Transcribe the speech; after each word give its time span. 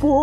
Povo! 0.00 0.16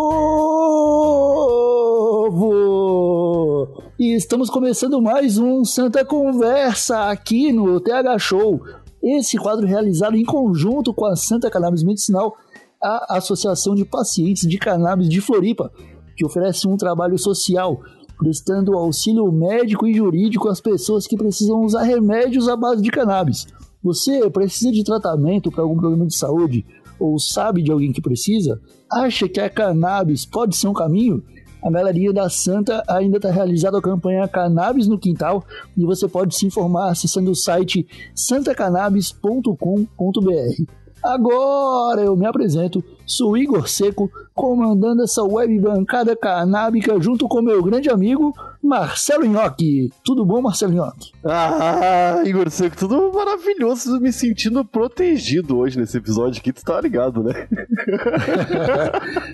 E 4.00 4.16
estamos 4.16 4.50
começando 4.50 5.00
mais 5.00 5.38
um 5.38 5.64
Santa 5.64 6.04
Conversa 6.04 7.12
aqui 7.12 7.54
no 7.54 7.80
TH 7.80 8.18
Show. 8.18 8.60
Esse 9.04 9.38
quadro 9.38 9.68
realizado 9.68 10.18
em 10.18 10.26
conjunto 10.26 10.92
com 10.96 11.06
a 11.06 11.16
Santa 11.16 11.52
Cannabis 11.52 11.84
Medicinal, 11.84 12.36
a 12.82 13.18
Associação 13.18 13.76
de 13.76 13.86
Pacientes 13.86 14.50
de 14.50 14.58
Cannabis 14.58 15.08
de 15.10 15.22
Floripa, 15.22 15.72
que 16.16 16.26
oferece 16.26 16.68
um 16.68 16.76
trabalho 16.76 17.20
social 17.20 17.80
prestando 18.18 18.76
auxílio 18.76 19.32
médico 19.32 19.86
e 19.86 19.94
jurídico 19.94 20.50
às 20.50 20.60
pessoas 20.60 21.06
que 21.06 21.16
precisam 21.16 21.62
usar 21.62 21.84
remédios 21.84 22.50
à 22.50 22.56
base 22.56 22.82
de 22.82 22.90
cannabis. 22.90 23.46
Você 23.84 24.28
precisa 24.32 24.72
de 24.72 24.84
tratamento 24.84 25.52
para 25.52 25.62
algum 25.62 25.78
problema 25.78 26.08
de 26.08 26.16
saúde 26.16 26.66
ou 27.00 27.20
sabe 27.20 27.62
de 27.62 27.72
alguém 27.72 27.92
que 27.92 28.02
precisa? 28.02 28.60
Acha 28.92 29.28
que 29.28 29.40
a 29.40 29.50
cannabis 29.50 30.26
pode 30.26 30.56
ser 30.56 30.68
um 30.68 30.74
caminho? 30.74 31.24
A 31.64 31.72
Galeria 31.72 32.14
da 32.14 32.30
Santa 32.30 32.84
ainda 32.88 33.18
está 33.18 33.32
realizando 33.32 33.78
a 33.78 33.82
campanha 33.82 34.28
Cannabis 34.28 34.88
no 34.88 35.00
Quintal 35.00 35.44
e 35.76 35.84
você 35.84 36.08
pode 36.08 36.36
se 36.36 36.46
informar 36.46 36.92
acessando 36.92 37.32
o 37.32 37.36
site 37.36 37.88
santacannabis.com.br. 38.16 40.64
Agora 41.04 42.02
eu 42.02 42.16
me 42.16 42.26
apresento, 42.26 42.84
sou 43.06 43.38
Igor 43.38 43.68
Seco, 43.68 44.10
comandando 44.38 45.02
essa 45.02 45.24
web 45.24 45.60
bancada 45.60 46.16
canábica 46.16 47.02
junto 47.02 47.28
com 47.28 47.42
meu 47.42 47.64
grande 47.64 47.90
amigo 47.90 48.32
Marcelo 48.62 49.26
Nhoque. 49.26 49.90
Tudo 50.06 50.24
bom, 50.24 50.40
Marcelo 50.40 50.74
Nhoque? 50.74 51.12
Ah, 51.26 52.22
Igor 52.24 52.48
Seco, 52.52 52.78
tudo 52.78 53.12
maravilhoso, 53.12 54.00
me 54.00 54.14
sentindo 54.14 54.64
protegido 54.64 55.58
hoje 55.58 55.80
nesse 55.80 55.98
episódio 55.98 56.40
aqui, 56.40 56.54
tu 56.54 56.64
tá 56.64 56.80
ligado, 56.80 57.24
né? 57.24 57.48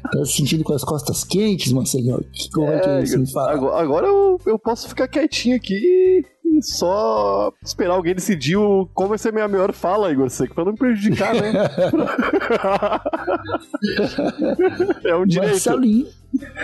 tá 0.10 0.26
se 0.26 0.38
sentindo 0.38 0.64
com 0.64 0.72
as 0.72 0.86
costas 0.86 1.26
quentes, 1.26 1.74
Marcelo 1.74 2.06
Nhoque? 2.06 2.50
Como 2.54 2.72
é, 2.72 2.78
é 2.78 2.80
que 2.80 2.90
é 2.90 3.04
isso 3.04 3.20
me 3.20 3.30
fala? 3.30 3.52
Agora, 3.52 3.84
agora 3.84 4.08
eu, 4.08 4.40
eu 4.46 4.58
posso 4.58 4.88
ficar 4.88 5.10
quietinho 5.10 5.58
aqui 5.58 6.24
só 6.62 7.52
esperar 7.64 7.96
alguém 7.96 8.16
decidir 8.16 8.58
o, 8.58 8.88
qual 8.94 9.10
vai 9.10 9.18
ser 9.18 9.30
a 9.30 9.32
minha 9.32 9.48
melhor 9.48 9.74
fala, 9.74 10.12
Igor 10.12 10.30
Seco, 10.30 10.54
pra 10.54 10.66
não 10.66 10.76
prejudicar, 10.76 11.34
né? 11.34 11.54
é 15.06 15.16
um 15.16 15.26
direito. 15.26 15.52
Marcelinho. 15.52 16.08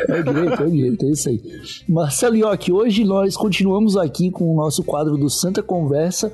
É 0.07 0.21
direito, 0.21 0.63
é 0.63 0.67
direito, 0.67 1.05
é 1.05 1.09
isso 1.09 1.29
aí. 1.29 1.41
Marcelo 1.87 2.35
Ioc, 2.35 2.71
hoje 2.71 3.03
nós 3.03 3.37
continuamos 3.37 3.97
aqui 3.97 4.31
com 4.31 4.51
o 4.51 4.55
nosso 4.55 4.83
quadro 4.83 5.17
do 5.17 5.29
Santa 5.29 5.61
Conversa. 5.61 6.31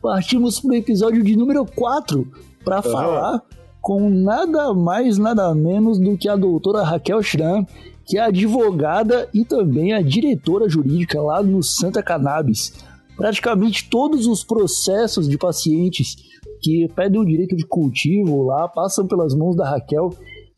Partimos 0.00 0.60
para 0.60 0.70
o 0.70 0.74
episódio 0.74 1.22
de 1.22 1.36
número 1.36 1.64
4 1.64 2.26
para 2.64 2.76
uhum. 2.76 2.82
falar 2.82 3.42
com 3.80 4.10
nada 4.10 4.74
mais, 4.74 5.16
nada 5.16 5.54
menos 5.54 5.98
do 5.98 6.16
que 6.16 6.28
a 6.28 6.34
doutora 6.34 6.82
Raquel 6.82 7.22
Schramm, 7.22 7.64
que 8.04 8.18
é 8.18 8.22
advogada 8.22 9.28
e 9.32 9.44
também 9.44 9.92
a 9.92 10.02
diretora 10.02 10.68
jurídica 10.68 11.20
lá 11.20 11.42
no 11.42 11.62
Santa 11.62 12.02
Cannabis 12.02 12.72
praticamente 13.16 13.88
todos 13.88 14.26
os 14.26 14.44
processos 14.44 15.28
de 15.28 15.38
pacientes 15.38 16.16
que 16.60 16.88
pedem 16.94 17.20
o 17.20 17.24
direito 17.24 17.56
de 17.56 17.64
cultivo 17.64 18.44
lá 18.44 18.68
passam 18.68 19.06
pelas 19.06 19.34
mãos 19.34 19.56
da 19.56 19.68
Raquel 19.68 20.10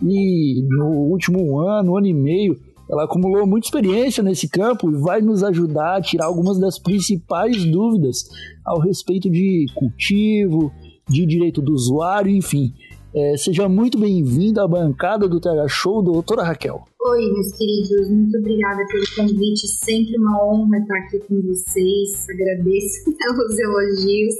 e 0.02 0.62
no 0.68 0.90
último 1.10 1.58
ano, 1.60 1.96
ano 1.96 2.06
e 2.06 2.14
meio, 2.14 2.58
ela 2.88 3.04
acumulou 3.04 3.46
muita 3.46 3.66
experiência 3.66 4.22
nesse 4.22 4.48
campo 4.48 4.90
e 4.90 4.96
vai 4.96 5.20
nos 5.20 5.42
ajudar 5.42 5.96
a 5.96 6.00
tirar 6.00 6.26
algumas 6.26 6.58
das 6.58 6.78
principais 6.78 7.64
dúvidas 7.64 8.28
ao 8.64 8.78
respeito 8.78 9.28
de 9.28 9.66
cultivo, 9.74 10.72
de 11.08 11.26
direito 11.26 11.60
do 11.60 11.72
usuário, 11.72 12.30
enfim. 12.30 12.72
É, 13.14 13.36
seja 13.36 13.68
muito 13.68 13.98
bem-vinda 13.98 14.62
à 14.62 14.68
bancada 14.68 15.28
do 15.28 15.40
TH 15.40 15.68
Show, 15.68 16.02
doutora 16.02 16.44
Raquel. 16.44 16.84
Oi, 17.00 17.32
meus 17.32 17.52
queridos, 17.52 18.10
muito 18.10 18.36
obrigada 18.38 18.84
pelo 18.88 19.04
convite. 19.14 19.68
Sempre 19.68 20.18
uma 20.18 20.44
honra 20.44 20.78
estar 20.78 20.98
aqui 20.98 21.20
com 21.20 21.40
vocês. 21.42 22.28
Agradeço 22.28 23.04
pelos 23.16 23.56
elogios 23.56 24.34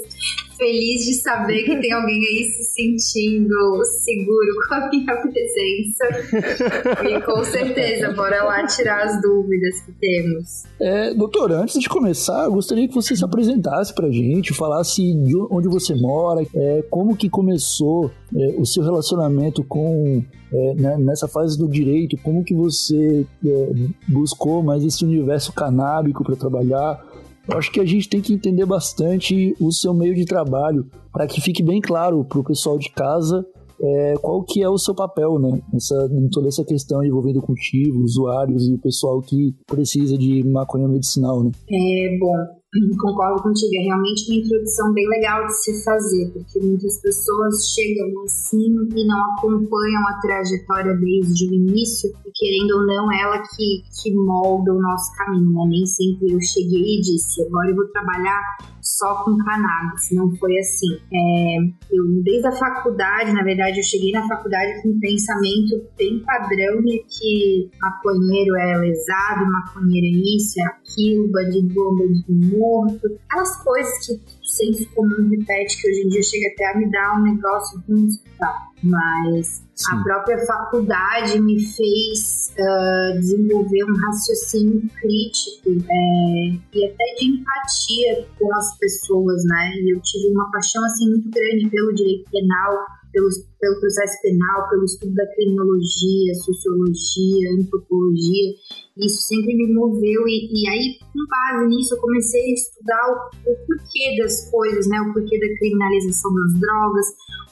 feliz 0.59 1.07
de 1.07 1.15
saber 1.15 1.63
que 1.63 1.81
tem 1.81 1.93
alguém 1.93 2.19
aí 2.19 2.51
se 2.51 2.65
sentindo 2.75 3.85
seguro 3.85 4.49
com 4.69 4.75
a 4.75 4.89
minha 4.91 5.17
presença. 5.17 7.09
E 7.09 7.21
com 7.23 7.45
certeza, 7.45 8.13
bora 8.13 8.45
lá 8.45 8.67
tirar 8.67 9.05
as 9.05 9.23
dúvidas 9.23 9.81
que 9.81 9.93
temos. 9.93 10.65
É, 10.81 11.15
doutora, 11.15 11.61
antes 11.61 11.79
de 11.79 11.89
começar, 11.89 12.49
gostaria 12.49 12.89
que 12.89 12.95
você 12.95 13.15
se 13.15 13.25
apresentasse 13.25 13.95
pra 13.95 14.11
gente, 14.11 14.53
falasse 14.53 15.03
de 15.03 15.37
onde 15.51 15.69
você 15.69 15.95
mora, 15.95 16.45
é, 16.55 16.83
como 16.91 17.17
que 17.17 17.31
começou 17.31 18.11
é, 18.37 18.55
o 18.59 18.67
seu 18.67 18.83
relacionamento 18.83 19.63
com 19.65 20.23
é, 20.53 20.75
né, 20.75 20.97
nessa 20.99 21.29
fase 21.29 21.59
do 21.59 21.69
direito, 21.69 22.17
como 22.23 22.43
que 22.43 22.55
você 22.55 23.27
é, 23.45 23.73
buscou 24.09 24.63
mais 24.63 24.85
esse 24.85 25.05
universo 25.05 25.53
canábico 25.53 26.25
para 26.25 26.37
trabalhar, 26.37 27.05
eu 27.49 27.59
acho 27.59 27.73
que 27.73 27.81
a 27.81 27.85
gente 27.85 28.09
tem 28.09 28.21
que 28.21 28.35
entender 28.35 28.67
bastante 28.67 29.55
o 29.61 29.73
seu 29.73 29.95
meio 29.95 30.15
de 30.15 30.25
trabalho 30.25 30.87
para 31.13 31.27
que 31.27 31.41
fique 31.41 31.63
bem 31.63 31.81
claro 31.81 32.25
para 32.25 32.39
o 32.39 32.45
pessoal 32.45 32.79
de 32.79 32.91
casa 32.91 33.45
é, 33.81 34.15
qual 34.21 34.43
que 34.43 34.63
é 34.63 34.69
o 34.69 34.79
seu 34.79 34.95
papel, 34.95 35.39
né? 35.39 35.61
Nessa, 35.73 36.09
em 36.11 36.29
toda 36.29 36.49
essa 36.49 36.65
questão 36.65 37.05
envolvendo 37.05 37.41
cultivo, 37.41 38.03
usuários 38.03 38.69
e 38.69 38.75
o 38.75 38.79
pessoal 38.79 39.21
que 39.21 39.55
precisa 39.67 40.19
de 40.19 40.43
maconha 40.45 40.89
medicinal, 40.89 41.45
né? 41.45 41.51
É, 41.71 42.19
bom, 42.19 42.58
concordo 42.99 43.43
contigo, 43.43 43.73
é 43.77 43.84
realmente 43.84 44.31
uma 44.31 44.41
introdução 44.41 44.93
bem 44.93 45.09
legal 45.09 45.47
de 45.47 45.55
se 45.62 45.83
fazer, 45.84 46.31
porque 46.33 46.61
muitas 46.61 47.01
pessoas 47.01 47.73
chegam 47.75 48.25
assim 48.25 48.77
e 48.95 49.06
não 49.06 49.19
acompanham 49.33 50.06
a 50.09 50.21
trajetória 50.21 50.95
desde 50.95 51.49
o 51.49 51.55
início, 51.55 52.11
e 52.27 52.31
querendo 52.34 52.73
ou 52.73 52.87
não, 52.87 53.11
ela 53.12 53.39
que, 53.39 53.83
que 54.03 54.15
molda 54.15 54.73
o 54.73 54.81
nosso 54.81 55.11
caminho, 55.17 55.51
né? 55.51 55.65
Nem 55.69 55.87
sempre 55.87 56.33
eu 56.33 56.41
cheguei 56.41 56.99
e 56.99 57.01
disse, 57.01 57.43
agora 57.47 57.71
eu 57.71 57.77
vou 57.77 57.89
trabalhar 57.89 58.59
só 58.99 59.23
com 59.23 59.37
cannabis, 59.39 60.09
não 60.13 60.35
foi 60.37 60.59
assim. 60.59 60.99
É, 61.13 61.57
eu, 61.93 62.05
desde 62.25 62.49
a 62.49 62.53
faculdade, 62.53 63.33
na 63.33 63.45
verdade, 63.45 63.79
eu 63.79 63.85
cheguei 63.85 64.11
na 64.11 64.27
faculdade 64.27 64.83
com 64.83 64.89
um 64.91 64.99
pensamento 64.99 65.87
bem 65.97 66.21
padrão 66.25 66.83
de 66.83 67.05
que 67.09 67.71
maconheiro 67.81 68.57
é 68.57 68.77
lesado, 68.79 69.51
maconheiro 69.51 70.07
é 70.07 70.37
isso, 70.37 70.61
é 70.61 70.65
aquilo, 70.65 71.31
bandido 71.31 71.75
bom, 71.75 71.97
bandido 71.97 72.59
morto, 72.59 73.07
aquelas 73.29 73.63
coisas 73.63 74.07
que 74.07 74.38
senso 74.49 74.89
comum 74.95 75.29
repete 75.31 75.81
que 75.81 75.91
hoje 75.91 76.03
em 76.03 76.09
dia 76.09 76.23
chega 76.23 76.49
até 76.53 76.73
a 76.73 76.79
me 76.79 76.91
dar 76.91 77.19
um 77.19 77.23
negócio 77.23 77.83
de 77.87 78.09
escutar. 78.09 78.69
Mas 78.83 79.65
Sim. 79.75 79.97
a 79.97 80.03
própria 80.03 80.47
faculdade 80.47 81.41
me 81.41 81.61
fez 81.61 82.55
uh, 82.59 83.19
desenvolver 83.19 83.85
um 83.85 83.97
raciocínio 83.97 84.89
crítico 85.01 85.71
é, 85.91 86.59
e 86.73 86.87
até 86.87 87.05
de 87.19 87.27
empatia 87.27 88.27
com 88.39 88.55
as 88.55 88.79
pessoas, 88.79 89.45
né? 89.45 89.73
E 89.83 89.95
eu 89.95 90.01
tive 90.01 90.33
uma 90.33 90.51
paixão 90.53 90.85
assim 90.85 91.11
muito 91.11 91.29
grande 91.29 91.69
pelo 91.69 91.93
direito 91.93 92.31
penal, 92.31 92.87
pelo, 93.13 93.29
pelo 93.61 93.81
processo 93.81 94.21
penal, 94.23 94.69
pelo 94.69 94.85
estudo 94.85 95.15
da 95.15 95.27
criminologia, 95.35 96.35
sociologia, 96.35 97.53
antropologia. 97.59 98.55
Isso 98.99 99.23
sempre 99.23 99.55
me 99.55 99.73
moveu 99.75 100.27
e, 100.27 100.51
e 100.53 100.69
aí, 100.69 100.99
com 101.13 101.25
base 101.27 101.69
nisso, 101.69 101.95
eu 101.95 102.01
comecei 102.01 102.41
a 102.41 102.55
estudar 102.55 103.03
o, 103.11 103.51
o 103.51 103.57
porquê 103.67 104.17
das 104.19 104.51
coisas, 104.51 104.87
né? 104.89 105.01
O 105.01 105.13
porquê 105.13 105.39
da 105.39 105.59
criminalização 105.59 106.35
das 106.35 106.61
drogas, 106.61 107.07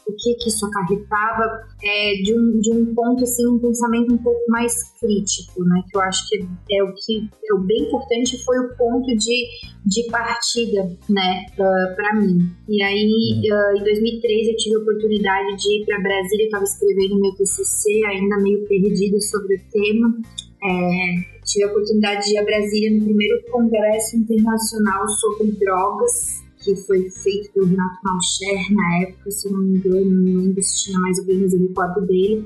o 0.07 0.13
que 0.15 0.35
que 0.35 0.49
isso 0.49 0.65
acarretava 0.67 1.67
é, 1.83 2.15
de, 2.23 2.39
um, 2.39 2.61
de 2.61 2.73
um 2.73 2.95
ponto, 2.95 3.25
assim, 3.25 3.47
um 3.47 3.59
pensamento 3.59 4.15
um 4.15 4.19
pouco 4.19 4.41
mais 4.49 4.73
crítico, 5.01 5.65
né? 5.65 5.83
Que 5.91 5.97
eu 5.97 6.01
acho 6.03 6.29
que 6.29 6.37
é 6.71 6.83
o 6.85 6.95
que 6.95 7.29
é 7.51 7.55
o 7.55 7.59
bem 7.59 7.83
importante 7.83 8.43
foi 8.45 8.59
o 8.59 8.77
ponto 8.77 9.07
de, 9.17 9.47
de 9.85 10.07
partida, 10.11 10.85
né, 11.09 11.47
uh, 11.55 11.97
para 11.97 12.15
mim. 12.15 12.51
E 12.69 12.83
aí, 12.83 13.41
uh, 13.51 13.79
em 13.79 13.83
2013, 13.83 14.51
eu 14.51 14.57
tive 14.57 14.77
a 14.77 14.79
oportunidade 14.79 15.57
de 15.57 15.81
ir 15.81 15.87
para 15.87 16.01
Brasília, 16.01 16.45
eu 16.45 16.47
estava 16.47 16.65
escrevendo 16.65 17.21
meu 17.21 17.35
TCC, 17.35 18.05
ainda 18.07 18.37
meio 18.39 18.67
perdida 18.67 19.21
sobre 19.21 19.57
o 19.57 19.61
tema. 19.71 20.17
É, 20.63 21.43
tive 21.45 21.65
a 21.65 21.69
oportunidade 21.69 22.27
de 22.27 22.35
ir 22.35 22.39
a 22.39 22.45
Brasília 22.45 22.99
no 22.99 23.05
primeiro 23.05 23.43
Congresso 23.51 24.17
Internacional 24.17 25.09
sobre 25.09 25.53
Drogas 25.53 26.46
que 26.67 26.75
foi 26.75 27.09
feito 27.09 27.53
pelo 27.53 27.67
Renato 27.67 28.01
Malcher 28.03 28.75
na 28.75 29.03
época, 29.03 29.31
se 29.31 29.49
não 29.53 29.61
me 29.61 29.77
engano, 29.77 30.11
não 30.11 30.43
lembro 30.43 30.61
se 30.61 30.85
tinha 30.85 30.99
mais 30.99 31.17
alguém, 31.21 31.41
mas 31.41 31.53
eu 31.53 31.61
recordo 31.61 32.05
dele, 32.05 32.45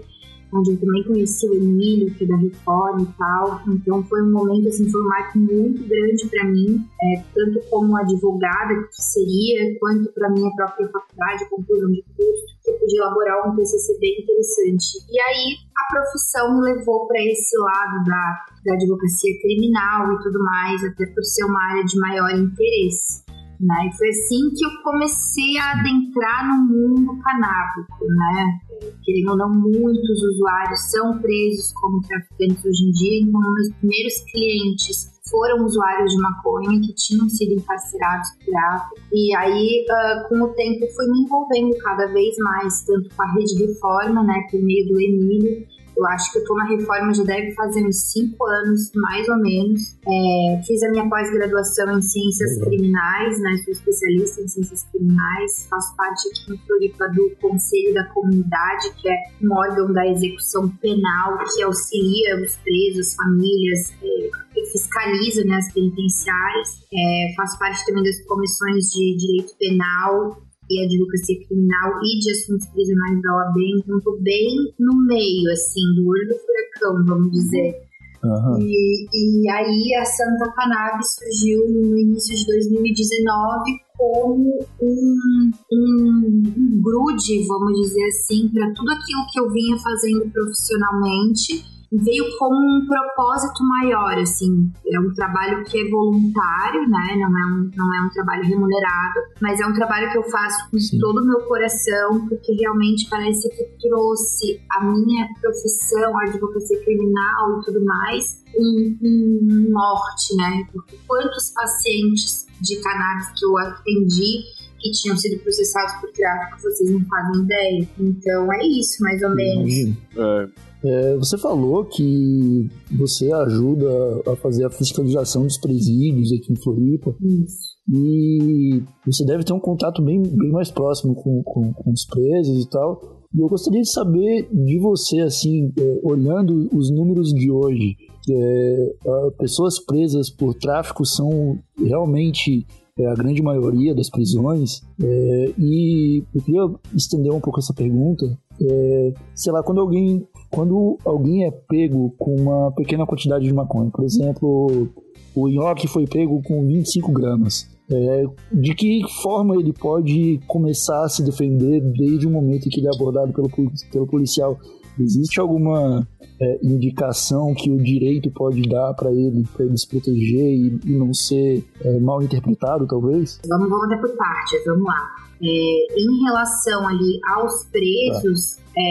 onde 0.53 0.73
eu 0.73 0.81
também 0.81 1.05
conheci 1.05 1.49
o 1.49 1.55
Emílio, 1.55 2.13
que 2.15 2.25
é 2.25 2.27
da 2.27 2.37
Reforma 2.37 3.03
e 3.03 3.19
tal. 3.19 3.63
Então 3.69 4.03
foi 4.05 4.23
um 4.23 4.33
momento, 4.33 4.69
assim, 4.69 4.91
foi 4.91 5.01
um 5.01 5.09
marco 5.09 5.39
muito 5.39 5.89
grande 5.89 6.29
para 6.29 6.45
mim, 6.45 6.85
é, 7.03 7.23
tanto 7.35 7.61
como 7.71 7.97
advogada 7.97 8.75
que 8.89 9.03
seria, 9.03 9.79
quanto 9.79 10.13
para 10.13 10.29
minha 10.29 10.51
própria 10.55 10.89
faculdade, 10.89 11.49
conclusão 11.49 11.89
de 11.91 12.03
curso, 12.15 12.45
que 12.63 12.71
eu 12.71 12.75
pude 12.75 12.97
elaborar 12.99 13.49
um 13.49 13.57
TCC 13.57 13.99
bem 14.01 14.21
interessante. 14.21 14.99
E 15.09 15.19
aí 15.19 15.57
a 15.79 15.95
profissão 15.95 16.57
me 16.57 16.75
levou 16.75 17.07
para 17.07 17.23
esse 17.23 17.57
lado 17.57 18.05
da, 18.05 18.45
da 18.67 18.75
advocacia 18.75 19.41
criminal 19.41 20.13
e 20.13 20.23
tudo 20.23 20.39
mais, 20.43 20.85
até 20.85 21.07
por 21.07 21.25
ser 21.25 21.45
uma 21.45 21.71
área 21.71 21.85
de 21.85 21.99
maior 21.99 22.31
interesse. 22.33 23.30
Né? 23.61 23.89
E 23.89 23.97
foi 23.97 24.09
assim 24.09 24.51
que 24.57 24.65
eu 24.65 24.83
comecei 24.83 25.59
a 25.59 25.73
adentrar 25.73 26.49
no 26.49 26.65
mundo 26.65 27.19
canábico, 27.23 28.07
né? 28.09 28.59
querendo 29.05 29.31
ou 29.33 29.37
não, 29.37 29.51
muitos 29.51 30.23
usuários 30.23 30.81
são 30.91 31.21
presos 31.21 31.73
como 31.75 32.01
traficantes 32.01 32.65
hoje 32.65 32.89
em 32.89 32.91
dia, 32.93 33.21
então 33.23 33.41
meus 33.53 33.71
primeiros 33.75 34.15
clientes 34.33 35.21
foram 35.31 35.65
usuários 35.65 36.13
de 36.13 36.21
maconha 36.21 36.81
que 36.81 36.95
tinham 36.95 37.29
sido 37.29 37.53
encarcerados 37.55 38.31
por 38.31 38.47
tráfico. 38.47 38.97
E 39.13 39.37
aí, 39.37 39.85
uh, 39.89 40.29
com 40.29 40.43
o 40.43 40.49
tempo, 40.55 40.87
fui 40.95 41.07
me 41.13 41.21
envolvendo 41.21 41.77
cada 41.79 42.07
vez 42.07 42.37
mais, 42.39 42.85
tanto 42.85 43.15
com 43.15 43.23
a 43.23 43.33
rede 43.33 43.65
reforma, 43.65 44.25
né, 44.25 44.35
por 44.51 44.61
meio 44.61 44.89
do 44.89 45.01
Emílio, 45.01 45.67
eu 46.01 46.07
acho 46.07 46.33
que 46.33 46.39
eu 46.39 46.45
tô 46.45 46.55
na 46.55 46.65
reforma 46.65 47.13
já 47.13 47.25
deve 47.25 47.53
fazer 47.53 47.87
uns 47.87 48.11
cinco 48.11 48.43
anos, 48.47 48.91
mais 48.95 49.29
ou 49.29 49.37
menos. 49.37 49.99
É, 50.09 50.63
fiz 50.67 50.83
a 50.83 50.91
minha 50.91 51.09
pós-graduação 51.09 51.99
em 51.99 52.01
ciências 52.01 52.57
uhum. 52.57 52.65
criminais, 52.65 53.39
né? 53.41 53.57
Sou 53.65 53.73
especialista 53.73 54.41
em 54.41 54.49
ciências 54.49 54.85
criminais. 54.91 55.67
Faço 55.69 55.95
parte 55.97 56.29
aqui 56.29 56.55
em 56.55 56.67
Floripa 56.67 57.09
do 57.09 57.31
Conselho 57.41 57.93
da 57.93 58.05
Comunidade, 58.15 58.95
que 59.01 59.11
é 59.11 59.17
um 59.43 59.53
órgão 59.53 59.93
da 59.93 60.07
execução 60.07 60.69
penal 60.79 61.39
que 61.55 61.63
auxilia 61.63 62.37
os 62.43 62.57
presos, 62.57 63.15
famílias, 63.15 63.93
é, 64.03 64.65
fiscaliza 64.73 65.45
né, 65.45 65.57
as 65.57 65.71
penitenciárias. 65.71 66.69
É, 66.93 67.35
faço 67.37 67.59
parte 67.59 67.85
também 67.85 68.05
das 68.05 68.25
comissões 68.25 68.87
de 68.87 69.17
direito 69.19 69.55
penal 69.59 70.50
e 70.71 70.85
advocacia 70.85 71.47
criminal 71.47 71.99
e 72.03 72.19
de 72.21 72.31
assuntos 72.31 72.67
prisionais 72.69 73.21
da 73.23 73.35
OAB, 73.35 73.57
então 73.79 73.99
estou 73.99 74.21
bem 74.21 74.73
no 74.79 74.97
meio, 75.07 75.51
assim, 75.53 75.83
do 75.97 76.09
olho 76.09 76.29
do 76.29 76.35
furacão, 76.39 77.05
vamos 77.05 77.33
dizer. 77.33 77.75
Uhum. 78.23 78.61
E, 78.61 79.09
e 79.13 79.49
aí 79.51 79.95
a 79.95 80.05
Santa 80.05 80.53
Cannabis 80.53 81.17
surgiu 81.19 81.67
no 81.71 81.99
início 81.99 82.37
de 82.37 82.47
2019 82.47 83.81
como 83.97 84.59
um, 84.81 85.51
um, 85.73 86.43
um 86.57 86.83
grude, 86.83 87.47
vamos 87.47 87.81
dizer 87.81 88.05
assim, 88.07 88.49
para 88.49 88.73
tudo 88.75 88.91
aquilo 88.93 89.27
que 89.33 89.41
eu 89.41 89.51
vinha 89.51 89.77
fazendo 89.79 90.31
profissionalmente 90.31 91.80
veio 91.93 92.25
como 92.39 92.55
um 92.55 92.87
propósito 92.87 93.65
maior, 93.65 94.17
assim, 94.19 94.71
é 94.87 95.01
um 95.01 95.13
trabalho 95.13 95.65
que 95.65 95.81
é 95.81 95.91
voluntário, 95.91 96.89
né, 96.89 97.17
não 97.17 97.39
é 97.39 97.47
um, 97.47 97.71
não 97.75 97.95
é 97.95 98.07
um 98.07 98.11
trabalho 98.11 98.45
remunerado, 98.45 99.21
mas 99.41 99.61
é 99.61 99.67
um 99.67 99.75
trabalho 99.75 100.11
que 100.13 100.19
eu 100.19 100.23
faço 100.31 100.71
com 100.71 100.79
Sim. 100.79 100.99
todo 101.01 101.21
o 101.21 101.27
meu 101.27 101.41
coração, 101.41 102.29
porque 102.29 102.53
realmente 102.53 103.09
parece 103.11 103.49
que 103.51 103.89
trouxe 103.89 104.61
a 104.71 104.85
minha 104.85 105.27
profissão, 105.41 106.17
a 106.19 106.23
advocacia 106.29 106.81
criminal 106.85 107.61
e 107.61 107.65
tudo 107.65 107.85
mais, 107.85 108.45
um, 108.57 108.99
um 109.03 109.67
norte, 109.71 110.37
né, 110.37 110.65
porque 110.73 110.97
quantos 111.09 111.51
pacientes 111.51 112.47
de 112.61 112.77
cannabis 112.81 113.31
que 113.37 113.45
eu 113.45 113.59
atendi 113.59 114.61
que 114.79 114.91
tinham 114.93 115.17
sido 115.17 115.39
processados 115.43 115.93
por 116.01 116.11
tráfico, 116.13 116.63
vocês 116.63 116.91
não 116.91 117.05
fazem 117.05 117.43
ideia. 117.43 117.89
Então 117.99 118.51
é 118.51 118.67
isso, 118.67 119.03
mais 119.03 119.23
ou 119.23 119.35
menos. 119.35 119.73
É. 120.17 120.70
É, 120.83 121.17
você 121.17 121.37
falou 121.37 121.85
que 121.85 122.69
você 122.91 123.31
ajuda 123.33 123.87
a 124.27 124.37
fazer 124.37 124.65
a 124.65 124.71
fiscalização 124.71 125.43
dos 125.43 125.59
presídios 125.59 126.33
aqui 126.33 126.53
em 126.53 126.63
Floripa. 126.63 127.15
Isso. 127.21 127.71
E 127.93 128.83
você 129.05 129.25
deve 129.25 129.45
ter 129.45 129.53
um 129.53 129.61
contato 129.61 130.03
bem, 130.03 130.23
bem 130.23 130.51
mais 130.51 130.71
próximo 130.71 131.15
com, 131.15 131.43
com, 131.43 131.73
com 131.73 131.91
os 131.91 132.05
presos 132.07 132.65
e 132.65 132.71
tal. 132.71 133.21
E 133.35 133.41
eu 133.41 133.49
gostaria 133.49 133.81
de 133.81 133.91
saber 133.91 134.49
de 134.53 134.79
você, 134.79 135.21
assim, 135.21 135.73
é, 135.79 136.01
olhando 136.03 136.69
os 136.73 136.91
números 136.91 137.31
de 137.31 137.51
hoje, 137.51 137.97
é, 138.31 138.95
pessoas 139.39 139.79
presas 139.85 140.31
por 140.31 140.55
tráfico 140.55 141.05
são 141.05 141.59
realmente 141.79 142.67
é, 142.99 143.07
a 143.07 143.15
grande 143.15 143.43
maioria 143.43 143.95
das 143.95 144.11
prisões. 144.11 144.83
É, 145.03 145.53
e 145.59 146.23
eu 146.35 146.43
queria 146.43 146.63
estender 146.95 147.33
um 147.33 147.41
pouco 147.41 147.61
essa 147.61 147.73
pergunta. 147.73 148.27
É, 148.61 149.13
sei 149.35 149.53
lá, 149.53 149.63
quando 149.63 149.81
alguém 149.81 150.27
quando 150.51 150.99
alguém 151.05 151.45
é 151.45 151.51
pego 151.51 152.15
com 152.19 152.35
uma 152.35 152.73
pequena 152.73 153.07
quantidade 153.07 153.45
de 153.45 153.53
maconha, 153.53 153.91
por 153.91 154.05
exemplo, 154.05 154.89
o 155.35 155.49
nhoque 155.49 155.87
foi 155.87 156.07
pego 156.07 156.43
com 156.43 156.67
25 156.67 157.13
gramas, 157.13 157.69
é, 157.91 158.25
de 158.53 158.75
que 158.75 159.03
forma 159.23 159.57
ele 159.57 159.73
pode 159.73 160.41
começar 160.47 161.05
a 161.05 161.09
se 161.09 161.23
defender 161.23 161.81
desde 161.81 162.27
o 162.27 162.31
momento 162.31 162.67
em 162.67 162.71
que 162.71 162.81
ele 162.81 162.89
é 162.89 162.95
abordado 162.95 163.33
pelo, 163.33 163.49
pelo 163.93 164.07
policial? 164.07 164.59
Existe 164.99 165.41
alguma 165.41 166.07
é, 166.41 166.59
indicação 166.63 167.55
que 167.55 167.71
o 167.71 167.77
direito 167.83 168.31
pode 168.31 168.63
dar 168.63 168.95
para 168.95 169.13
ele, 169.13 169.47
para 169.55 169.65
ele 169.65 169.77
se 169.77 169.89
proteger 169.89 170.53
e, 170.53 170.81
e 170.85 170.93
não 170.97 171.13
ser 171.13 171.65
é, 171.83 171.99
mal 172.01 172.23
interpretado, 172.23 172.87
talvez? 172.87 173.41
Vamos, 173.49 173.69
vamos 173.69 173.87
até 173.87 173.97
por 173.97 174.17
partes, 174.17 174.65
vamos 174.67 174.85
lá. 174.85 175.09
É, 175.43 176.01
em 176.01 176.25
relação 176.25 176.87
ali 176.87 177.19
aos 177.35 177.65
preços, 177.65 178.57
tá. 178.57 178.83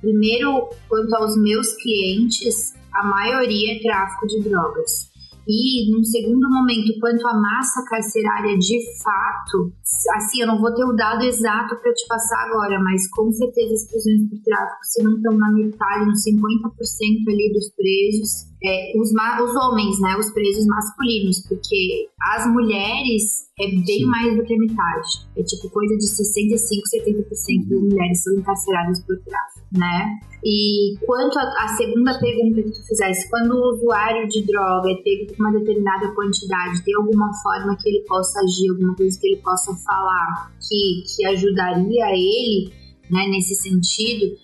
primeiro, 0.00 0.70
quanto 0.88 1.14
aos 1.16 1.36
meus 1.36 1.74
clientes, 1.74 2.74
a 2.94 3.06
maioria 3.06 3.76
é 3.76 3.82
tráfico 3.82 4.26
de 4.26 4.40
drogas. 4.40 5.09
E, 5.50 5.90
num 5.90 6.04
segundo 6.04 6.48
momento, 6.48 6.96
quanto 7.00 7.26
à 7.26 7.34
massa 7.34 7.82
carcerária 7.88 8.56
de 8.56 8.78
fato, 9.02 9.72
assim, 10.14 10.42
eu 10.42 10.46
não 10.46 10.60
vou 10.60 10.72
ter 10.72 10.84
o 10.84 10.92
dado 10.92 11.24
exato 11.24 11.74
para 11.82 11.92
te 11.92 12.06
passar 12.06 12.46
agora, 12.46 12.78
mas 12.78 13.10
com 13.10 13.32
certeza 13.32 13.74
as 13.74 13.90
prisões 13.90 14.30
por 14.30 14.38
tráfico, 14.44 14.84
se 14.84 15.02
não 15.02 15.16
estão 15.16 15.36
na 15.36 15.50
metade, 15.50 16.06
nos 16.06 16.22
50% 16.22 17.28
ali 17.28 17.52
dos 17.52 17.68
presos, 17.74 18.49
é, 18.62 18.92
os, 18.98 19.08
os 19.10 19.56
homens, 19.56 20.00
né, 20.00 20.16
os 20.18 20.30
presos 20.32 20.66
masculinos, 20.66 21.42
porque 21.48 22.08
as 22.34 22.46
mulheres 22.46 23.48
é 23.58 23.66
bem 23.66 23.84
Sim. 23.84 24.04
mais 24.04 24.36
do 24.36 24.44
que 24.44 24.54
a 24.54 24.58
metade. 24.58 25.08
É 25.36 25.42
tipo 25.42 25.70
coisa 25.70 25.96
de 25.96 26.06
65, 26.06 26.82
70% 27.06 27.68
das 27.68 27.80
mulheres 27.80 28.22
são 28.22 28.34
encarceradas 28.34 29.00
por 29.00 29.16
tráfico, 29.20 29.66
né? 29.72 30.18
E 30.44 30.96
quanto 31.04 31.38
à 31.38 31.68
segunda 31.76 32.18
pergunta 32.18 32.62
que 32.62 32.70
tu 32.70 32.86
fizesse, 32.86 33.28
quando 33.28 33.52
o 33.52 33.74
usuário 33.74 34.26
de 34.28 34.44
droga 34.46 34.90
é 34.90 34.94
pego 35.02 35.36
com 35.36 35.42
uma 35.42 35.52
determinada 35.52 36.14
quantidade, 36.14 36.82
tem 36.84 36.94
alguma 36.94 37.30
forma 37.42 37.76
que 37.76 37.88
ele 37.88 38.04
possa 38.06 38.40
agir, 38.40 38.70
alguma 38.70 38.94
coisa 38.94 39.18
que 39.18 39.26
ele 39.26 39.42
possa 39.42 39.74
falar 39.74 40.52
que, 40.60 41.02
que 41.14 41.26
ajudaria 41.26 42.06
ele, 42.12 42.72
né, 43.10 43.26
nesse 43.28 43.54
sentido? 43.54 44.36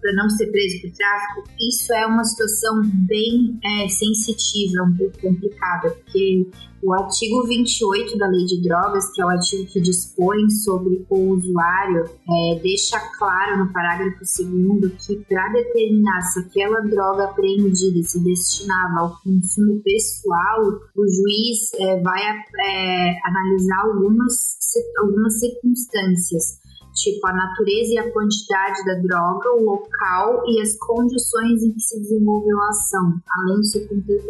Para 0.00 0.12
não 0.14 0.28
ser 0.30 0.50
preso 0.50 0.80
por 0.82 0.90
tráfico, 0.92 1.50
isso 1.60 1.92
é 1.92 2.06
uma 2.06 2.24
situação 2.24 2.82
bem 3.06 3.58
é, 3.64 3.88
sensitiva, 3.88 4.84
um 4.84 4.96
pouco 4.96 5.20
complicada, 5.20 5.90
porque 5.90 6.46
o 6.82 6.94
artigo 6.94 7.46
28 7.46 8.16
da 8.16 8.26
Lei 8.26 8.46
de 8.46 8.62
Drogas, 8.62 9.12
que 9.12 9.20
é 9.20 9.24
o 9.26 9.28
artigo 9.28 9.66
que 9.66 9.80
dispõe 9.80 10.48
sobre 10.48 11.04
o 11.10 11.34
usuário, 11.34 12.04
é, 12.06 12.60
deixa 12.62 12.98
claro 13.18 13.58
no 13.58 13.72
parágrafo 13.72 14.18
2 14.20 15.06
que 15.06 15.16
para 15.28 15.52
determinar 15.52 16.22
se 16.22 16.40
aquela 16.40 16.80
droga 16.80 17.24
apreendida 17.24 18.02
se 18.02 18.24
destinava 18.24 19.00
ao 19.00 19.20
consumo 19.22 19.82
pessoal, 19.82 20.80
o 20.96 21.06
juiz 21.06 21.72
é, 21.78 22.00
vai 22.00 22.22
é, 22.22 23.18
analisar 23.26 23.80
algumas, 23.82 24.56
algumas 24.98 25.38
circunstâncias 25.38 26.59
tipo 27.02 27.26
a 27.26 27.32
natureza 27.32 27.94
e 27.94 27.98
a 27.98 28.12
quantidade 28.12 28.84
da 28.84 28.94
droga, 28.94 29.50
o 29.56 29.64
local 29.64 30.42
e 30.46 30.60
as 30.60 30.76
condições 30.78 31.62
em 31.62 31.72
que 31.72 31.80
se 31.80 32.00
desenvolveu 32.00 32.60
a 32.60 32.68
ação, 32.68 33.14
além 33.38 33.60
de 33.60 33.68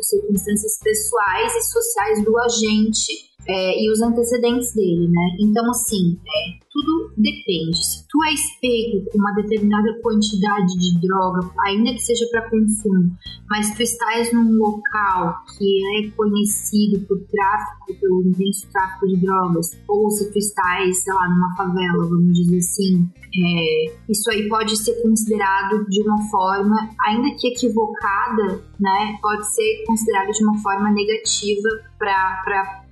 circunstâncias 0.02 0.78
pessoais 0.82 1.54
e 1.54 1.62
sociais 1.62 2.24
do 2.24 2.38
agente 2.38 3.30
é, 3.48 3.82
e 3.82 3.90
os 3.90 4.00
antecedentes 4.00 4.72
dele, 4.74 5.08
né? 5.08 5.36
Então, 5.40 5.68
assim, 5.70 6.18
é, 6.26 6.69
tudo 6.70 7.12
depende. 7.16 7.76
Se 7.76 8.06
tu 8.08 8.22
és 8.24 8.40
pego 8.60 9.04
com 9.10 9.18
uma 9.18 9.32
determinada 9.32 9.92
quantidade 10.02 10.78
de 10.78 11.00
droga, 11.00 11.50
ainda 11.66 11.92
que 11.92 11.98
seja 11.98 12.24
para 12.30 12.48
consumo, 12.48 13.10
mas 13.48 13.74
tu 13.74 13.82
estás 13.82 14.32
num 14.32 14.56
local 14.56 15.34
que 15.58 15.98
é 15.98 16.10
conhecido 16.10 17.04
por 17.06 17.18
tráfico, 17.26 18.00
pelo 18.00 18.22
intenso 18.22 18.68
tráfico 18.72 19.08
de 19.08 19.16
drogas, 19.16 19.78
ou 19.88 20.10
se 20.10 20.30
tu 20.32 20.38
estás, 20.38 21.02
sei 21.02 21.12
lá, 21.12 21.28
numa 21.28 21.56
favela, 21.56 22.08
vamos 22.08 22.34
dizer 22.34 22.58
assim, 22.58 23.08
é, 23.36 23.96
isso 24.08 24.30
aí 24.30 24.48
pode 24.48 24.76
ser 24.76 25.02
considerado 25.02 25.84
de 25.88 26.02
uma 26.02 26.22
forma, 26.30 26.76
ainda 27.06 27.34
que 27.36 27.48
equivocada, 27.48 28.62
né? 28.78 29.18
Pode 29.20 29.52
ser 29.52 29.84
considerado 29.86 30.30
de 30.30 30.44
uma 30.44 30.58
forma 30.58 30.90
negativa 30.90 31.68
para 31.98 32.42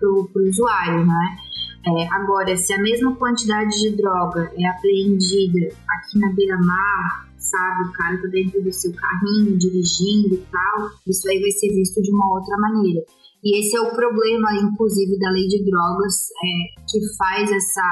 o 0.02 0.28
usuário, 0.48 1.06
né? 1.06 1.38
É, 1.86 2.08
agora, 2.12 2.56
se 2.56 2.72
a 2.72 2.82
mesma 2.82 3.14
quantidade 3.16 3.70
de 3.80 3.96
droga 3.96 4.50
é 4.56 4.66
apreendida 4.68 5.74
aqui 5.88 6.18
na 6.18 6.32
beira-mar, 6.32 7.28
sabe, 7.38 7.88
o 7.88 7.92
cara 7.92 8.20
tá 8.20 8.28
dentro 8.28 8.62
do 8.62 8.72
seu 8.72 8.92
carrinho, 8.92 9.56
dirigindo 9.56 10.34
e 10.34 10.44
tal, 10.50 10.90
isso 11.06 11.28
aí 11.30 11.40
vai 11.40 11.50
ser 11.52 11.68
visto 11.74 12.02
de 12.02 12.10
uma 12.10 12.34
outra 12.34 12.56
maneira. 12.58 13.00
E 13.42 13.60
esse 13.60 13.76
é 13.76 13.80
o 13.80 13.94
problema, 13.94 14.52
inclusive, 14.54 15.18
da 15.18 15.30
lei 15.30 15.46
de 15.46 15.64
drogas, 15.64 16.28
é, 16.42 16.82
que 16.90 16.98
faz 17.16 17.50
essa. 17.50 17.82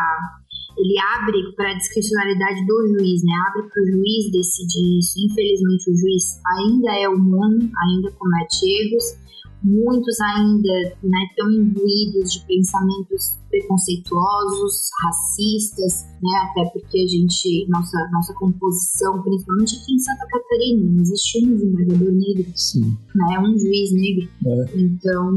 Ele 0.76 0.94
abre 1.16 1.54
para 1.56 1.70
a 1.70 1.74
discricionalidade 1.74 2.66
do 2.66 2.88
juiz, 2.88 3.22
né? 3.22 3.32
Abre 3.48 3.62
para 3.70 3.82
o 3.82 3.86
juiz 3.86 4.30
decidir 4.30 4.98
isso. 4.98 5.14
Infelizmente, 5.24 5.90
o 5.90 5.96
juiz 5.96 6.24
ainda 6.58 6.92
é 7.00 7.08
humano, 7.08 7.70
ainda 7.80 8.10
comete 8.10 8.66
erros 8.82 9.26
muitos 9.62 10.20
ainda 10.20 10.96
né, 11.02 11.18
estão 11.30 11.50
imbuídos 11.50 12.32
de 12.32 12.46
pensamentos 12.46 13.36
preconceituosos, 13.48 14.90
racistas, 15.02 16.04
né, 16.22 16.50
até 16.50 16.70
porque 16.70 16.98
a 16.98 17.06
gente, 17.06 17.66
nossa, 17.68 17.96
nossa 18.12 18.34
composição, 18.34 19.22
principalmente 19.22 19.76
aqui 19.76 19.94
em 19.94 19.98
Santa 19.98 20.26
Catarina, 20.26 20.90
não 20.90 21.02
existe 21.02 21.44
um 21.44 21.54
desembargador 21.54 22.12
negro, 22.12 22.52
Sim. 22.54 22.96
né, 23.14 23.38
um 23.40 23.58
juiz 23.58 23.92
negro. 23.92 24.28
É. 24.46 24.78
Então, 24.78 25.34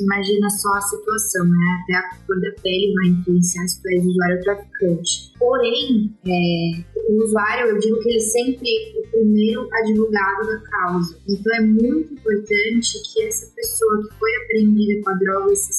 imagina 0.00 0.48
só 0.48 0.72
a 0.74 0.80
situação, 0.80 1.44
né? 1.44 1.82
Até 1.82 1.94
a 1.94 2.16
cor 2.26 2.40
da 2.40 2.50
pele 2.62 2.94
vai 2.94 3.08
influenciar 3.08 3.66
se 3.66 3.82
tu 3.82 3.88
és 3.88 4.06
usuário 4.06 4.40
traficante. 4.42 5.32
Porém, 5.38 6.14
é, 6.26 6.84
o 7.08 7.24
usuário, 7.24 7.70
eu 7.70 7.78
digo 7.78 7.98
que 8.00 8.10
ele 8.10 8.20
sempre 8.20 8.68
é 8.68 9.00
o 9.00 9.10
primeiro 9.10 9.68
advogado 9.72 10.46
da 10.46 10.58
causa. 10.60 11.18
Então 11.28 11.54
é 11.54 11.60
muito 11.60 12.14
importante 12.14 13.02
que 13.12 13.22
essa 13.22 13.52
pessoa 13.54 14.02
que 14.02 14.18
foi 14.18 14.30
apreendida 14.44 15.02
com 15.02 15.10
a 15.10 15.14
droga 15.14 15.54
se, 15.54 15.72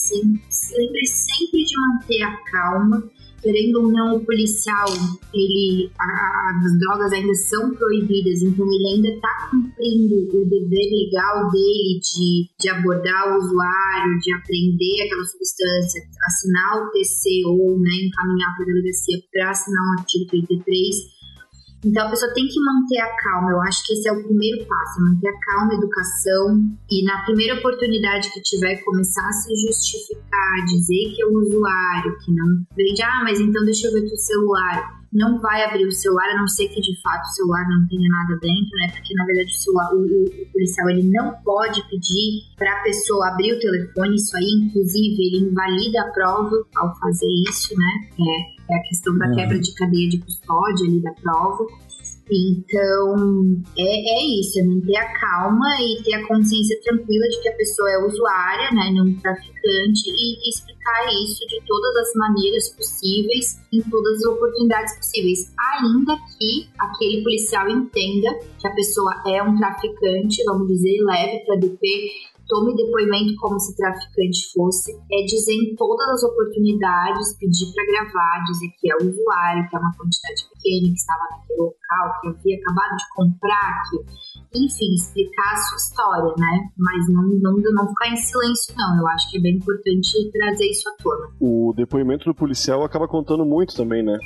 se 0.50 0.77
lembre 0.77 1.06
sempre 1.06 1.63
de 1.63 1.74
manter 1.80 2.24
a 2.24 2.38
calma 2.51 3.10
querendo 3.44 3.82
ou 3.82 3.92
não, 3.92 4.15
o 4.15 4.25
policial, 4.25 4.88
ele, 5.34 5.92
a, 6.00 6.65
as 6.65 6.80
drogas 6.80 7.12
ainda 7.12 7.34
são 7.36 7.75
proibidas, 7.75 8.42
então 8.42 8.65
ele 8.65 8.96
ainda 8.96 9.10
está 9.10 9.50
cumprindo 9.51 10.15
o 10.15 10.46
dever 10.48 10.88
legal 10.89 11.51
dele 11.51 12.00
de, 12.00 12.48
de 12.58 12.70
abordar 12.70 13.34
o 13.34 13.38
usuário, 13.38 14.20
de 14.22 14.34
aprender 14.34 15.03
aquela 15.03 15.25
substância, 15.25 16.01
assinar 16.25 16.88
o 16.88 16.92
TC 16.92 17.46
ou 17.46 17.77
né, 17.77 17.92
encaminhar 18.08 18.56
para 18.56 18.63
a 18.63 18.68
delegacia 18.68 19.18
para 19.32 19.51
assinar 19.51 19.84
um 19.84 20.00
artigo 20.00 20.25
33 20.30 21.12
então 21.86 22.08
a 22.08 22.10
pessoa 22.10 22.34
tem 22.34 22.48
que 22.48 22.60
manter 22.60 23.00
a 23.00 23.16
calma. 23.18 23.52
Eu 23.52 23.62
acho 23.62 23.86
que 23.86 23.94
esse 23.94 24.08
é 24.08 24.12
o 24.12 24.24
primeiro 24.24 24.66
passo, 24.66 25.00
é 25.00 25.04
manter 25.04 25.28
a 25.28 25.40
calma, 25.40 25.74
a 25.74 25.75
educação 25.75 26.62
e 26.90 27.04
na 27.04 27.24
primeira 27.25 27.60
oportunidade 27.60 28.32
que 28.32 28.42
tiver 28.42 28.78
começar 28.84 29.28
a 29.28 29.32
se 29.34 29.54
justificar, 29.68 30.66
dizer 30.66 31.13
que 31.16 31.22
é 31.22 31.25
o 31.25 31.38
usuário, 31.40 32.18
que 32.24 32.32
não 32.34 32.48
vende, 32.75 33.02
ah, 33.02 33.22
mas 33.24 33.40
então 33.40 33.63
deixa 33.66 33.88
eu 33.88 33.94
ver 33.94 34.08
teu 34.08 34.18
celular. 34.18 35.04
Não 35.12 35.40
vai 35.40 35.63
abrir 35.63 35.86
o 35.86 35.92
celular, 35.92 36.28
a 36.32 36.38
não 36.40 36.48
ser 36.48 36.68
que 36.70 36.82
de 36.82 37.00
fato 37.02 37.22
o 37.22 37.34
celular 37.36 37.63
não 37.70 37.88
tenha 37.88 38.10
nada 38.10 38.40
dentro, 38.40 38.72
né? 38.78 38.88
Porque 38.96 39.13
na 39.13 39.25
verdade 39.25 39.52
o, 39.52 39.62
celular, 39.62 39.94
o, 39.94 40.00
o, 40.00 40.24
o 40.25 40.52
policial 40.52 40.90
ele 40.90 41.08
não 41.12 41.36
pode 41.44 41.88
pedir 41.88 42.42
para 42.58 42.80
a 42.80 42.82
pessoa 42.82 43.28
abrir 43.28 43.54
o 43.54 43.60
telefone. 43.60 44.16
Isso 44.16 44.36
aí, 44.36 44.66
inclusive, 44.66 45.16
ele 45.22 45.50
invalida 45.50 46.02
a 46.02 46.12
prova 46.12 46.66
ao 46.75 46.98
fazer 46.98 47.28
isso, 47.48 47.78
né? 47.78 48.10
É, 48.20 48.62
é 48.74 48.77
a 48.77 48.84
questão 48.84 49.18
da 49.18 49.27
uhum. 49.27 49.36
quebra 49.36 49.60
de 49.60 49.74
cadeia 49.74 50.10
de 50.10 50.20
custódia 50.20 50.88
ali 50.88 51.01
da 51.01 51.12
prova. 51.13 51.65
Então, 52.32 53.62
é, 53.77 53.84
é 53.84 54.39
isso, 54.39 54.58
é 54.60 54.63
manter 54.63 54.96
a 54.96 55.20
calma 55.20 55.68
e 55.82 56.01
ter 56.03 56.13
a 56.13 56.27
consciência 56.27 56.80
tranquila 56.82 57.27
de 57.27 57.42
que 57.42 57.50
a 57.50 57.56
pessoa 57.56 57.92
é 57.92 57.98
usuária, 57.98 58.72
né, 58.72 58.92
não 58.94 59.13
traficante, 59.15 60.10
e, 60.10 60.39
e 60.39 60.50
explicar 60.50 61.06
isso 61.22 61.46
de 61.48 61.62
todas 61.68 61.96
as 61.98 62.13
maneiras 62.15 62.70
possíveis, 62.70 63.60
em 63.74 63.82
todas 63.82 64.20
as 64.20 64.25
oportunidades 64.25 64.96
possíveis, 64.96 65.51
ainda 65.60 66.15
que 66.39 66.70
aquele 66.80 67.24
policial 67.24 67.70
entenda 67.70 68.30
que 68.58 68.68
a 68.68 68.72
pessoa 68.72 69.13
é 69.27 69.44
um 69.44 69.58
traficante, 69.58 70.44
vamos 70.46 70.68
dizer, 70.70 71.03
leve 71.03 71.46
para 71.46 71.58
DP 71.58 71.88
tome 72.54 72.76
depoimento 72.76 73.34
como 73.42 73.60
se 73.60 73.76
traficante 73.76 74.54
fosse, 74.54 74.94
é 74.94 75.26
dizer 75.26 75.54
em 75.54 75.76
todas 75.76 76.08
as 76.10 76.24
oportunidades, 76.24 77.36
pedir 77.40 77.74
para 77.74 77.86
gravar, 77.88 78.44
dizer 78.46 78.70
que 78.78 78.92
é 78.92 78.96
usuário, 78.98 79.68
que 79.68 79.76
é 79.76 79.80
uma 79.80 79.92
quantidade 79.98 80.46
pequena, 80.54 80.94
que 80.94 81.00
estava 81.02 81.26
naquele 81.32 81.62
local, 81.62 82.22
que 82.22 82.28
havia 82.30 82.58
acabado 82.62 82.96
de 82.96 83.10
comprar, 83.16 83.84
que, 83.90 83.98
enfim, 84.56 84.94
explicar 84.94 85.54
a 85.54 85.58
sua 85.58 85.78
história, 85.78 86.34
né? 86.38 86.70
Mas 86.78 87.10
não, 87.10 87.24
não, 87.24 87.58
não 87.58 87.88
ficar 87.90 88.10
em 88.10 88.18
silêncio, 88.18 88.74
não. 88.78 89.00
Eu 89.00 89.08
acho 89.08 89.30
que 89.32 89.38
é 89.38 89.42
bem 89.42 89.56
importante 89.56 90.32
trazer 90.32 90.70
isso 90.70 90.90
à 90.90 91.04
tona. 91.04 91.28
O 91.40 91.74
depoimento 91.76 92.26
do 92.26 92.36
policial 92.36 92.84
acaba 92.84 93.08
contando 93.08 93.46
muito 93.46 93.76
também, 93.76 94.04
né? 94.04 94.18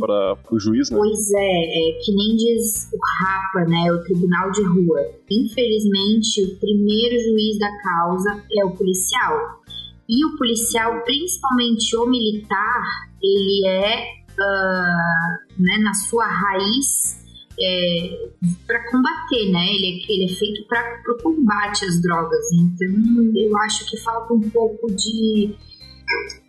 para 0.00 0.38
o 0.50 0.58
juiz, 0.58 0.90
né? 0.90 0.96
Pois 0.96 1.30
é, 1.32 1.38
é, 1.38 1.98
que 2.02 2.12
nem 2.14 2.36
diz 2.36 2.88
o 2.92 2.98
RAPA, 3.22 3.68
né, 3.68 3.92
o 3.92 4.02
Tribunal 4.02 4.50
de 4.50 4.62
Rua. 4.62 5.00
Infelizmente, 5.30 6.42
o 6.42 6.58
primeiro 6.58 7.22
juiz 7.22 7.58
da 7.58 7.70
causa 7.82 8.42
é 8.56 8.64
o 8.64 8.70
policial. 8.70 9.60
E 10.08 10.24
o 10.24 10.36
policial, 10.36 11.02
principalmente 11.04 11.96
o 11.96 12.06
militar, 12.06 12.82
ele 13.22 13.66
é, 13.66 14.04
uh, 14.38 15.62
né, 15.62 15.78
na 15.82 15.94
sua 15.94 16.26
raiz, 16.26 17.23
é, 17.60 18.28
para 18.66 18.90
combater, 18.90 19.50
né? 19.50 19.66
Ele 19.66 20.04
ele 20.08 20.24
é 20.24 20.28
feito 20.28 20.66
para 20.66 21.12
o 21.12 21.22
combate 21.22 21.84
às 21.84 22.00
drogas. 22.00 22.52
Então, 22.52 23.32
eu 23.36 23.56
acho 23.58 23.88
que 23.90 23.96
falta 23.98 24.34
um 24.34 24.50
pouco 24.50 24.90
de 24.92 25.54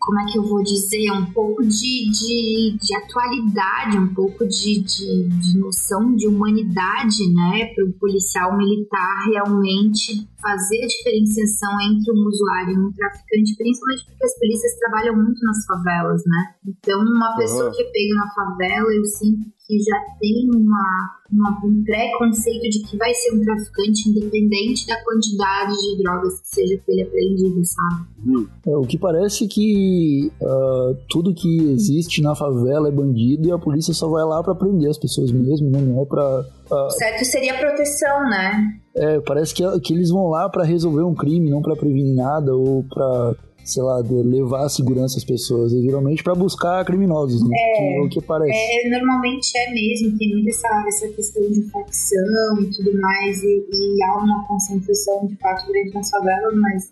como 0.05 0.19
é 0.19 0.25
que 0.31 0.37
eu 0.37 0.43
vou 0.43 0.61
dizer, 0.61 1.11
um 1.11 1.25
pouco 1.33 1.63
de, 1.63 2.11
de, 2.11 2.77
de 2.79 2.95
atualidade, 2.95 3.97
um 3.97 4.13
pouco 4.13 4.45
de, 4.45 4.81
de, 4.81 5.27
de 5.27 5.57
noção 5.57 6.15
de 6.15 6.27
humanidade, 6.27 7.33
né, 7.33 7.73
para 7.73 7.85
o 7.85 7.93
policial 7.93 8.55
militar 8.55 9.25
realmente 9.25 10.27
fazer 10.39 10.83
a 10.83 10.87
diferenciação 10.87 11.71
entre 11.81 12.11
um 12.11 12.27
usuário 12.27 12.73
e 12.73 12.79
um 12.85 12.91
traficante, 12.91 13.57
principalmente 13.57 14.05
porque 14.05 14.25
as 14.25 14.37
polícias 14.37 14.77
trabalham 14.77 15.15
muito 15.15 15.41
nas 15.43 15.65
favelas, 15.65 16.21
né? 16.23 16.55
Então, 16.67 17.01
uma 17.01 17.35
pessoa 17.35 17.65
uhum. 17.65 17.71
que 17.71 17.83
pega 17.85 18.13
na 18.13 18.31
favela, 18.31 18.93
eu 18.93 19.05
sinto 19.05 19.55
que 19.67 19.79
já 19.79 19.99
tem 20.19 20.47
uma, 20.53 21.19
uma, 21.31 21.59
um 21.65 21.83
preconceito 21.83 22.69
de 22.69 22.83
que 22.83 22.97
vai 22.97 23.11
ser 23.13 23.35
um 23.35 23.41
traficante 23.41 24.09
independente 24.09 24.85
da 24.85 25.03
quantidade 25.03 25.73
de 25.73 26.03
drogas 26.03 26.39
que 26.41 26.47
seja 26.49 26.77
com 26.77 26.91
ele 26.91 27.01
apreendido, 27.01 27.65
sabe? 27.65 28.05
Hum. 28.27 28.47
É, 28.67 28.77
o 28.77 28.85
que 28.85 28.97
parece 28.97 29.47
que 29.47 29.94
uh, 30.41 30.95
tudo 31.09 31.33
que 31.33 31.57
existe 31.71 32.21
na 32.21 32.35
favela 32.35 32.87
é 32.87 32.91
bandido 32.91 33.47
e 33.47 33.51
a 33.51 33.57
polícia 33.57 33.93
só 33.93 34.07
vai 34.07 34.23
lá 34.23 34.41
para 34.43 34.55
prender 34.55 34.89
as 34.89 34.97
pessoas 34.97 35.31
mesmo, 35.31 35.69
né? 35.69 35.79
não 35.79 36.01
é 36.01 36.05
pra... 36.05 36.45
Uh... 36.71 36.89
Certo 36.91 37.25
seria 37.25 37.57
proteção, 37.57 38.29
né? 38.29 38.79
É, 38.95 39.19
parece 39.19 39.53
que, 39.53 39.63
que 39.81 39.93
eles 39.93 40.09
vão 40.09 40.27
lá 40.27 40.49
para 40.49 40.63
resolver 40.63 41.03
um 41.03 41.13
crime, 41.13 41.49
não 41.49 41.61
para 41.61 41.75
prevenir 41.75 42.15
nada 42.15 42.55
ou 42.55 42.83
para 42.83 43.35
sei 43.65 43.81
lá, 43.81 43.97
levar 44.07 44.65
a 44.65 44.69
segurança 44.69 45.17
às 45.17 45.25
pessoas, 45.25 45.73
é 45.73 45.77
geralmente 45.77 46.23
para 46.23 46.35
buscar 46.35 46.85
criminosos, 46.85 47.41
né? 47.41 47.55
É, 47.57 47.77
que 47.77 47.83
é 47.83 48.01
o 48.01 48.09
que 48.09 48.21
parece. 48.21 48.51
É, 48.53 48.89
normalmente 48.89 49.57
é 49.57 49.71
mesmo, 49.73 50.15
tem 50.19 50.29
muito 50.29 50.49
essa, 50.49 50.85
essa 50.87 51.07
questão 51.07 51.41
de 51.51 51.63
facção 51.71 52.61
e 52.61 52.69
tudo 52.69 53.01
mais, 53.01 53.43
e, 53.43 53.65
e 53.71 54.03
há 54.03 54.17
uma 54.19 54.45
concentração 54.47 55.25
de 55.25 55.35
fato 55.37 55.67
grande 55.67 55.93
nas 55.95 56.09
favelas, 56.11 56.53
mas 56.53 56.91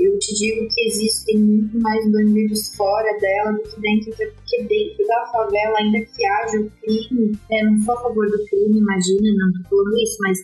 eu 0.00 0.18
te 0.18 0.34
digo 0.34 0.68
que 0.68 0.80
existem 0.86 1.38
muito 1.38 1.78
mais 1.80 2.10
bandidos 2.10 2.74
fora 2.74 3.18
dela 3.18 3.52
do 3.52 3.62
que 3.62 3.80
dentro, 3.80 4.12
porque 4.16 4.62
dentro 4.64 5.06
da 5.06 5.26
favela, 5.32 5.78
ainda 5.78 6.00
que 6.00 6.26
haja 6.26 6.60
o 6.60 6.70
crime, 6.82 7.38
né, 7.50 7.62
não 7.62 7.82
sou 7.82 7.94
a 7.94 8.02
favor 8.02 8.26
do 8.30 8.44
crime, 8.46 8.78
imagina, 8.78 9.28
não 9.36 9.62
tô 9.62 9.68
falando 9.68 9.98
isso, 9.98 10.16
mas 10.20 10.38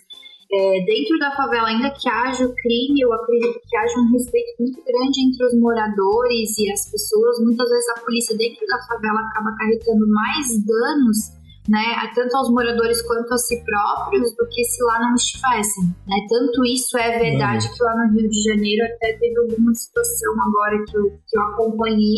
é, 0.53 0.85
dentro 0.85 1.19
da 1.19 1.35
favela, 1.35 1.69
ainda 1.69 1.91
que 1.91 2.09
haja 2.09 2.47
o 2.47 2.55
crime, 2.55 3.01
eu 3.01 3.13
acredito 3.13 3.61
que 3.69 3.77
haja 3.77 3.99
um 3.99 4.13
respeito 4.13 4.55
muito 4.61 4.81
grande 4.85 5.21
entre 5.27 5.45
os 5.45 5.59
moradores 5.59 6.57
e 6.59 6.71
as 6.71 6.91
pessoas. 6.91 7.43
Muitas 7.43 7.69
vezes 7.69 7.89
a 7.91 8.01
polícia 8.01 8.37
dentro 8.37 8.65
da 8.67 8.79
favela 8.87 9.21
acaba 9.21 9.51
acarretando 9.51 10.07
mais 10.07 10.47
danos 10.65 11.36
né, 11.69 12.11
tanto 12.15 12.37
aos 12.37 12.51
moradores 12.51 13.03
quanto 13.03 13.33
a 13.35 13.39
si 13.39 13.63
próprios, 13.65 14.35
do 14.37 14.47
que 14.49 14.65
se 14.65 14.83
lá 14.85 15.01
não 15.01 15.15
estivessem. 15.15 15.85
Né? 16.07 16.17
Tanto 16.29 16.65
isso 16.65 16.97
é 16.99 17.19
verdade 17.19 17.67
uhum. 17.67 17.73
que 17.73 17.83
lá 17.83 17.97
no 17.97 18.13
Rio 18.13 18.29
de 18.29 18.43
Janeiro 18.43 18.85
até 18.85 19.13
teve 19.15 19.39
alguma 19.39 19.75
situação 19.75 20.33
agora 20.41 20.85
que 20.85 20.97
eu, 20.97 21.11
que 21.27 21.39
eu 21.39 21.43
acompanhei 21.43 22.17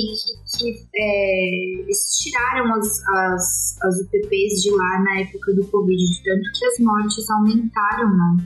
que, 0.57 0.73
que 0.73 0.88
é, 0.97 1.81
eles 1.81 2.19
tiraram 2.19 2.75
as, 2.75 3.07
as, 3.07 3.78
as 3.83 4.00
UPPs 4.00 4.62
de 4.62 4.71
lá 4.71 5.02
na 5.02 5.21
época 5.21 5.55
do 5.55 5.67
Covid, 5.67 5.97
de 5.97 6.23
tanto 6.23 6.43
que 6.59 6.64
as 6.67 6.78
mortes 6.81 7.31
aumentaram, 7.31 8.17
né? 8.17 8.37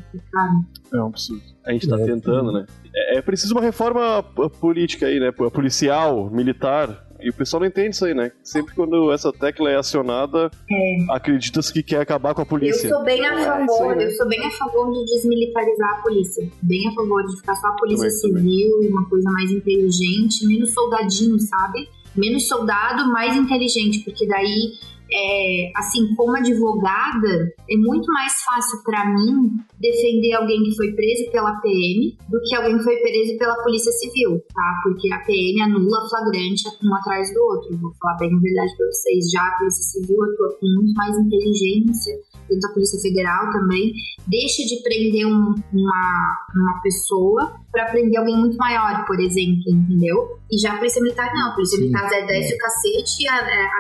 É 0.93 0.97
um 0.97 1.07
absurdo. 1.07 1.43
A 1.65 1.73
gente 1.73 1.89
tá 1.89 1.99
é, 1.99 2.05
tentando, 2.05 2.53
né? 2.53 2.67
É, 2.95 3.19
é 3.19 3.23
preciso 3.23 3.55
uma 3.55 3.63
reforma 3.63 4.23
política 4.61 5.07
aí, 5.07 5.19
né? 5.19 5.33
Policial, 5.33 6.31
militar, 6.31 7.07
e 7.23 7.31
o 7.31 7.33
pessoal 7.33 7.61
não 7.61 7.67
entende 7.67 7.95
isso 7.95 8.05
aí, 8.05 8.15
né? 8.15 8.33
Sempre 8.43 8.75
quando 8.75 9.13
essa 9.13 9.33
tecla 9.33 9.71
é 9.71 9.77
acionada, 9.77 10.51
é. 10.71 11.15
acredita-se 11.15 11.73
que 11.73 11.83
quer 11.83 12.01
acabar 12.01 12.35
com 12.35 12.43
a 12.43 12.47
polícia. 12.47 12.89
Eu 12.89 12.97
sou 12.97 13.05
bem 13.05 13.27
a 13.27 13.41
é 13.41 13.45
favor, 13.45 13.87
é 13.87 13.91
aí, 13.91 13.97
né? 13.99 14.07
eu 14.07 14.11
sou 14.13 14.29
bem 14.29 14.47
a 14.47 14.51
favor 14.51 14.93
de 14.93 15.05
desmilitarizar 15.05 15.99
a 15.99 16.03
polícia. 16.03 16.49
Bem 16.63 16.89
a 16.89 16.93
favor 16.93 17.27
de 17.27 17.37
ficar 17.37 17.55
só 17.57 17.69
a 17.69 17.73
polícia 17.73 18.09
também, 18.09 18.43
civil 18.43 18.73
também. 18.73 18.87
e 18.87 18.93
uma 18.93 19.09
coisa 19.09 19.31
mais 19.31 19.51
inteligente, 19.51 20.47
menos 20.47 20.73
soldadinho, 20.73 21.39
sabe? 21.39 21.89
Menos 22.17 22.47
soldado, 22.47 23.11
mais 23.11 23.37
inteligente, 23.37 24.01
porque 24.01 24.27
daí 24.27 24.73
é, 25.13 25.73
assim, 25.77 26.15
como 26.17 26.37
advogada, 26.37 27.53
é 27.69 27.77
muito 27.77 28.07
mais 28.13 28.33
fácil 28.43 28.83
para 28.85 29.13
mim 29.13 29.57
defender 29.79 30.35
alguém 30.35 30.63
que 30.63 30.77
foi 30.77 30.93
preso 30.93 31.31
pela 31.31 31.61
PM 31.61 32.17
do 32.29 32.41
que 32.43 32.55
alguém 32.55 32.79
que 32.79 32.85
foi 32.85 32.97
preso 32.97 33.39
pela 33.39 33.63
Polícia 33.63 33.93
Civil, 33.93 34.41
tá? 34.55 34.81
Porque 34.83 35.13
a 35.13 35.19
PM 35.21 35.63
anula 35.63 36.09
flagrante 36.09 36.63
um 36.83 36.95
atrás 36.95 37.33
do 37.35 37.41
outro. 37.43 37.79
Vou 37.79 37.93
falar 38.01 38.17
bem 38.19 38.35
a 38.35 38.39
verdade 38.39 38.77
para 38.77 38.87
vocês. 38.87 39.31
Já 39.31 39.43
a 39.43 39.59
Polícia 39.59 40.01
Civil 40.01 40.23
atua 40.23 40.59
com 40.59 40.67
muito 40.67 40.95
mais 40.95 41.17
inteligência 41.19 42.15
tanto 42.49 42.67
a 42.67 42.73
Polícia 42.75 43.01
Federal 43.01 43.51
também, 43.53 43.93
deixa 44.27 44.65
de 44.65 44.83
prender 44.83 45.27
um, 45.27 45.55
uma, 45.73 46.37
uma 46.55 46.81
pessoa 46.83 47.55
para 47.73 47.87
prender 47.87 48.21
alguém 48.21 48.37
muito 48.37 48.57
maior, 48.59 49.07
por 49.07 49.19
exemplo, 49.19 49.63
entendeu? 49.67 50.39
E 50.51 50.61
já 50.61 50.75
a 50.75 50.77
Polícia 50.77 51.01
Militar 51.01 51.33
não, 51.35 51.49
a 51.49 51.55
Polícia 51.55 51.79
Sim. 51.79 51.85
Militar 51.85 52.13
é 52.13 52.27
desce 52.27 52.55
o 52.55 52.59
cacete, 52.59 53.29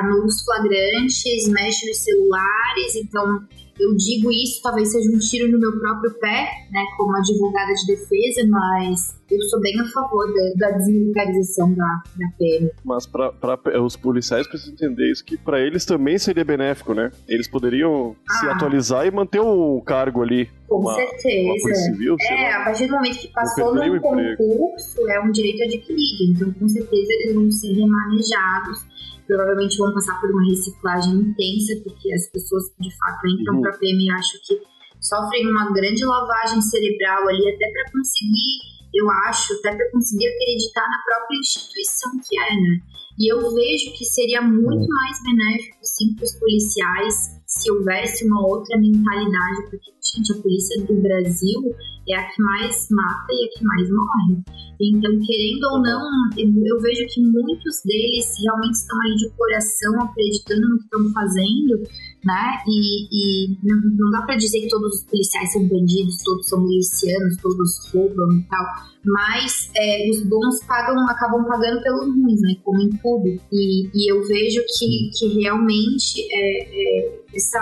anula 0.00 0.24
os 0.24 0.42
flagrantes, 0.42 1.48
mexe 1.48 1.86
nos 1.86 1.98
celulares, 1.98 2.96
então 2.96 3.46
eu 3.82 3.96
digo 3.96 4.30
isso, 4.30 4.62
talvez 4.62 4.92
seja 4.92 5.10
um 5.10 5.18
tiro 5.18 5.50
no 5.50 5.58
meu 5.58 5.78
próprio 5.78 6.12
pé, 6.20 6.66
né, 6.70 6.84
como 6.96 7.16
advogada 7.16 7.72
de 7.74 7.86
defesa, 7.86 8.46
mas 8.48 9.20
eu 9.30 9.40
sou 9.48 9.60
bem 9.60 9.78
a 9.80 9.84
favor 9.86 10.26
da, 10.32 10.68
da 10.68 10.76
desmilitarização 10.76 11.72
da, 11.74 12.02
da 12.16 12.28
PM. 12.38 12.70
Mas 12.84 13.06
para 13.06 13.82
os 13.82 13.96
policiais 13.96 14.46
precisam 14.46 14.74
entender 14.74 15.10
isso, 15.10 15.24
que 15.24 15.36
para 15.36 15.60
eles 15.60 15.84
também 15.84 16.18
seria 16.18 16.44
benéfico, 16.44 16.94
né? 16.94 17.10
Eles 17.26 17.48
poderiam 17.48 18.14
ah. 18.28 18.34
se 18.34 18.46
atualizar 18.46 19.06
e 19.06 19.10
manter 19.10 19.40
o 19.40 19.80
cargo 19.82 20.22
ali. 20.22 20.48
Com 20.68 20.80
uma, 20.80 20.94
certeza. 20.94 21.68
Uma 21.68 21.74
civil, 21.74 22.16
é, 22.20 22.52
a 22.52 22.64
partir 22.64 22.86
do 22.86 22.92
momento 22.92 23.18
que 23.18 23.28
passou 23.28 23.74
no 23.74 24.00
concurso, 24.00 25.10
é 25.10 25.20
um 25.20 25.30
direito 25.32 25.62
adquirido. 25.64 26.30
Então, 26.30 26.52
com 26.52 26.68
certeza, 26.68 27.12
eles 27.12 27.34
vão 27.34 27.50
ser 27.50 27.72
remanejados 27.72 28.92
provavelmente 29.26 29.76
vão 29.78 29.92
passar 29.94 30.20
por 30.20 30.30
uma 30.30 30.44
reciclagem 30.44 31.14
intensa, 31.14 31.80
porque 31.84 32.12
as 32.12 32.28
pessoas 32.30 32.68
que 32.74 32.88
de 32.88 32.96
fato 32.96 33.26
entram 33.28 33.56
uhum. 33.56 33.62
para 33.62 33.74
a 33.74 33.78
PM 33.78 34.10
acho 34.12 34.40
que 34.46 34.60
sofrem 35.00 35.48
uma 35.48 35.72
grande 35.72 36.04
lavagem 36.04 36.60
cerebral 36.62 37.28
ali, 37.28 37.48
até 37.54 37.70
para 37.70 37.92
conseguir, 37.92 38.58
eu 38.94 39.10
acho, 39.26 39.54
até 39.54 39.74
para 39.74 39.90
conseguir 39.90 40.28
acreditar 40.28 40.88
na 40.88 41.02
própria 41.04 41.38
instituição 41.38 42.12
que 42.12 42.38
é, 42.38 42.54
né? 42.54 42.80
E 43.18 43.32
eu 43.32 43.38
vejo 43.38 43.92
que 43.96 44.04
seria 44.04 44.40
muito 44.40 44.82
uhum. 44.82 44.88
mais 44.88 45.22
benéfico, 45.22 45.78
sim, 45.82 46.14
para 46.14 46.24
os 46.24 46.32
policiais 46.38 47.41
se 47.58 47.70
houvesse 47.70 48.26
uma 48.26 48.46
outra 48.46 48.78
mentalidade, 48.78 49.70
porque, 49.70 49.92
gente, 50.00 50.32
a 50.32 50.42
polícia 50.42 50.84
do 50.86 50.94
Brasil 51.02 51.60
é 52.08 52.16
a 52.16 52.28
que 52.28 52.42
mais 52.42 52.88
mata 52.90 53.30
e 53.30 53.44
a 53.44 53.58
que 53.58 53.64
mais 53.64 53.90
morre. 53.90 54.42
Então, 54.80 55.12
querendo 55.24 55.64
ou 55.70 55.82
não, 55.82 56.00
eu 56.36 56.80
vejo 56.80 57.06
que 57.12 57.20
muitos 57.20 57.82
deles 57.84 58.34
realmente 58.42 58.74
estão 58.74 58.98
ali 59.02 59.16
de 59.16 59.30
coração, 59.36 60.02
acreditando 60.02 60.68
no 60.68 60.78
que 60.78 60.84
estão 60.84 61.12
fazendo, 61.12 61.82
né? 62.24 62.62
E, 62.66 63.08
e 63.10 63.58
não, 63.62 63.76
não, 63.96 64.10
dá 64.10 64.22
para 64.22 64.36
dizer 64.36 64.60
que 64.60 64.68
todos 64.68 64.94
os 64.94 65.04
policiais 65.04 65.52
são 65.52 65.66
bandidos, 65.66 66.22
todos 66.22 66.46
são 66.46 66.60
milicianos, 66.60 67.36
todos 67.38 67.90
roubam 67.92 68.32
e 68.38 68.42
tal. 68.44 68.64
Mas 69.04 69.70
é, 69.76 70.10
os 70.10 70.22
bons 70.22 70.64
pagam, 70.64 70.96
acabam 71.08 71.44
pagando 71.44 71.82
pelos 71.82 72.06
ruins, 72.06 72.40
né? 72.40 72.54
Como 72.62 72.80
em 72.80 72.90
tudo. 72.90 73.40
E, 73.52 73.90
e 73.94 74.12
eu 74.12 74.22
vejo 74.26 74.62
que, 74.78 75.10
que 75.18 75.40
realmente 75.40 76.20
é, 76.30 76.64
é, 76.70 77.20
essa. 77.34 77.60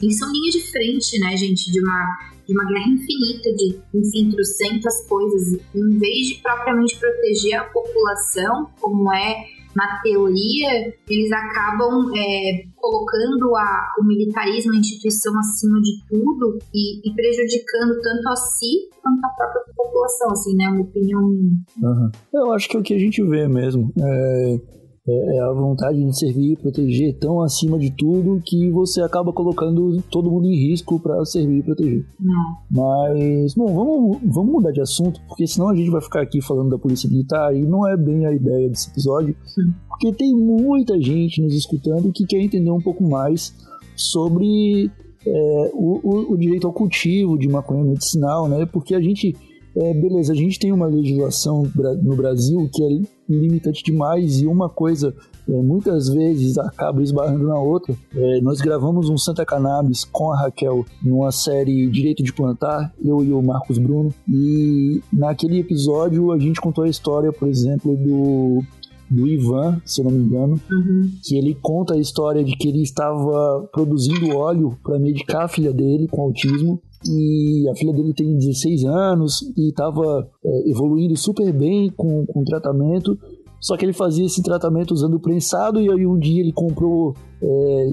Eles 0.00 0.18
são 0.18 0.30
linha 0.30 0.50
de 0.52 0.60
frente, 0.70 1.18
né, 1.18 1.36
gente, 1.36 1.72
de 1.72 1.80
uma 1.80 2.28
de 2.48 2.54
uma 2.54 2.64
guerra 2.64 2.88
infinita 2.88 3.52
de, 3.52 3.78
enfim, 3.94 4.30
trocentas 4.30 5.06
coisas. 5.06 5.60
Em 5.74 5.98
vez 5.98 6.28
de 6.28 6.34
propriamente 6.36 6.96
proteger 6.96 7.60
a 7.60 7.64
população, 7.64 8.70
como 8.80 9.12
é 9.12 9.44
na 9.74 10.00
teoria, 10.02 10.94
eles 11.08 11.30
acabam 11.32 12.10
é, 12.16 12.64
colocando 12.76 13.54
a, 13.56 13.94
o 14.00 14.04
militarismo, 14.04 14.72
a 14.72 14.76
instituição 14.76 15.38
acima 15.38 15.80
de 15.80 16.02
tudo 16.08 16.58
e, 16.74 17.08
e, 17.08 17.14
prejudicando 17.14 18.00
tanto 18.00 18.28
a 18.28 18.36
si 18.36 18.88
quanto 19.02 19.24
a 19.24 19.28
própria 19.28 19.62
população, 19.76 20.30
assim, 20.30 20.56
né? 20.56 20.68
Uma 20.68 20.82
opinião 20.82 21.22
minha. 21.28 21.52
Uhum. 21.82 22.10
Eu 22.32 22.52
acho 22.52 22.68
que 22.68 22.76
é 22.76 22.80
o 22.80 22.82
que 22.82 22.94
a 22.94 22.98
gente 22.98 23.22
vê 23.22 23.46
mesmo. 23.46 23.92
É 23.98 24.77
é, 25.08 25.36
é 25.36 25.40
a 25.40 25.52
vontade 25.52 26.04
de 26.04 26.18
servir, 26.18 26.58
proteger 26.58 27.18
tão 27.18 27.40
acima 27.40 27.78
de 27.78 27.90
tudo 27.90 28.42
que 28.44 28.70
você 28.70 29.00
acaba 29.00 29.32
colocando 29.32 30.02
todo 30.10 30.30
mundo 30.30 30.46
em 30.46 30.68
risco 30.68 31.00
para 31.00 31.24
servir 31.24 31.58
e 31.58 31.62
proteger. 31.62 32.04
Não. 32.20 32.56
Mas, 32.70 33.54
bom, 33.54 33.66
vamos, 33.74 34.18
vamos 34.22 34.52
mudar 34.52 34.70
de 34.70 34.80
assunto, 34.80 35.20
porque 35.26 35.46
senão 35.46 35.70
a 35.70 35.74
gente 35.74 35.90
vai 35.90 36.02
ficar 36.02 36.20
aqui 36.20 36.42
falando 36.42 36.70
da 36.70 36.78
polícia 36.78 37.08
militar 37.08 37.54
e 37.56 37.62
não 37.62 37.88
é 37.88 37.96
bem 37.96 38.26
a 38.26 38.32
ideia 38.32 38.68
desse 38.68 38.90
episódio, 38.90 39.34
Sim. 39.46 39.72
porque 39.88 40.12
tem 40.12 40.34
muita 40.34 41.00
gente 41.00 41.40
nos 41.40 41.54
escutando 41.54 42.12
que 42.12 42.26
quer 42.26 42.40
entender 42.40 42.70
um 42.70 42.80
pouco 42.80 43.02
mais 43.02 43.54
sobre 43.96 44.90
é, 45.26 45.70
o, 45.72 46.00
o, 46.02 46.32
o, 46.32 46.36
direito 46.36 46.66
ao 46.66 46.72
cultivo 46.72 47.38
de 47.38 47.48
maconha 47.48 47.84
medicinal, 47.84 48.48
né? 48.48 48.66
Porque 48.66 48.94
a 48.94 49.00
gente 49.00 49.34
é, 49.76 49.94
beleza, 49.94 50.32
a 50.32 50.36
gente 50.36 50.58
tem 50.58 50.72
uma 50.72 50.86
legislação 50.86 51.62
no 52.02 52.16
Brasil 52.16 52.68
que 52.72 52.82
é 52.82 53.17
limitante 53.28 53.82
demais 53.82 54.40
e 54.40 54.46
uma 54.46 54.68
coisa 54.68 55.14
é, 55.48 55.52
muitas 55.62 56.08
vezes 56.08 56.58
acaba 56.58 57.02
esbarrando 57.02 57.46
na 57.46 57.58
outra. 57.58 57.94
É, 58.14 58.40
nós 58.40 58.60
gravamos 58.60 59.08
um 59.08 59.16
Santa 59.16 59.44
Cannabis 59.44 60.04
com 60.04 60.32
a 60.32 60.38
Raquel 60.38 60.84
numa 61.02 61.32
série 61.32 61.88
Direito 61.88 62.22
de 62.22 62.32
Plantar, 62.32 62.92
eu 63.02 63.24
e 63.24 63.32
o 63.32 63.42
Marcos 63.42 63.78
Bruno, 63.78 64.12
e 64.28 65.00
naquele 65.12 65.60
episódio 65.60 66.32
a 66.32 66.38
gente 66.38 66.60
contou 66.60 66.84
a 66.84 66.88
história, 66.88 67.32
por 67.32 67.48
exemplo, 67.48 67.96
do 67.96 68.62
do 69.10 69.26
Ivan, 69.26 69.80
se 69.86 70.02
eu 70.02 70.04
não 70.04 70.12
me 70.12 70.18
engano, 70.18 70.60
uhum. 70.70 71.10
que 71.22 71.36
ele 71.36 71.54
conta 71.54 71.94
a 71.94 71.98
história 71.98 72.44
de 72.44 72.54
que 72.54 72.68
ele 72.68 72.82
estava 72.82 73.66
produzindo 73.72 74.36
óleo 74.36 74.76
para 74.82 74.98
medicar 74.98 75.44
a 75.44 75.48
filha 75.48 75.72
dele 75.72 76.06
com 76.08 76.20
autismo 76.20 76.78
e 77.04 77.68
a 77.70 77.74
filha 77.74 77.92
dele 77.92 78.12
tem 78.12 78.36
16 78.36 78.84
anos 78.84 79.40
e 79.56 79.68
estava 79.68 80.28
é, 80.44 80.70
evoluindo 80.70 81.16
super 81.16 81.52
bem 81.52 81.90
com, 81.90 82.26
com 82.26 82.40
o 82.40 82.44
tratamento. 82.44 83.18
Só 83.60 83.76
que 83.76 83.84
ele 83.84 83.92
fazia 83.92 84.24
esse 84.24 84.42
tratamento 84.42 84.92
usando 84.92 85.18
prensado 85.18 85.80
e 85.80 85.90
aí 85.90 86.06
um 86.06 86.18
dia 86.18 86.40
ele 86.40 86.52
comprou 86.52 87.14
é, 87.42 87.90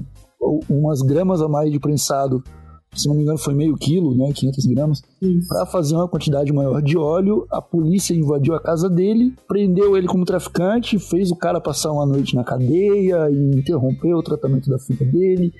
umas 0.68 1.02
gramas 1.02 1.42
a 1.42 1.48
mais 1.48 1.72
de 1.72 1.80
prensado 1.80 2.42
se 2.96 3.08
não 3.08 3.14
me 3.14 3.22
engano 3.22 3.38
foi 3.38 3.54
meio 3.54 3.76
quilo, 3.76 4.16
né, 4.16 4.32
500 4.32 4.66
gramas, 4.66 5.02
para 5.48 5.66
fazer 5.66 5.94
uma 5.94 6.08
quantidade 6.08 6.52
maior 6.52 6.80
de 6.80 6.96
óleo. 6.96 7.46
A 7.50 7.60
polícia 7.60 8.14
invadiu 8.14 8.54
a 8.54 8.60
casa 8.60 8.88
dele, 8.88 9.34
prendeu 9.46 9.96
ele 9.96 10.06
como 10.06 10.24
traficante, 10.24 10.98
fez 10.98 11.30
o 11.30 11.36
cara 11.36 11.60
passar 11.60 11.92
uma 11.92 12.06
noite 12.06 12.34
na 12.34 12.42
cadeia 12.42 13.30
e 13.30 13.58
interrompeu 13.58 14.16
o 14.16 14.22
tratamento 14.22 14.70
da 14.70 14.78
filha 14.78 15.04
dele 15.04 15.52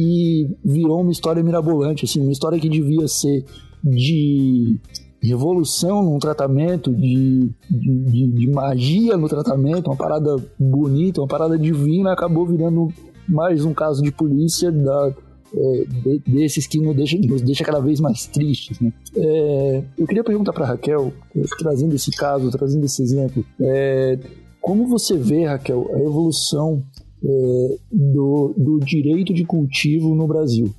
e 0.00 0.56
virou 0.64 1.02
uma 1.02 1.12
história 1.12 1.42
mirabolante, 1.42 2.06
assim, 2.06 2.22
uma 2.22 2.32
história 2.32 2.58
que 2.58 2.70
devia 2.70 3.06
ser 3.06 3.44
de 3.84 4.80
revolução 5.22 6.02
no 6.02 6.18
tratamento, 6.18 6.90
de, 6.90 7.50
de, 7.68 8.26
de, 8.28 8.50
magia 8.50 9.18
no 9.18 9.28
tratamento, 9.28 9.88
uma 9.90 9.96
parada 9.96 10.36
bonita, 10.58 11.20
uma 11.20 11.28
parada 11.28 11.58
divina, 11.58 12.14
acabou 12.14 12.46
virando 12.46 12.88
mais 13.28 13.62
um 13.62 13.74
caso 13.74 14.02
de 14.02 14.10
polícia 14.10 14.72
da, 14.72 15.14
é, 15.54 15.84
de, 15.84 16.18
desses 16.26 16.66
que 16.66 16.78
nos 16.78 16.96
deixa, 16.96 17.18
nos 17.18 17.42
deixa 17.42 17.62
cada 17.62 17.80
vez 17.80 18.00
mais 18.00 18.26
tristes. 18.26 18.80
Né? 18.80 18.90
É, 19.14 19.84
eu 19.98 20.06
queria 20.06 20.24
perguntar 20.24 20.54
para 20.54 20.64
Raquel, 20.64 21.12
é, 21.36 21.42
trazendo 21.58 21.94
esse 21.94 22.10
caso, 22.10 22.50
trazendo 22.50 22.86
esse 22.86 23.02
exemplo, 23.02 23.44
é, 23.60 24.18
como 24.62 24.86
você 24.86 25.18
vê, 25.18 25.44
Raquel, 25.44 25.90
a 25.92 25.98
evolução 25.98 26.82
é, 27.24 27.76
do, 27.90 28.54
do 28.56 28.80
direito 28.80 29.32
de 29.32 29.44
cultivo 29.44 30.14
no 30.14 30.26
Brasil. 30.26 30.70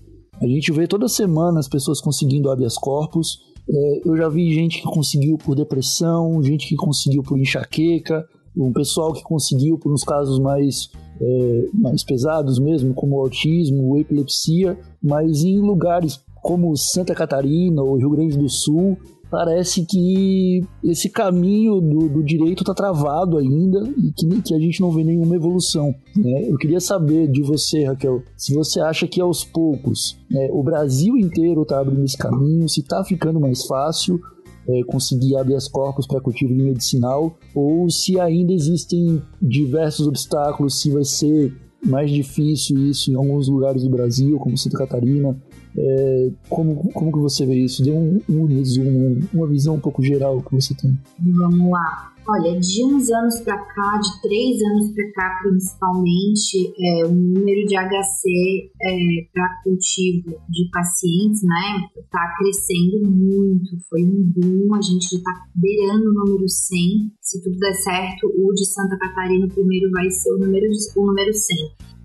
A 0.41 0.47
gente 0.47 0.71
vê 0.71 0.88
toda 0.88 1.08
semana 1.08 1.60
as 1.60 1.67
pessoas 1.67 2.01
conseguindo 2.01 2.49
habeas 2.49 2.75
corpus. 2.75 3.39
É, 3.69 4.01
eu 4.06 4.17
já 4.17 4.27
vi 4.27 4.54
gente 4.54 4.82
que 4.82 4.88
conseguiu 4.88 5.38
por 5.38 5.56
depressão, 5.56 6.41
gente 6.41 6.67
que 6.67 6.75
conseguiu 6.75 7.21
por 7.21 7.38
enxaqueca, 7.38 8.25
um 8.58 8.73
pessoal 8.73 9.13
que 9.13 9.23
conseguiu 9.23 9.77
por 9.77 9.93
uns 9.93 10.04
casos 10.04 10.39
mais, 10.39 10.89
é, 11.21 11.69
mais 11.73 12.04
pesados 12.04 12.60
mesmo, 12.60 12.93
como 12.93 13.19
autismo, 13.19 13.97
epilepsia, 13.97 14.77
mas 15.01 15.43
em 15.43 15.60
lugares 15.60 16.19
como 16.41 16.75
Santa 16.75 17.13
Catarina 17.13 17.84
ou 17.84 17.97
Rio 17.97 18.10
Grande 18.10 18.38
do 18.38 18.49
Sul, 18.49 18.97
parece 19.32 19.86
que 19.86 20.62
esse 20.84 21.10
caminho 21.10 21.80
do, 21.80 22.10
do 22.10 22.24
direito 22.24 22.63
está 22.63 22.74
travado 22.74 23.38
ainda 23.38 23.82
e 23.98 24.12
que, 24.12 24.41
que, 24.41 24.54
a 24.54 24.60
gente 24.60 24.82
não 24.82 24.91
vê 24.91 25.06
nenhuma 25.06 25.38
evolução. 25.38 25.96
Né? 26.15 26.50
Eu 26.50 26.58
queria 26.58 26.82
saber 26.82 27.32
de 27.32 27.41
você, 27.41 27.86
Raquel, 27.86 28.22
se 28.36 28.54
você 28.54 28.82
acha 28.82 29.08
que 29.08 29.22
aos 29.22 29.46
poucos 29.46 30.20
né, 30.30 30.50
o 30.52 30.62
Brasil 30.62 31.17
inteiro 31.17 31.62
está 31.62 31.80
abrindo 31.80 32.04
esse 32.04 32.17
caminho, 32.17 32.67
se 32.67 32.82
está 32.82 33.06
ficando 33.06 33.39
mais 33.39 33.65
fácil 33.65 34.20
é, 34.67 34.84
conseguir 34.84 35.38
habeas 35.38 35.70
corpus 35.70 36.06
para 36.06 36.20
cultivo 36.20 36.54
medicinal 36.54 37.38
ou 37.56 37.89
se 37.89 38.20
ainda 38.20 38.52
existem 38.52 39.22
diversos 39.41 40.08
obstáculos, 40.08 40.82
se 40.82 40.91
vai 40.91 41.06
ser 41.06 41.56
mais 41.84 42.12
difícil 42.12 42.78
isso 42.89 43.12
em 43.12 43.15
alguns 43.15 43.48
lugares 43.48 43.84
do 43.84 43.89
Brasil, 43.89 44.38
como 44.38 44.58
Santa 44.58 44.78
Catarina, 44.78 45.36
é, 45.77 46.29
como, 46.49 46.91
como 46.91 47.12
que 47.12 47.19
você 47.19 47.45
vê 47.45 47.55
isso? 47.55 47.84
Dê 47.84 47.91
um, 47.91 48.21
um 48.29 48.45
resumo, 48.45 49.21
uma 49.34 49.47
visão 49.47 49.75
um 49.75 49.79
pouco 49.79 50.03
geral 50.03 50.41
que 50.41 50.53
você 50.53 50.73
tem. 50.73 50.97
Vamos 51.19 51.71
lá. 51.71 52.12
Olha, 52.32 52.58
de 52.58 52.86
uns 52.86 53.12
anos 53.12 53.41
para 53.41 53.58
cá, 53.58 53.98
de 53.98 54.22
três 54.22 54.62
anos 54.63 54.94
para 54.96 55.12
cá 55.12 55.39
principalmente, 55.44 56.74
é, 56.80 57.06
o 57.06 57.12
número 57.12 57.67
de 57.67 57.76
HC 57.76 58.72
é, 58.82 59.28
para 59.34 59.62
cultivo 59.62 60.39
de 60.48 60.70
pacientes, 60.72 61.44
né, 61.44 61.89
está 61.98 62.34
crescendo 62.38 63.06
muito. 63.06 63.78
Foi 63.89 64.02
um 64.04 64.32
boom, 64.34 64.74
a 64.76 64.82
gente 64.82 65.12
já 65.12 65.17
está 65.17 65.46
beirando 65.56 66.10
o 66.10 66.13
número 66.13 66.48
100. 66.48 67.12
Se 67.20 67.44
tudo 67.44 67.58
der 67.58 67.74
certo, 67.74 68.28
o 68.28 68.54
de 68.54 68.65
Santa 68.65 68.98
Catarina 68.98 69.50
primeiro 69.50 69.91
vai 69.91 70.10
ser 70.10 70.32
o 70.32 70.38
número, 70.38 70.67
o 70.96 71.06
número 71.08 71.34
100. 71.34 71.58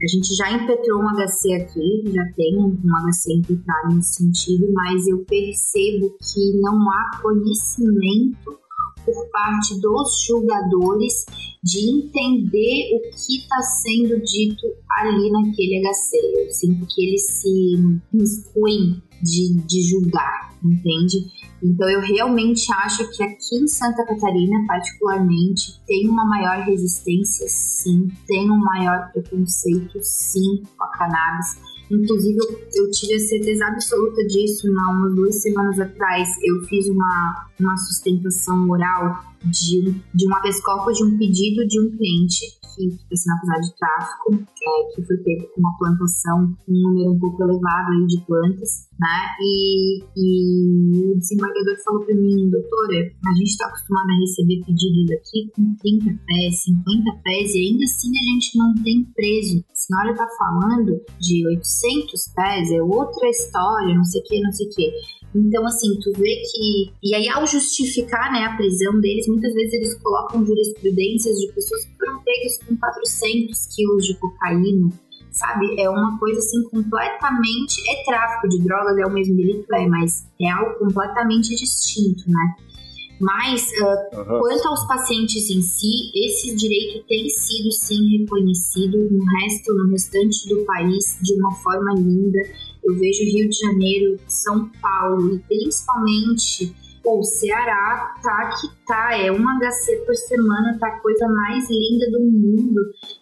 A 0.03 0.07
gente 0.09 0.35
já 0.35 0.51
impetrou 0.51 1.03
um 1.03 1.09
HC 1.09 1.53
aqui, 1.55 2.03
já 2.12 2.25
tem 2.35 2.59
um 2.59 2.75
HC 2.75 3.33
impetrado 3.33 3.95
nesse 3.95 4.15
sentido, 4.15 4.67
mas 4.73 5.07
eu 5.07 5.25
percebo 5.25 6.11
que 6.19 6.61
não 6.61 6.83
há 6.91 7.23
conhecimento 7.23 8.65
por 9.07 9.31
parte 9.31 9.81
dos 9.81 10.25
julgadores 10.27 11.25
de 11.62 11.79
entender 11.88 12.95
o 12.95 13.01
que 13.11 13.38
está 13.38 13.62
sendo 13.62 14.21
dito 14.23 14.66
ali 14.99 15.31
naquele 15.31 15.81
HC. 15.81 16.45
Eu 16.45 16.51
sinto 16.51 16.87
que 16.87 17.07
eles 17.07 17.27
se 17.40 18.01
excluem 18.12 19.03
de, 19.23 19.55
de 19.66 19.83
julgar, 19.83 20.55
entende? 20.62 21.25
Então 21.62 21.88
eu 21.88 22.01
realmente 22.01 22.66
acho 22.85 23.09
que 23.16 23.23
aqui 23.23 23.57
em 23.57 23.66
Santa 23.66 24.05
Catarina, 24.05 24.64
particularmente, 24.66 25.81
tem 25.87 26.09
uma 26.09 26.25
maior 26.27 26.64
resistência, 26.66 27.47
sim, 27.49 28.09
tem 28.27 28.51
um 28.51 28.59
maior 28.59 29.11
preconceito, 29.12 29.99
sim, 30.03 30.62
com 30.77 30.85
a 30.85 30.88
cannabis 30.88 31.76
Inclusive, 31.90 32.38
eu, 32.75 32.90
tive 32.90 33.14
a 33.14 33.20
certeza 33.20 33.66
absoluta 33.66 34.25
disso 34.27 34.66
há 34.66 34.90
umas 34.92 35.14
duas 35.14 35.40
semanas 35.40 35.79
atrás. 35.79 36.29
Eu 36.42 36.62
fiz 36.64 36.88
uma, 36.88 37.46
uma 37.61 37.77
sustentação 37.77 38.68
oral 38.68 39.25
de, 39.44 39.94
de 40.14 40.29
um 40.29 40.35
habeas 40.35 40.57
de 40.57 41.05
um 41.05 41.16
pedido 41.16 41.66
de 41.66 41.81
um 41.81 41.90
cliente 41.96 42.57
que 42.75 42.88
está 42.88 43.16
sendo 43.16 43.37
acusado 43.37 43.61
de 43.62 43.77
tráfico, 43.79 44.35
é, 44.35 44.94
que 44.94 45.03
foi 45.03 45.16
pego 45.18 45.49
com 45.55 45.61
uma 45.61 45.79
plantação, 45.79 46.57
um 46.68 46.72
número 46.72 47.12
um 47.12 47.18
pouco 47.18 47.42
elevado 47.42 47.92
aí 47.92 48.07
de 48.07 48.20
plantas, 48.27 48.88
né? 48.99 49.37
E, 49.41 50.03
e 50.17 51.13
o 51.13 51.19
desembargador 51.19 51.77
falou 51.85 52.05
para 52.05 52.15
mim, 52.15 52.49
doutora, 52.51 53.13
a 53.27 53.35
gente 53.35 53.51
está 53.51 53.67
acostumado 53.67 54.11
a 54.11 54.21
receber 54.21 54.65
pedidos 54.65 55.11
aqui 55.13 55.51
com 55.55 55.75
30 55.77 56.19
pés, 56.27 56.65
50 56.65 57.21
pés, 57.23 57.55
e 57.55 57.59
ainda 57.59 57.85
assim 57.85 58.11
a 58.11 58.33
gente 58.33 58.83
tem 58.83 59.05
preso. 59.15 59.65
A 59.71 59.75
senhora 59.75 60.11
está 60.13 60.27
falando 60.39 61.01
de 61.21 61.47
800 61.47 62.29
pés, 62.35 62.71
é 62.73 62.83
outra 62.83 63.29
história, 63.29 63.95
não 63.95 64.05
sei 64.05 64.21
o 64.21 64.25
que, 64.25 64.41
não 64.41 64.53
sei 64.53 64.67
o 64.67 64.71
que. 64.71 64.93
Então, 65.35 65.67
assim, 65.67 65.89
tu 66.01 66.13
vê 66.19 66.35
que. 66.51 66.93
E 67.03 67.15
aí, 67.15 67.29
ao 67.29 67.47
justificar 67.47 68.33
né, 68.33 68.45
a 68.45 68.57
prisão 68.57 68.99
deles, 69.01 69.29
muitas 69.29 69.53
vezes 69.53 69.75
eles 69.75 69.95
colocam 69.99 70.45
jurisprudências 70.47 71.37
de 71.39 71.53
pessoas 71.53 71.85
que 71.85 71.97
foram 71.97 72.23
pegas 72.23 72.59
com 72.65 72.77
400 72.77 73.67
quilos 73.75 74.07
de 74.07 74.15
cocaína, 74.19 74.89
sabe? 75.37 75.79
É 75.79 75.88
uma 75.88 76.18
coisa 76.18 76.38
assim 76.38 76.62
completamente. 76.70 77.83
É 77.88 78.05
tráfico 78.05 78.49
de 78.49 78.62
drogas, 78.64 78.99
é 78.99 79.07
o 79.07 79.12
mesmo 79.12 79.37
delito, 79.37 79.72
é, 79.75 79.87
mas 79.87 80.27
é 80.40 80.51
algo 80.51 80.79
completamente 80.79 81.55
distinto, 81.55 82.25
né? 82.29 82.57
Mas, 83.18 83.70
uh, 83.81 84.18
uhum. 84.18 84.40
quanto 84.40 84.68
aos 84.68 84.87
pacientes 84.87 85.49
em 85.49 85.62
si, 85.62 86.11
esse 86.14 86.55
direito 86.55 87.07
tem 87.07 87.29
sido 87.31 87.72
sim 87.72 88.18
reconhecido 88.18 89.11
no 89.11 89.25
resto, 89.40 89.72
no 89.72 89.90
restante 89.90 90.49
do 90.49 90.64
país 90.66 91.18
de 91.22 91.33
uma 91.35 91.55
forma 91.55 91.94
linda. 91.94 92.38
Eu 92.85 92.94
vejo 92.94 93.22
Rio 93.25 93.49
de 93.49 93.57
Janeiro, 93.57 94.20
São 94.29 94.68
Paulo 94.83 95.35
e 95.35 95.38
principalmente 95.38 96.75
o 97.07 97.23
Ceará 97.23 98.14
tá 98.23 98.51
que 98.61 98.69
tá, 98.85 99.16
é 99.16 99.31
uma 99.31 99.59
HC 99.59 100.05
por 100.05 100.14
semana, 100.14 100.77
tá 100.79 100.88
a 100.88 101.01
coisa 101.01 101.29
mais 101.29 101.69
linda 101.71 102.11
do 102.11 102.21
mundo. 102.21 102.81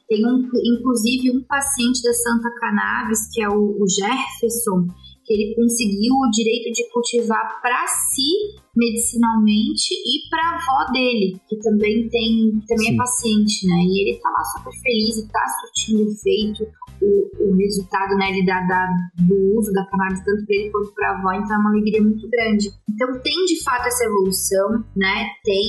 Tem 0.08 0.24
um, 0.26 0.48
inclusive 0.54 1.36
um 1.36 1.42
paciente 1.44 2.02
da 2.02 2.12
Santa 2.12 2.50
Cannabis, 2.58 3.28
que 3.32 3.42
é 3.42 3.48
o, 3.48 3.76
o 3.78 3.84
Jefferson, 3.88 4.86
que 5.24 5.32
ele 5.32 5.54
conseguiu 5.54 6.14
o 6.14 6.30
direito 6.30 6.72
de 6.72 6.90
cultivar 6.92 7.60
para 7.60 7.86
si 7.86 8.62
medicinalmente 8.76 9.94
e 9.94 10.28
para 10.28 10.42
a 10.42 10.54
avó 10.54 10.92
dele, 10.92 11.40
que 11.48 11.56
também 11.58 12.08
tem, 12.08 12.60
também 12.66 12.88
é 12.88 12.90
Sim. 12.90 12.94
é 12.94 12.96
paciente, 12.96 13.66
né? 13.66 13.82
E 13.84 14.02
ele 14.02 14.20
tá 14.20 14.28
lá 14.30 14.44
super 14.44 14.72
feliz 14.80 15.16
e 15.18 15.28
tá 15.28 15.44
surtindo 15.60 16.10
efeito 16.10 16.66
o, 17.04 17.50
o 17.50 17.56
resultado 17.56 18.16
né, 18.16 18.32
do 19.18 19.58
uso 19.58 19.72
da 19.72 19.84
cannabis 19.86 20.24
tanto 20.24 20.46
para 20.46 20.56
ele 20.56 20.70
quanto 20.70 20.94
para 20.94 21.08
a 21.08 21.18
avó, 21.18 21.32
então 21.32 21.56
é 21.56 21.58
uma 21.58 21.70
alegria 21.70 22.02
muito 22.02 22.28
grande. 22.28 22.70
Então 22.88 23.20
tem 23.20 23.44
de 23.44 23.62
fato 23.62 23.86
essa 23.86 24.04
evolução, 24.04 24.84
né? 24.96 25.26
Tem, 25.44 25.68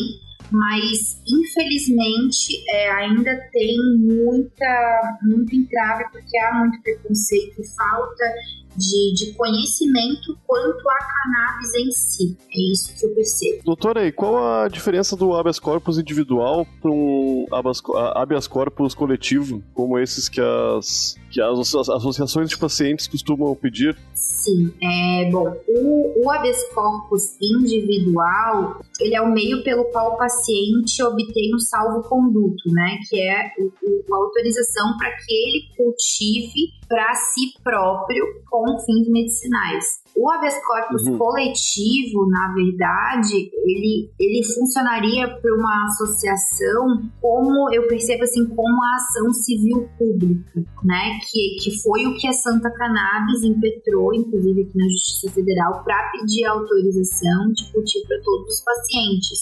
mas 0.51 1.21
infelizmente 1.27 2.63
é, 2.69 2.91
ainda 2.91 3.35
tem 3.51 3.75
muita, 3.97 5.17
muito 5.23 5.55
entrave 5.55 6.05
porque 6.11 6.37
há 6.39 6.59
muito 6.59 6.81
preconceito 6.81 7.61
falta 7.75 8.25
de, 8.75 9.13
de 9.13 9.33
conhecimento 9.33 10.37
quanto 10.45 10.89
à 10.89 10.97
cannabis 10.97 11.73
em 11.75 11.91
si. 11.91 12.37
É 12.49 12.71
isso 12.71 12.93
que 12.97 13.05
eu 13.05 13.15
percebo. 13.15 13.63
Doutora, 13.63 14.05
e 14.05 14.11
qual 14.11 14.63
a 14.63 14.67
diferença 14.67 15.15
do 15.15 15.33
habeas 15.33 15.59
corpus 15.59 15.97
individual 15.97 16.65
para 16.81 16.91
um 16.91 17.45
habeas, 17.51 17.81
habeas 18.13 18.47
corpus 18.47 18.93
coletivo, 18.93 19.63
como 19.73 19.97
esses 19.99 20.29
que 20.29 20.41
as, 20.41 21.15
que 21.31 21.41
as 21.41 21.75
associações 21.75 22.49
de 22.49 22.57
pacientes 22.57 23.07
costumam 23.07 23.55
pedir? 23.55 23.97
Sim, 24.13 24.71
é, 24.81 25.29
bom, 25.31 25.55
o, 25.67 26.25
o 26.25 26.31
habeas 26.31 26.61
corpus 26.73 27.35
individual, 27.41 28.81
ele 28.99 29.15
é 29.15 29.21
o 29.21 29.31
meio 29.31 29.63
pelo 29.63 29.85
qual 29.85 30.13
o 30.13 30.17
paciente 30.17 31.01
obtém 31.03 31.53
o 31.55 31.59
salvo-conduto, 31.59 32.69
né, 32.71 32.97
que 33.09 33.19
é 33.19 33.51
o, 33.59 33.65
o, 33.65 34.15
a 34.15 34.17
autorização 34.17 34.97
para 34.97 35.11
que 35.11 35.33
ele 35.33 35.75
cultive 35.75 36.84
para 36.87 37.13
si 37.15 37.53
próprio 37.63 38.25
com 38.49 38.77
fins 38.79 39.09
medicinais. 39.09 39.85
O 40.15 40.29
habeas 40.29 40.55
corpus 40.65 41.05
uhum. 41.07 41.17
coletivo, 41.17 42.25
na 42.29 42.53
verdade, 42.53 43.51
ele, 43.65 44.09
ele 44.17 44.45
funcionaria 44.45 45.27
para 45.27 45.53
uma 45.53 45.85
associação 45.87 47.09
como, 47.21 47.73
eu 47.73 47.85
percebo 47.87 48.23
assim, 48.23 48.45
como 48.47 48.83
a 48.83 48.95
ação 48.95 49.33
civil 49.33 49.89
pública, 49.97 50.63
né? 50.83 51.19
Que, 51.29 51.57
que 51.61 51.83
foi 51.83 52.05
o 52.07 52.15
que 52.15 52.27
a 52.27 52.33
Santa 52.33 52.71
Cannabis 52.71 53.43
impetrou, 53.43 54.13
inclusive 54.13 54.61
aqui 54.61 54.77
na 54.77 54.87
Justiça 54.87 55.33
Federal, 55.33 55.83
para 55.83 56.11
pedir 56.11 56.45
autorização 56.45 57.51
de 57.51 57.69
cultivo 57.73 58.07
para 58.07 58.21
todos 58.23 58.55
os 58.55 58.63
pacientes, 58.63 59.39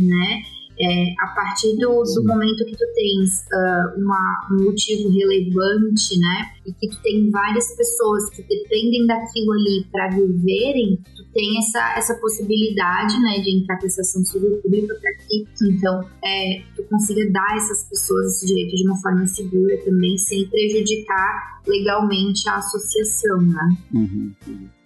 né? 0.00 0.42
É, 0.80 1.14
a 1.20 1.28
partir 1.28 1.76
do, 1.76 2.02
do, 2.02 2.24
momento 2.24 2.64
que 2.64 2.76
tu 2.76 2.84
tens 2.94 3.30
uh, 3.46 4.00
uma, 4.00 4.48
um 4.50 4.64
motivo 4.64 5.08
relevante, 5.08 6.18
né, 6.18 6.50
e 6.66 6.72
que 6.72 6.88
tu 6.88 7.00
tem 7.00 7.30
várias 7.30 7.76
pessoas 7.76 8.28
que 8.30 8.42
dependem 8.42 9.06
daquilo 9.06 9.52
ali 9.52 9.86
para 9.92 10.10
viverem, 10.10 10.98
tu 11.16 11.24
tem 11.32 11.58
essa, 11.58 11.94
essa 11.96 12.14
possibilidade, 12.16 13.14
né, 13.20 13.38
de 13.40 13.56
entrar 13.56 13.78
com 13.78 13.86
essa 13.86 14.00
ação 14.00 14.24
civil 14.24 14.60
pública 14.62 14.94
para 15.00 15.12
que, 15.14 15.46
então, 15.62 16.00
é, 16.24 16.62
tu 16.74 16.82
consiga 16.84 17.30
dar 17.30 17.52
a 17.52 17.56
essas 17.56 17.88
pessoas 17.88 18.34
esse 18.34 18.46
direito 18.46 18.74
de 18.74 18.84
uma 18.88 18.96
forma 19.00 19.26
segura 19.28 19.76
também, 19.84 20.18
sem 20.18 20.48
prejudicar 20.48 21.60
legalmente 21.68 22.48
a 22.48 22.56
associação, 22.56 23.40
né. 23.42 23.76
Uhum. 23.92 24.32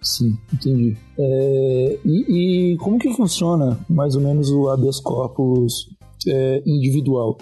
Sim, 0.01 0.37
entendi. 0.53 0.97
É, 1.17 1.99
e, 2.05 2.73
e, 2.73 2.77
como 2.77 2.97
que 2.97 3.13
funciona 3.13 3.77
mais 3.89 4.15
ou 4.15 4.21
menos 4.21 4.49
o 4.49 4.69
habeas 4.69 4.99
corpus 4.99 5.89
é, 6.27 6.63
individual? 6.65 7.37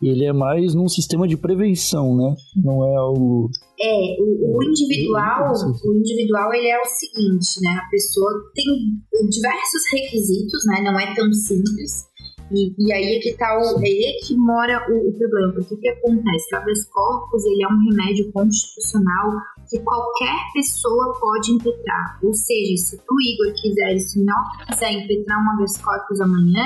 Ele 0.00 0.24
é 0.24 0.32
mais 0.32 0.74
num 0.74 0.88
sistema 0.88 1.26
de 1.26 1.36
prevenção, 1.36 2.16
né? 2.16 2.36
Não 2.54 2.86
é 2.86 2.96
algo. 2.96 3.50
É, 3.80 4.16
o, 4.20 4.58
o 4.58 4.62
individual, 4.62 5.52
o 5.84 5.94
individual 5.94 6.52
ele 6.52 6.68
é 6.68 6.78
o 6.80 6.84
seguinte, 6.84 7.60
né? 7.62 7.80
A 7.82 7.90
pessoa 7.90 8.30
tem 8.54 9.28
diversos 9.28 9.82
requisitos, 9.92 10.64
né? 10.66 10.82
Não 10.82 11.00
é 11.00 11.14
tão 11.14 11.32
simples. 11.32 12.06
E, 12.52 12.74
e 12.78 12.92
aí 12.92 13.16
é 13.16 13.20
que 13.20 13.32
tá 13.32 13.58
o, 13.58 13.80
é 13.80 13.86
aí 13.86 14.18
que 14.24 14.36
mora 14.36 14.86
o, 14.90 15.08
o 15.08 15.18
problema. 15.18 15.52
Porque 15.54 15.74
o 15.74 15.78
que 15.78 15.88
acontece? 15.88 16.54
O 16.54 16.56
habeas 16.58 16.84
corpus 16.84 17.44
ele 17.44 17.64
é 17.64 17.66
um 17.66 17.90
remédio 17.90 18.30
constitucional 18.32 19.32
que 19.68 19.78
qualquer 19.80 20.36
pessoa 20.54 21.18
pode 21.18 21.52
impetrar. 21.52 22.18
Ou 22.22 22.32
seja, 22.32 22.76
se 22.76 22.96
tu, 22.98 23.14
Igor, 23.20 23.54
quiser, 23.60 23.98
se 23.98 24.20
o 24.20 24.24
Mel 24.24 24.36
quiser 24.68 24.92
impetrar 24.92 25.38
um 25.38 25.50
habeas 25.50 25.76
corpus 25.78 26.20
amanhã, 26.20 26.64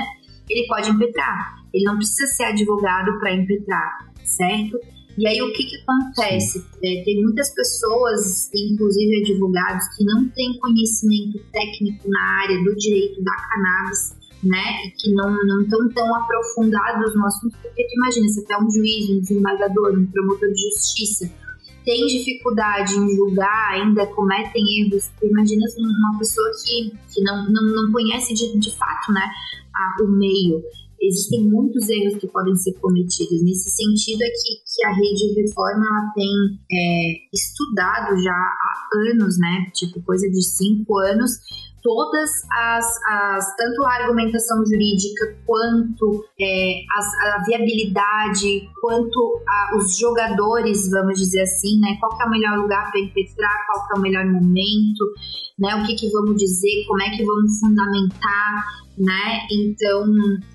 ele 0.48 0.66
pode 0.66 0.90
impetrar. 0.90 1.56
Ele 1.72 1.84
não 1.84 1.96
precisa 1.96 2.26
ser 2.26 2.44
advogado 2.44 3.18
para 3.18 3.32
impetrar, 3.32 4.12
certo? 4.24 4.78
E 5.18 5.26
aí 5.26 5.42
o 5.42 5.52
que, 5.52 5.64
que 5.64 5.76
acontece? 5.76 6.64
É, 6.82 7.02
tem 7.04 7.22
muitas 7.22 7.54
pessoas, 7.54 8.50
inclusive 8.54 9.22
advogados, 9.22 9.84
que 9.96 10.04
não 10.04 10.28
têm 10.30 10.58
conhecimento 10.58 11.38
técnico 11.52 12.08
na 12.08 12.42
área 12.42 12.62
do 12.64 12.74
direito 12.76 13.22
da 13.22 13.32
cannabis, 13.36 14.16
né? 14.42 14.86
E 14.86 14.90
que 14.92 15.12
não 15.12 15.36
estão 15.60 15.88
tão 15.90 16.14
aprofundados 16.14 17.14
no 17.14 17.26
assunto, 17.26 17.56
porque 17.62 17.84
tu 17.84 17.94
imagina, 17.96 18.28
você 18.28 18.40
até 18.40 18.58
um 18.58 18.70
juiz, 18.70 19.10
um 19.10 19.20
desembargador, 19.20 19.98
um 19.98 20.06
promotor 20.06 20.48
de 20.48 20.62
justiça, 20.62 21.30
tem 21.84 22.06
dificuldade 22.06 22.94
em 22.94 23.16
julgar, 23.16 23.72
ainda 23.72 24.06
cometem 24.06 24.62
erros. 24.80 25.10
Imagina 25.22 25.64
uma 25.78 26.18
pessoa 26.18 26.50
que, 26.64 26.90
que 27.12 27.22
não, 27.22 27.50
não, 27.50 27.62
não 27.74 27.92
conhece 27.92 28.34
de, 28.34 28.58
de 28.58 28.76
fato 28.76 29.12
né, 29.12 29.22
a, 29.74 30.02
o 30.02 30.08
meio. 30.08 30.62
existem 31.00 31.44
muitos 31.44 31.88
erros 31.88 32.16
que 32.16 32.26
podem 32.28 32.54
ser 32.56 32.74
cometidos. 32.74 33.42
Nesse 33.42 33.70
sentido 33.70 34.22
é 34.22 34.28
que, 34.28 34.74
que 34.74 34.84
a 34.84 34.92
rede 34.94 35.40
reforma 35.40 35.86
ela 35.86 36.12
tem 36.14 36.28
é, 36.70 37.12
estudado 37.32 38.20
já 38.22 38.32
há 38.32 38.88
anos, 39.12 39.38
né? 39.38 39.66
Tipo, 39.74 40.02
coisa 40.02 40.28
de 40.28 40.42
cinco 40.42 40.98
anos, 40.98 41.32
todas 41.82 42.30
as, 42.50 42.86
as 43.08 43.56
tanto 43.56 43.84
a 43.84 43.94
argumentação 44.02 44.64
jurídica 44.64 45.36
quanto 45.46 46.24
é, 46.40 46.80
as, 46.98 47.14
a 47.34 47.44
viabilidade, 47.46 48.68
quanto 48.80 49.42
a, 49.46 49.76
os 49.76 49.96
jogadores, 49.98 50.90
vamos 50.90 51.18
dizer 51.18 51.42
assim, 51.42 51.78
né? 51.80 51.96
Qual 52.00 52.20
é 52.20 52.24
o 52.26 52.30
melhor 52.30 52.58
lugar 52.58 52.90
para 52.90 53.00
impetrar, 53.00 53.66
qual 53.66 53.86
é 53.94 53.98
o 53.98 54.02
melhor 54.02 54.26
momento, 54.26 55.04
né? 55.58 55.74
O 55.76 55.86
que, 55.86 55.94
que 55.94 56.10
vamos 56.10 56.36
dizer, 56.36 56.84
como 56.86 57.02
é 57.02 57.10
que 57.10 57.24
vamos 57.24 57.58
fundamentar, 57.60 58.64
né? 58.98 59.46
Então 59.50 60.04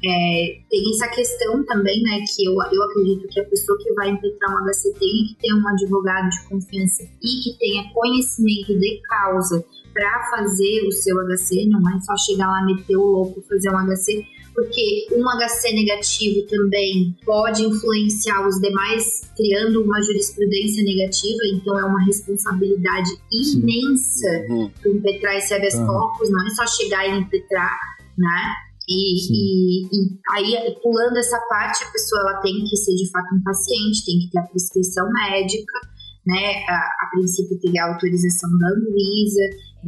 é, 0.03 0.61
tem 0.69 0.91
essa 0.93 1.07
questão 1.09 1.65
também, 1.65 2.01
né? 2.03 2.23
Que 2.35 2.45
eu, 2.45 2.53
eu 2.53 2.83
acredito 2.83 3.27
que 3.27 3.39
a 3.39 3.45
pessoa 3.45 3.77
que 3.81 3.93
vai 3.93 4.09
impetrar 4.09 4.51
um 4.51 4.65
HC 4.65 4.93
tem 4.99 5.25
que 5.27 5.35
ter 5.41 5.53
um 5.53 5.67
advogado 5.67 6.29
de 6.29 6.47
confiança 6.47 7.03
e 7.03 7.43
que 7.43 7.57
tenha 7.57 7.91
conhecimento 7.93 8.77
de 8.77 9.01
causa 9.09 9.65
para 9.95 10.29
fazer 10.29 10.86
o 10.86 10.91
seu 10.91 11.15
HC, 11.15 11.67
não 11.69 11.79
é 11.89 12.01
só 12.01 12.17
chegar 12.17 12.47
lá, 12.47 12.65
meter 12.65 12.97
o 12.97 13.05
louco, 13.05 13.41
fazer 13.47 13.69
um 13.69 13.79
HC, 13.79 14.25
porque 14.53 15.08
um 15.13 15.23
HC 15.23 15.73
negativo 15.73 16.45
também 16.47 17.15
pode 17.25 17.63
influenciar 17.63 18.45
os 18.45 18.60
demais, 18.60 19.21
criando 19.38 19.81
uma 19.81 20.01
jurisprudência 20.01 20.84
negativa, 20.84 21.39
então 21.53 21.79
é 21.79 21.86
uma 21.86 22.03
responsabilidade 22.03 23.10
imensa 23.31 24.45
uhum. 24.49 24.69
impetrar 24.86 25.38
esse 25.38 25.53
habeas 25.53 25.75
uhum. 25.75 25.88
corpus, 25.88 26.29
não 26.29 26.45
é 26.45 26.49
só 26.51 26.67
chegar 26.67 27.08
e 27.08 27.19
impetrar, 27.19 27.79
né? 28.17 28.53
E, 28.88 29.15
e, 29.31 29.86
e, 29.86 30.19
aí, 30.29 30.75
pulando 30.84 31.17
essa 31.17 31.39
parte, 31.49 31.84
a 31.84 31.91
pessoa 31.91 32.21
ela 32.21 32.41
tem 32.41 32.53
que 32.65 32.75
ser 32.75 32.93
de 32.95 33.10
fato 33.10 33.34
um 33.34 33.41
paciente, 33.43 34.05
tem 34.05 34.19
que 34.19 34.29
ter 34.29 34.39
a 34.39 34.43
prescrição 34.43 35.10
médica, 35.12 35.79
né? 36.25 36.63
A, 36.67 36.75
a 36.75 37.10
princípio, 37.12 37.60
ter 37.60 37.77
a 37.79 37.93
autorização 37.93 38.49
da 38.58 38.67
Anvisa, 38.67 39.41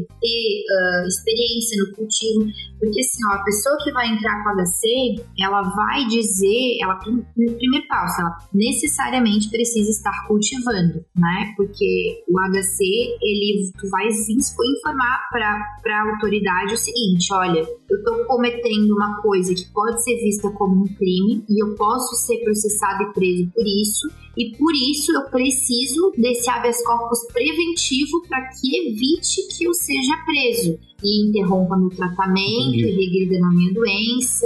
ter 0.05 0.63
uh, 0.69 1.07
experiência 1.07 1.77
no 1.83 1.95
cultivo, 1.95 2.45
porque 2.79 2.99
assim, 2.99 3.19
ó, 3.29 3.36
a 3.36 3.43
pessoa 3.43 3.77
que 3.83 3.91
vai 3.91 4.07
entrar 4.07 4.43
com 4.43 4.62
HC, 4.62 5.23
ela 5.39 5.62
vai 5.62 6.05
dizer, 6.05 6.77
ela 6.81 6.99
no 7.07 7.23
primeiro 7.53 7.88
passo, 7.88 8.21
ela 8.21 8.38
necessariamente 8.53 9.49
precisa 9.49 9.89
estar 9.89 10.27
cultivando, 10.27 11.03
né? 11.15 11.53
Porque 11.55 12.23
o 12.29 12.39
HC, 12.51 12.83
ele, 13.21 13.71
tu 13.79 13.89
vai 13.89 14.07
informar 14.07 15.27
para 15.31 15.95
a 15.95 16.12
autoridade 16.13 16.73
o 16.73 16.77
seguinte, 16.77 17.33
olha, 17.33 17.60
eu 17.89 17.97
estou 17.97 18.25
cometendo 18.25 18.93
uma 18.93 19.21
coisa 19.21 19.53
que 19.53 19.65
pode 19.71 20.03
ser 20.03 20.15
vista 20.17 20.49
como 20.51 20.83
um 20.83 20.88
crime 20.95 21.43
e 21.49 21.63
eu 21.63 21.75
posso 21.75 22.15
ser 22.15 22.38
processado 22.43 23.03
e 23.03 23.13
preso 23.13 23.51
por 23.53 23.65
isso, 23.65 24.07
e 24.38 24.55
por 24.55 24.73
isso 24.75 25.12
eu 25.12 25.29
preciso 25.29 26.12
desse 26.17 26.49
habeas 26.49 26.83
corpus 26.86 27.25
preventivo 27.33 28.21
para 28.27 28.49
que 28.49 28.88
evite 28.88 29.47
que 29.55 29.63
eu 29.63 29.73
seja 29.88 30.13
preso 30.26 30.78
e 31.02 31.30
interrompa 31.30 31.78
meu 31.78 31.89
tratamento, 31.89 32.76
e 32.76 32.91
regrida 32.91 33.39
na 33.39 33.50
minha 33.52 33.73
doença, 33.73 34.45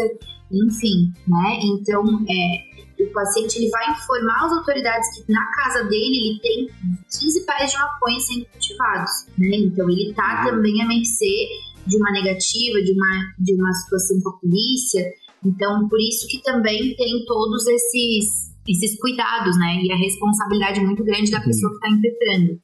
enfim, 0.51 1.11
né? 1.27 1.59
Então, 1.63 2.03
é, 2.29 3.03
o 3.03 3.11
paciente 3.11 3.57
ele 3.57 3.69
vai 3.69 3.91
informar 3.91 4.45
as 4.45 4.53
autoridades 4.53 5.07
que 5.15 5.31
na 5.31 5.43
casa 5.53 5.83
dele 5.85 6.29
ele 6.29 6.39
tem 6.39 6.67
15 7.09 7.45
pés 7.45 7.71
de 7.71 7.77
maconha 7.77 8.19
sendo 8.19 8.45
cultivados, 8.45 9.11
né? 9.37 9.49
Então, 9.55 9.89
ele 9.89 10.11
está 10.11 10.45
também 10.45 10.81
à 10.81 10.87
mercê 10.87 11.47
de 11.87 11.97
uma 11.97 12.11
negativa, 12.11 12.81
de 12.83 12.91
uma, 12.93 13.33
de 13.39 13.53
uma 13.55 13.73
situação 13.73 14.21
com 14.21 14.29
a 14.29 14.37
polícia. 14.37 15.03
Então, 15.43 15.89
por 15.89 15.99
isso 15.99 16.27
que 16.27 16.43
também 16.43 16.95
tem 16.95 17.25
todos 17.25 17.65
esses 17.65 18.50
esses 18.67 18.99
cuidados, 18.99 19.57
né? 19.57 19.81
E 19.83 19.91
a 19.91 19.97
responsabilidade 19.97 20.79
muito 20.81 21.03
grande 21.03 21.31
da 21.31 21.41
pessoa 21.41 21.71
que 21.71 21.77
está 21.77 21.89
impetrando, 21.89 22.59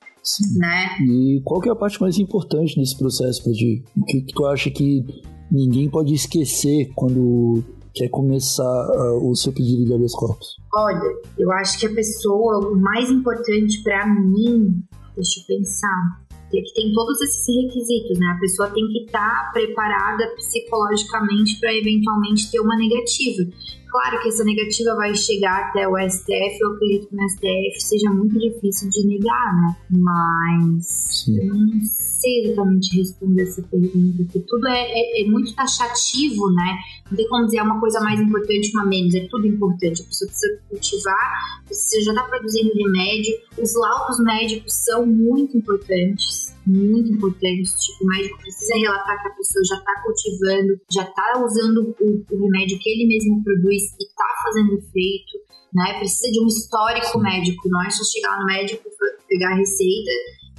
né? 0.57 0.97
E 1.01 1.41
qual 1.43 1.59
que 1.59 1.69
é 1.69 1.71
a 1.71 1.75
parte 1.75 1.99
mais 1.99 2.17
importante 2.17 2.77
nesse 2.77 2.97
processo, 2.97 3.43
Padir? 3.43 3.83
O 3.95 4.05
que, 4.05 4.21
que 4.21 4.33
tu 4.33 4.45
acha 4.45 4.69
que 4.69 5.03
ninguém 5.51 5.89
pode 5.89 6.13
esquecer 6.13 6.91
quando 6.95 7.63
quer 7.93 8.09
começar 8.09 8.63
uh, 8.63 9.29
o 9.29 9.35
seu 9.35 9.51
pedido 9.51 9.85
de 9.85 9.93
habeas 9.93 10.13
corpus? 10.13 10.55
Olha, 10.75 11.01
eu 11.37 11.51
acho 11.53 11.79
que 11.79 11.87
a 11.87 11.93
pessoa, 11.93 12.69
o 12.69 12.75
mais 12.75 13.09
importante 13.09 13.81
para 13.81 14.05
mim, 14.07 14.83
deixa 15.15 15.39
eu 15.39 15.57
pensar, 15.57 16.27
é 16.53 16.61
que 16.61 16.73
tem 16.73 16.93
todos 16.93 17.19
esses 17.21 17.45
requisitos, 17.47 18.19
né? 18.19 18.27
A 18.27 18.39
pessoa 18.39 18.69
tem 18.69 18.87
que 18.87 19.05
estar 19.05 19.45
tá 19.45 19.51
preparada 19.51 20.27
psicologicamente 20.35 21.59
para 21.59 21.73
eventualmente 21.73 22.49
ter 22.51 22.59
uma 22.59 22.77
negativa. 22.77 23.43
Claro 23.89 24.21
que 24.21 24.29
essa 24.29 24.43
negativa 24.43 24.95
vai 24.95 25.15
chegar 25.15 25.69
até 25.69 25.87
o 25.87 25.97
STF, 25.97 26.57
eu 26.61 26.73
acredito 26.73 27.07
que 27.07 27.15
no 27.15 27.29
STF 27.29 27.81
seja 27.81 28.09
muito 28.11 28.37
difícil 28.37 28.89
de 28.89 29.07
negar, 29.07 29.55
né? 29.55 29.75
Mas 29.89 30.85
Sim. 31.25 31.37
eu 31.39 31.55
não 31.55 31.81
sei 31.81 32.45
exatamente 32.45 32.97
responder 32.97 33.43
essa 33.43 33.61
pergunta, 33.63 34.23
porque 34.23 34.39
tudo 34.39 34.67
é, 34.67 34.81
é, 34.81 35.21
é, 35.21 35.29
muito 35.29 35.55
taxativo, 35.55 36.51
né? 36.51 36.77
Não 37.09 37.17
tem 37.17 37.27
como 37.29 37.45
dizer 37.45 37.61
uma 37.61 37.79
coisa 37.79 37.99
mais 38.01 38.19
importante, 38.19 38.71
uma 38.73 38.85
menos, 38.85 39.15
é 39.15 39.25
tudo 39.29 39.47
importante. 39.47 40.01
A 40.01 40.05
pessoa 40.05 40.29
precisa 40.29 40.59
cultivar, 40.69 41.63
você 41.67 42.01
já 42.01 42.11
está 42.11 42.23
produzindo 42.23 42.73
remédio, 42.73 43.35
os 43.57 43.73
laudos 43.75 44.19
médicos 44.19 44.73
são 44.73 45.05
muito 45.05 45.57
importantes 45.57 46.46
muito 46.67 47.11
importantes. 47.11 47.71
Tipo, 47.73 48.03
o 48.03 48.07
médico 48.07 48.37
precisa 48.37 48.73
relatar 48.75 49.21
que 49.21 49.27
a 49.27 49.31
pessoa 49.31 49.63
já 49.65 49.75
está 49.77 50.03
cultivando, 50.03 50.81
já 50.91 51.03
está 51.03 51.43
usando 51.43 51.95
o, 51.99 52.25
o, 52.31 52.43
remédio 52.43 52.79
que 52.79 52.89
ele 52.89 53.07
mesmo 53.07 53.43
produz 53.43 53.83
e 53.99 54.03
está 54.03 54.25
fazendo 54.43 54.73
efeito, 54.73 55.33
né? 55.73 55.99
Precisa 55.99 56.31
de 56.31 56.43
um 56.43 56.47
histórico 56.47 57.19
médico, 57.19 57.69
não 57.69 57.83
é 57.83 57.89
só 57.89 58.03
chegar 58.03 58.39
no 58.39 58.45
médico, 58.45 58.83
pegar 59.27 59.53
a 59.53 59.55
receita 59.55 60.11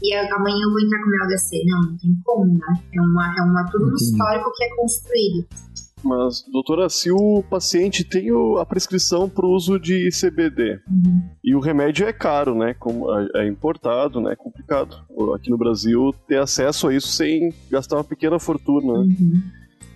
e 0.03 0.15
amanhã 0.15 0.63
eu 0.63 0.71
vou 0.71 0.81
entrar 0.81 0.99
com 0.99 1.07
o 1.07 1.11
meu 1.11 1.27
HC. 1.27 1.65
Não, 1.67 1.83
não 1.83 1.99
tem 1.99 2.21
como, 2.25 2.55
né? 2.55 2.83
É, 2.95 3.01
uma, 3.01 3.35
é 3.37 3.43
uma, 3.43 3.65
tudo 3.71 3.91
um 3.91 3.95
histórico 3.95 4.53
que 4.55 4.65
é 4.65 4.77
construído. 4.77 5.47
Mas, 6.03 6.45
doutora, 6.51 6.89
se 6.89 7.11
o 7.11 7.43
paciente 7.49 8.05
tem 8.05 8.29
a 8.61 8.65
prescrição 8.65 9.29
para 9.29 9.47
o 9.47 9.51
uso 9.51 9.79
de 9.79 10.09
CBD 10.11 10.81
uhum. 10.89 11.23
e 11.43 11.55
o 11.55 11.61
remédio 11.61 12.07
é 12.07 12.13
caro, 12.13 12.55
né? 12.55 12.75
Como 12.79 13.07
é 13.35 13.47
importado, 13.47 14.21
né? 14.21 14.33
É 14.33 14.37
complicado. 14.37 14.97
Aqui 15.35 15.51
no 15.51 15.59
Brasil, 15.59 16.15
ter 16.27 16.39
acesso 16.39 16.89
a 16.89 16.95
isso 16.95 17.09
sem 17.09 17.53
gastar 17.71 17.97
uma 17.97 18.05
pequena 18.05 18.39
fortuna. 18.39 19.05
Né? 19.05 19.17
Uhum. 19.21 19.43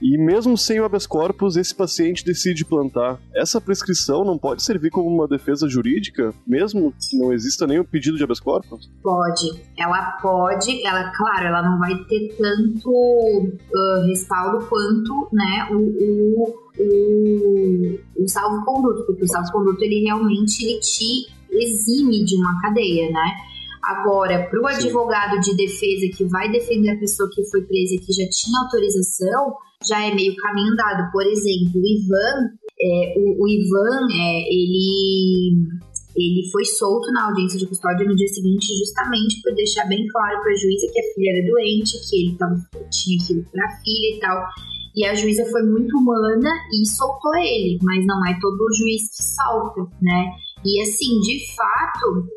E 0.02 0.18
mesmo 0.18 0.58
sem 0.58 0.80
o 0.80 0.84
habeas 0.84 1.06
corpus, 1.06 1.56
esse 1.56 1.72
paciente 1.72 2.24
decide 2.24 2.64
plantar. 2.64 3.20
Essa 3.32 3.60
prescrição 3.60 4.24
não 4.24 4.36
pode 4.36 4.62
servir 4.62 4.90
como 4.90 5.08
uma 5.08 5.28
defesa 5.28 5.68
jurídica, 5.68 6.34
mesmo 6.44 6.92
que 6.92 7.16
não 7.16 7.32
exista 7.32 7.68
nenhum 7.68 7.84
pedido 7.84 8.16
de 8.16 8.24
habeas 8.24 8.40
corpus? 8.40 8.90
Pode. 9.00 9.62
Ela 9.78 10.18
pode, 10.20 10.84
ela, 10.84 11.12
claro, 11.12 11.46
ela 11.46 11.62
não 11.62 11.78
vai 11.78 11.94
ter 12.04 12.34
tanto 12.36 12.90
uh, 12.90 14.06
respaldo 14.06 14.66
quanto, 14.66 15.28
né, 15.32 15.68
o, 15.70 15.76
o, 15.76 16.54
o, 16.78 18.24
o 18.24 18.28
salvo-conduto, 18.28 19.04
porque 19.06 19.22
o 19.22 19.28
salvo-conduto, 19.28 19.84
ele 19.84 20.04
realmente, 20.04 20.64
ele 20.64 20.80
te 20.80 21.32
exime 21.52 22.24
de 22.24 22.34
uma 22.36 22.60
cadeia, 22.60 23.10
né? 23.10 23.51
Agora, 23.82 24.48
para 24.48 24.60
o 24.60 24.66
advogado 24.66 25.40
de 25.40 25.56
defesa 25.56 26.16
que 26.16 26.24
vai 26.24 26.50
defender 26.52 26.90
a 26.90 26.98
pessoa 26.98 27.28
que 27.32 27.44
foi 27.50 27.62
presa 27.62 27.94
e 27.94 27.98
que 27.98 28.12
já 28.12 28.28
tinha 28.30 28.60
autorização, 28.62 29.56
já 29.84 30.06
é 30.06 30.14
meio 30.14 30.36
caminho 30.36 30.76
dado. 30.76 31.10
Por 31.10 31.26
exemplo, 31.26 31.80
o 31.80 31.86
Ivan, 31.86 32.48
é, 32.80 33.14
o, 33.18 33.42
o, 33.42 33.48
Ivan, 33.48 34.06
é, 34.14 34.54
ele, 34.54 35.66
ele 36.14 36.50
foi 36.52 36.64
solto 36.64 37.10
na 37.12 37.26
audiência 37.26 37.58
de 37.58 37.66
custódia 37.66 38.06
no 38.06 38.14
dia 38.14 38.28
seguinte, 38.28 38.68
justamente 38.78 39.42
por 39.42 39.52
deixar 39.54 39.88
bem 39.88 40.06
claro 40.06 40.40
para 40.40 40.52
a 40.52 40.56
juíza 40.56 40.86
que 40.92 41.00
a 41.00 41.14
filha 41.14 41.38
era 41.38 41.46
doente, 41.50 42.08
que 42.08 42.16
ele 42.22 42.36
tava, 42.38 42.54
tinha 42.88 43.18
aquilo 43.20 43.44
para 43.50 43.66
a 43.66 43.80
filha 43.82 44.16
e 44.16 44.18
tal. 44.20 44.46
E 44.94 45.06
a 45.06 45.14
juíza 45.14 45.44
foi 45.50 45.62
muito 45.62 45.96
humana 45.96 46.50
e 46.70 46.86
soltou 46.86 47.34
ele, 47.36 47.78
mas 47.82 48.06
não 48.06 48.24
é 48.26 48.38
todo 48.40 48.76
juiz 48.76 49.10
que 49.16 49.24
solta, 49.24 49.90
né? 50.00 50.30
E 50.64 50.80
assim, 50.82 51.18
de 51.20 51.40
fato, 51.56 52.28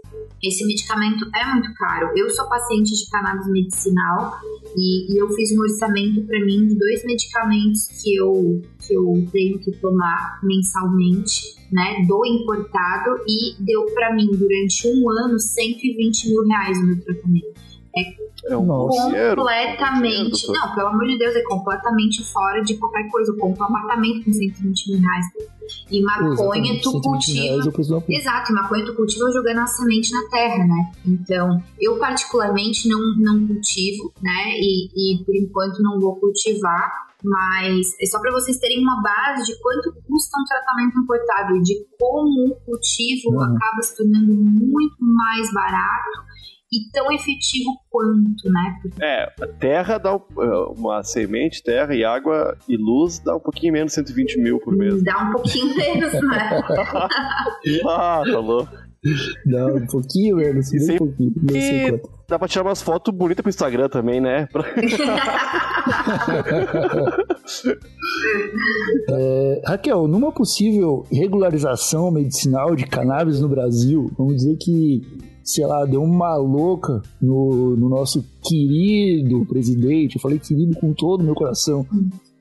esse 0.43 0.65
medicamento 0.65 1.25
é 1.35 1.53
muito 1.53 1.73
caro. 1.75 2.11
Eu 2.15 2.29
sou 2.29 2.47
paciente 2.47 2.91
de 2.93 3.09
cannabis 3.09 3.47
medicinal 3.47 4.39
e, 4.75 5.13
e 5.13 5.21
eu 5.21 5.29
fiz 5.29 5.51
um 5.57 5.61
orçamento 5.61 6.21
para 6.25 6.39
mim 6.45 6.67
de 6.67 6.75
dois 6.75 7.03
medicamentos 7.05 7.87
que 8.01 8.15
eu, 8.15 8.61
que 8.85 8.93
eu 8.93 9.27
tenho 9.31 9.59
que 9.59 9.71
tomar 9.79 10.39
mensalmente, 10.43 11.55
né, 11.71 12.05
do 12.07 12.25
importado 12.25 13.21
e 13.27 13.55
deu 13.63 13.85
para 13.93 14.13
mim 14.13 14.27
durante 14.33 14.87
um 14.87 15.09
ano 15.09 15.39
120 15.39 16.29
mil 16.29 16.45
reais 16.45 16.77
o 16.77 16.85
meu 16.85 17.01
tratamento. 17.01 17.65
É 17.97 18.25
é 18.47 18.55
um 18.55 18.67
completamente. 18.67 20.41
Dinheiro, 20.41 20.53
não, 20.53 20.75
pelo 20.75 20.87
amor 20.89 21.07
de 21.07 21.17
Deus, 21.17 21.35
é 21.35 21.41
completamente 21.43 22.23
fora 22.31 22.61
de 22.61 22.75
qualquer 22.77 23.09
coisa. 23.09 23.31
Eu 23.31 23.37
compro 23.37 23.63
um 23.63 23.67
apartamento 23.67 24.23
com 24.23 24.31
120 24.31 24.91
mil 24.91 25.01
reais. 25.01 25.25
E 25.89 26.01
maconha 26.01 26.81
tu 26.81 27.01
cultiva. 27.01 27.63
Exato, 28.09 28.53
maconha 28.53 28.85
tu 28.85 28.95
cultiva 28.95 29.31
jogando 29.31 29.59
a 29.59 29.67
semente 29.67 30.11
na 30.11 30.29
terra, 30.29 30.65
né? 30.65 30.91
Então, 31.05 31.61
eu 31.79 31.97
particularmente 31.97 32.87
não, 32.87 32.99
não 33.17 33.47
cultivo, 33.47 34.13
né? 34.21 34.57
E, 34.57 34.89
e 34.95 35.23
por 35.23 35.35
enquanto 35.35 35.81
não 35.81 35.99
vou 35.99 36.15
cultivar 36.15 37.05
Mas 37.23 37.95
é 37.99 38.05
só 38.05 38.19
para 38.19 38.31
vocês 38.31 38.59
terem 38.59 38.81
uma 38.81 39.01
base 39.01 39.45
de 39.45 39.59
quanto 39.59 39.93
custa 40.07 40.39
um 40.39 40.45
tratamento 40.45 40.99
importado 40.99 41.55
e 41.57 41.61
de 41.61 41.85
como 41.99 42.51
o 42.51 42.55
cultivo 42.65 43.31
uhum. 43.31 43.41
acaba 43.41 43.81
se 43.81 43.97
tornando 43.97 44.33
muito 44.33 44.95
mais 44.99 45.51
barato 45.51 46.25
e 46.71 46.89
tão 46.91 47.11
efetivo 47.11 47.71
quanto, 47.89 48.49
né? 48.51 48.77
Porque... 48.81 49.03
É, 49.03 49.27
terra 49.59 49.97
dá 49.97 50.11
é, 50.11 50.19
uma 50.77 51.03
semente, 51.03 51.61
terra 51.63 51.93
e 51.95 52.03
água 52.03 52.57
e 52.67 52.75
luz 52.75 53.19
dá 53.19 53.35
um 53.35 53.39
pouquinho 53.39 53.73
menos, 53.73 53.93
120 53.93 54.39
mil 54.39 54.59
por 54.59 54.75
mês. 54.75 55.03
Dá 55.03 55.23
um 55.23 55.31
pouquinho 55.33 55.73
menos, 55.77 56.13
né? 56.13 56.61
ah, 57.87 58.23
tá 58.25 58.39
louco. 58.39 58.85
Dá 59.45 59.67
um 59.67 59.85
pouquinho 59.85 60.37
menos, 60.37 60.71
bem 60.71 60.79
sem... 60.79 60.97
pouquinho. 60.97 61.31
Não 61.35 61.55
e 61.55 62.01
dá 62.27 62.39
pra 62.39 62.47
tirar 62.47 62.63
umas 62.63 62.81
fotos 62.81 63.13
bonitas 63.13 63.43
pro 63.43 63.51
Instagram 63.51 63.87
também, 63.87 64.19
né? 64.19 64.47
é, 69.09 69.61
Raquel, 69.63 70.07
numa 70.07 70.31
possível 70.31 71.05
regularização 71.11 72.09
medicinal 72.09 72.75
de 72.75 72.87
cannabis 72.87 73.39
no 73.39 73.47
Brasil, 73.47 74.11
vamos 74.17 74.37
dizer 74.37 74.57
que 74.57 75.03
sei 75.45 75.65
lá, 75.67 75.85
deu 75.85 76.01
uma 76.01 76.35
louca 76.35 77.03
no, 77.21 77.77
no 77.77 77.87
nosso 77.87 78.25
querido 78.41 79.45
presidente. 79.45 80.15
Eu 80.15 80.21
falei 80.21 80.39
querido 80.39 80.75
com 80.77 80.91
todo 80.91 81.21
o 81.21 81.23
meu 81.23 81.35
coração. 81.35 81.85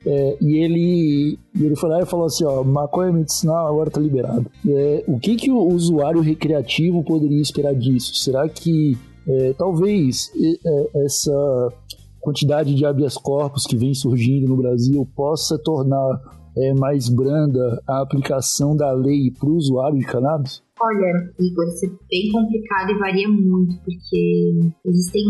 É, 0.03 0.37
e 0.41 0.57
ele, 0.57 1.39
ele 1.59 1.75
foi 1.75 1.89
lá 1.89 2.01
e 2.01 2.05
falou 2.05 2.25
assim: 2.25 2.43
ó, 2.43 2.63
maconha 2.63 3.11
medicinal 3.11 3.67
agora 3.67 3.91
tá 3.91 3.99
liberado. 3.99 4.49
É, 4.67 5.03
o 5.07 5.19
que, 5.19 5.35
que 5.35 5.51
o 5.51 5.67
usuário 5.67 6.21
recreativo 6.21 7.03
poderia 7.03 7.41
esperar 7.41 7.75
disso? 7.75 8.15
Será 8.15 8.49
que 8.49 8.97
é, 9.27 9.53
talvez 9.53 10.31
é, 10.35 11.05
essa 11.05 11.71
quantidade 12.19 12.73
de 12.73 12.85
habeas 12.85 13.15
corpus 13.17 13.65
que 13.65 13.75
vem 13.75 13.93
surgindo 13.93 14.47
no 14.47 14.57
Brasil 14.57 15.07
possa 15.15 15.59
tornar 15.59 16.19
é, 16.57 16.73
mais 16.73 17.07
branda 17.07 17.81
a 17.87 18.01
aplicação 18.01 18.75
da 18.75 18.91
lei 18.91 19.29
para 19.29 19.47
o 19.47 19.55
usuário 19.55 19.99
de 19.99 20.05
cannabis? 20.05 20.64
Olha, 20.77 21.33
Igor, 21.39 21.65
isso 21.67 21.85
é 21.85 21.89
bem 22.09 22.29
complicado 22.31 22.91
e 22.91 22.99
varia 22.99 23.29
muito, 23.29 23.77
porque 23.77 24.59
existem, 24.85 25.23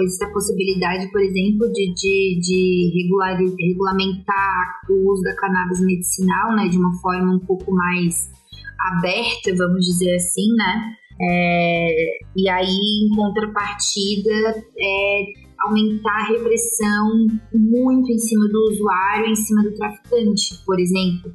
existe 0.00 0.24
a 0.24 0.32
possibilidade, 0.32 1.08
por 1.12 1.20
exemplo, 1.20 1.70
de, 1.72 1.94
de, 1.94 2.40
de 2.40 2.92
regular, 2.96 3.38
regulamentar 3.38 4.80
o 4.90 5.12
uso 5.12 5.22
da 5.22 5.36
cannabis 5.36 5.80
medicinal, 5.80 6.56
né, 6.56 6.68
de 6.68 6.76
uma 6.78 6.92
forma 7.00 7.36
um 7.36 7.38
pouco 7.38 7.72
mais 7.72 8.28
aberta, 8.90 9.54
vamos 9.56 9.86
dizer 9.86 10.16
assim, 10.16 10.48
né? 10.56 10.94
É, 11.20 12.18
e 12.36 12.48
aí, 12.48 12.66
em 12.66 13.14
contrapartida, 13.14 14.64
é 14.76 15.22
aumentar 15.60 16.22
a 16.22 16.28
repressão 16.28 17.26
muito 17.54 18.10
em 18.10 18.18
cima 18.18 18.48
do 18.48 18.72
usuário, 18.72 19.26
em 19.26 19.36
cima 19.36 19.62
do 19.62 19.74
traficante, 19.74 20.60
por 20.64 20.78
exemplo. 20.78 21.30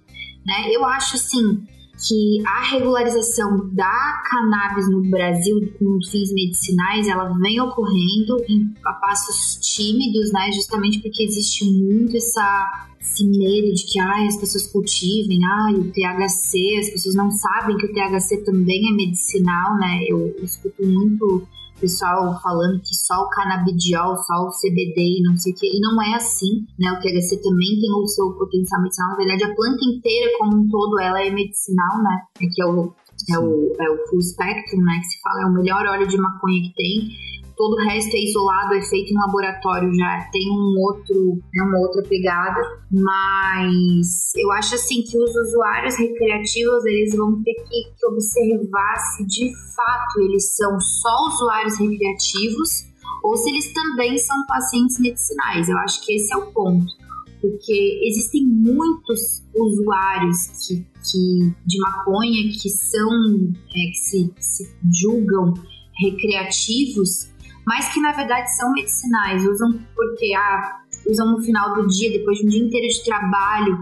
Né? 0.46 0.74
Eu 0.74 0.86
acho 0.86 1.16
assim 1.16 1.66
que 2.08 2.46
a 2.46 2.72
regularização 2.72 3.70
da 3.72 4.24
cannabis 4.30 4.90
no 4.90 5.02
Brasil 5.10 5.74
com 5.80 6.00
fins 6.10 6.34
medicinais 6.34 7.08
ela 7.08 7.30
vem 7.42 7.62
ocorrendo 7.62 8.38
em, 8.48 8.74
a 8.86 8.94
passos 8.94 9.58
tímidos, 9.62 10.32
né? 10.32 10.52
Justamente 10.52 11.02
porque 11.02 11.24
existe 11.24 11.66
muito 11.66 12.18
essa 12.18 12.90
esse 13.00 13.26
medo 13.26 13.74
de 13.74 13.86
que 13.86 14.00
ah, 14.00 14.26
as 14.28 14.38
pessoas 14.38 14.66
cultivem, 14.68 15.40
ah, 15.46 15.72
o 15.72 15.84
THC, 15.92 16.80
as 16.80 16.90
pessoas 16.90 17.16
não 17.16 17.30
sabem 17.30 17.78
que 17.78 17.86
o 17.86 17.94
THC 17.94 18.44
também 18.44 18.90
é 18.90 18.94
medicinal, 18.94 19.78
né? 19.78 20.04
Eu, 20.08 20.34
eu 20.38 20.44
escuto 20.44 20.84
muito 20.86 21.48
pessoal 21.84 22.40
falando 22.42 22.80
que 22.80 22.96
só 22.96 23.28
o 23.28 23.30
canabidiol, 23.30 24.16
só 24.24 24.48
o 24.48 24.56
CBD 24.56 25.20
e 25.20 25.24
não 25.28 25.36
sei 25.36 25.52
o 25.52 25.56
que, 25.56 25.68
e 25.68 25.82
não 25.82 26.02
é 26.02 26.16
assim, 26.16 26.64
né? 26.80 26.96
O 26.96 27.00
THC 27.04 27.44
também 27.44 27.76
tem 27.76 27.92
o 27.92 28.08
seu 28.08 28.32
potencial 28.40 28.82
medicinal, 28.82 29.10
na 29.12 29.18
verdade 29.18 29.44
a 29.44 29.54
planta 29.54 29.84
inteira 29.84 30.32
como 30.40 30.64
um 30.64 30.70
todo, 30.70 31.00
ela 31.02 31.22
é 31.22 31.30
medicinal, 31.30 32.02
né? 32.02 32.22
É 32.40 32.48
que 32.48 32.62
é 32.62 32.66
o, 32.66 32.96
é 33.30 33.40
o, 33.40 33.76
é 33.80 33.90
o 33.92 34.08
full 34.08 34.22
spectrum, 34.22 34.82
né? 34.82 34.96
Que 35.02 35.08
se 35.08 35.22
fala, 35.22 35.44
é 35.44 35.46
o 35.46 35.54
melhor 35.54 35.86
óleo 35.86 36.08
de 36.08 36.18
maconha 36.18 36.62
que 36.62 36.74
tem, 36.74 37.10
todo 37.56 37.74
o 37.74 37.86
resto 37.90 38.16
é 38.16 38.20
isolado, 38.20 38.74
é 38.76 38.82
feito 38.82 39.12
em 39.12 39.18
laboratório, 39.18 39.94
já 39.94 40.30
tem 40.32 40.50
um 40.52 40.80
outro, 40.80 41.36
né, 41.54 41.64
uma 41.64 41.80
outra 41.80 42.02
pegada, 42.04 42.62
mas 42.92 44.34
eu 44.36 44.52
acho 44.54 44.76
assim 44.76 45.02
que 45.04 45.18
os 45.18 45.36
usuários 45.36 45.96
recreativos 45.98 46.86
eles 46.86 47.16
vão 47.16 47.42
ter 47.44 47.54
que, 47.54 47.84
que 47.98 48.06
observar 48.08 48.98
se 49.16 49.26
de 49.26 49.52
fato 49.76 50.22
eles 50.22 50.56
são 50.56 50.80
só 50.80 51.28
usuários 51.28 51.78
recreativos 51.78 52.92
ou 53.24 53.38
se 53.38 53.50
eles 53.50 53.72
também 53.74 54.18
são 54.18 54.46
pacientes 54.48 55.00
medicinais. 55.00 55.70
Eu 55.70 55.78
acho 55.78 56.06
que 56.06 56.16
esse 56.16 56.34
é 56.34 56.38
o 56.38 56.52
ponto 56.52 57.04
porque 57.44 58.00
existem 58.08 58.46
muitos 58.46 59.44
usuários 59.54 60.66
que, 60.66 60.78
que 60.78 61.54
de 61.66 61.78
maconha 61.80 62.50
que 62.54 62.70
são 62.70 63.54
é, 63.68 63.90
que 63.92 63.96
se, 63.96 64.28
que 64.30 64.46
se 64.46 64.76
julgam 64.94 65.54
recreativos 66.00 67.33
mas 67.66 67.90
que 67.90 68.00
na 68.00 68.12
verdade 68.12 68.56
são 68.56 68.72
medicinais, 68.74 69.46
usam 69.46 69.80
porque 69.96 70.34
ah, 70.36 70.83
usam 71.08 71.32
no 71.32 71.42
final 71.42 71.74
do 71.74 71.88
dia, 71.88 72.12
depois 72.12 72.38
de 72.38 72.46
um 72.46 72.50
dia 72.50 72.64
inteiro 72.64 72.88
de 72.88 73.04
trabalho, 73.04 73.78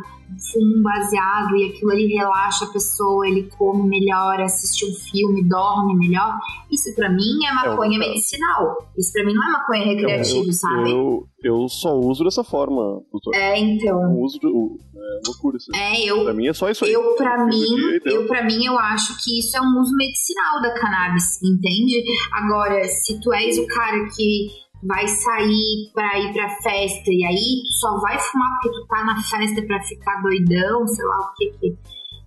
fumo 0.52 0.82
baseado 0.82 1.56
e 1.58 1.66
aquilo 1.66 1.92
ali 1.92 2.08
relaxa 2.08 2.66
a 2.66 2.70
pessoa, 2.70 3.28
ele 3.28 3.50
come 3.58 3.88
melhor, 3.88 4.40
assiste 4.42 4.86
um 4.86 4.94
filme, 4.94 5.48
dorme 5.48 5.96
melhor. 5.96 6.38
Isso 6.72 6.94
para 6.96 7.10
mim 7.10 7.46
é 7.46 7.54
maconha 7.54 7.98
é, 7.98 8.00
medicinal. 8.00 8.78
Isso 8.98 9.12
para 9.14 9.26
mim 9.26 9.34
não 9.34 9.48
é 9.48 9.52
maconha 9.52 9.86
recreativa, 9.86 10.48
eu, 10.48 10.54
sabe? 10.54 10.92
Eu, 10.92 11.28
eu 11.44 11.68
só 11.68 11.98
uso 11.98 12.24
dessa 12.24 12.44
forma, 12.44 13.02
doutor. 13.12 13.36
É, 13.36 13.60
então. 13.60 14.02
Eu 14.02 14.22
uso, 14.22 14.40
é 14.44 15.28
loucura 15.28 15.58
isso. 15.58 15.76
É, 15.76 16.02
eu. 16.06 16.24
Pra 16.24 16.34
mim 16.34 16.48
é 16.48 16.54
só 16.54 16.70
isso 16.70 16.86
aí. 16.86 16.94
Eu, 16.94 17.16
pra 17.16 17.46
mim, 17.46 17.60
dia, 17.60 18.02
eu, 18.06 18.28
pra 18.28 18.44
mim, 18.46 18.66
eu 18.66 18.78
acho 18.80 19.22
que 19.24 19.40
isso 19.40 19.58
é 19.58 19.62
um 19.62 19.80
uso 19.80 19.96
medicinal 19.96 20.62
da 20.62 20.74
cannabis, 20.74 21.42
entende? 21.44 22.04
Agora, 22.32 22.84
se 22.86 23.20
tu 23.20 23.34
és 23.34 23.58
o 23.58 23.68
cara 23.68 24.08
que 24.16 24.62
vai 24.84 25.08
sair 25.08 25.92
pra 25.94 26.20
ir 26.20 26.34
pra 26.34 26.50
festa 26.62 27.10
e 27.12 27.26
aí 27.26 27.64
tu 27.68 27.74
só 27.80 28.00
vai 28.00 28.18
fumar 28.20 28.60
porque 28.62 28.80
tu 28.80 28.88
tá 28.88 29.06
na 29.06 29.22
festa 29.22 29.62
pra 29.64 29.82
ficar 29.84 30.22
doidão, 30.22 30.88
sei 30.88 31.06
lá 31.06 31.18
o 31.20 31.34
que 31.36 31.52
que. 31.60 31.78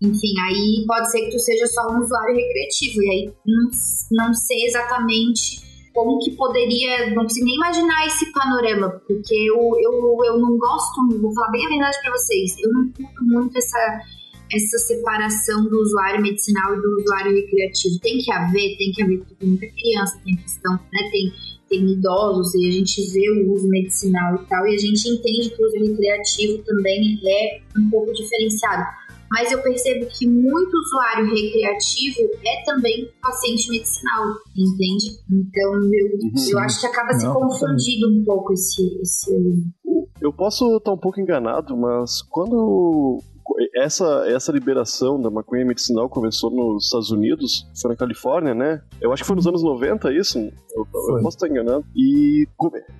Enfim, 0.03 0.35
aí 0.49 0.85
pode 0.87 1.11
ser 1.11 1.23
que 1.23 1.31
tu 1.31 1.39
seja 1.39 1.67
só 1.67 1.89
um 1.93 2.01
usuário 2.01 2.35
recreativo 2.35 3.03
e 3.03 3.11
aí 3.11 3.33
não, 3.47 3.71
não 4.13 4.35
sei 4.35 4.67
exatamente 4.67 5.65
como 5.95 6.19
que 6.19 6.33
poderia, 6.33 7.15
não 7.15 7.23
consigo 7.23 7.47
nem 7.47 7.55
imaginar 7.55 8.07
esse 8.07 8.31
panorama, 8.33 8.91
porque 9.07 9.35
eu, 9.35 9.57
eu, 9.81 10.25
eu 10.25 10.39
não 10.39 10.59
gosto, 10.59 11.21
vou 11.21 11.33
falar 11.33 11.53
bem 11.53 11.65
a 11.65 11.69
verdade 11.69 11.97
para 12.03 12.11
vocês, 12.11 12.57
eu 12.59 12.73
não 12.73 12.89
curto 12.89 13.25
muito 13.25 13.57
essa, 13.57 14.01
essa 14.53 14.79
separação 14.79 15.65
do 15.65 15.81
usuário 15.81 16.21
medicinal 16.21 16.75
e 16.75 16.83
do 16.83 17.01
usuário 17.01 17.33
recreativo. 17.33 18.01
Tem 18.01 18.19
que 18.19 18.33
haver, 18.33 18.77
tem 18.77 18.93
que 18.93 19.03
haver, 19.05 19.19
porque 19.19 19.47
muita 19.47 19.67
criança, 19.69 20.21
tem 20.25 20.37
questão, 20.37 20.73
né, 20.73 21.11
tem, 21.13 21.33
tem 21.77 21.93
idosos 21.93 22.55
e 22.55 22.69
a 22.69 22.73
gente 22.73 23.11
vê 23.13 23.31
o 23.31 23.53
uso 23.53 23.69
medicinal 23.69 24.37
e 24.37 24.47
tal, 24.47 24.67
e 24.67 24.75
a 24.75 24.79
gente 24.79 25.09
entende 25.09 25.51
que 25.51 25.63
o 25.63 25.67
uso 25.67 25.91
recreativo 25.91 26.63
também 26.65 27.19
é 27.27 27.61
um 27.79 27.91
pouco 27.91 28.13
diferenciado 28.13 29.05
mas 29.35 29.51
eu 29.51 29.61
percebo 29.61 30.07
que 30.07 30.29
muito 30.29 30.73
usuário 30.77 31.27
recreativo 31.27 32.21
é 32.47 32.65
também 32.65 33.11
paciente 33.21 33.69
medicinal, 33.69 34.27
entende? 34.57 35.19
Então 35.29 35.73
eu, 35.73 36.07
uhum. 36.23 36.51
eu 36.53 36.59
acho 36.61 36.81
que 36.81 36.87
acaba 36.87 37.13
se 37.15 37.27
confundindo 37.27 38.13
um 38.13 38.25
pouco 38.25 38.53
esse, 38.53 38.97
esse. 39.01 39.33
Eu 40.21 40.33
posso 40.33 40.77
estar 40.77 40.93
um 40.93 40.99
pouco 40.99 41.21
enganado, 41.21 41.77
mas 41.77 42.23
quando 42.23 43.21
essa, 43.75 44.25
essa 44.29 44.53
liberação 44.53 45.21
da 45.21 45.31
maconha 45.31 45.65
medicinal 45.65 46.09
começou 46.09 46.51
nos 46.51 46.87
Estados 46.87 47.11
Unidos, 47.11 47.69
foi 47.81 47.91
na 47.91 47.97
Califórnia, 47.97 48.55
né? 48.55 48.83
Eu 49.01 49.13
acho 49.13 49.23
que 49.23 49.27
foi 49.27 49.37
nos 49.37 49.47
anos 49.47 49.63
90 49.63 50.13
isso, 50.13 50.39
eu, 50.39 50.87
eu 50.95 51.23
posso 51.23 51.37
estar 51.37 51.49
enganado. 51.49 51.85
E 51.95 52.47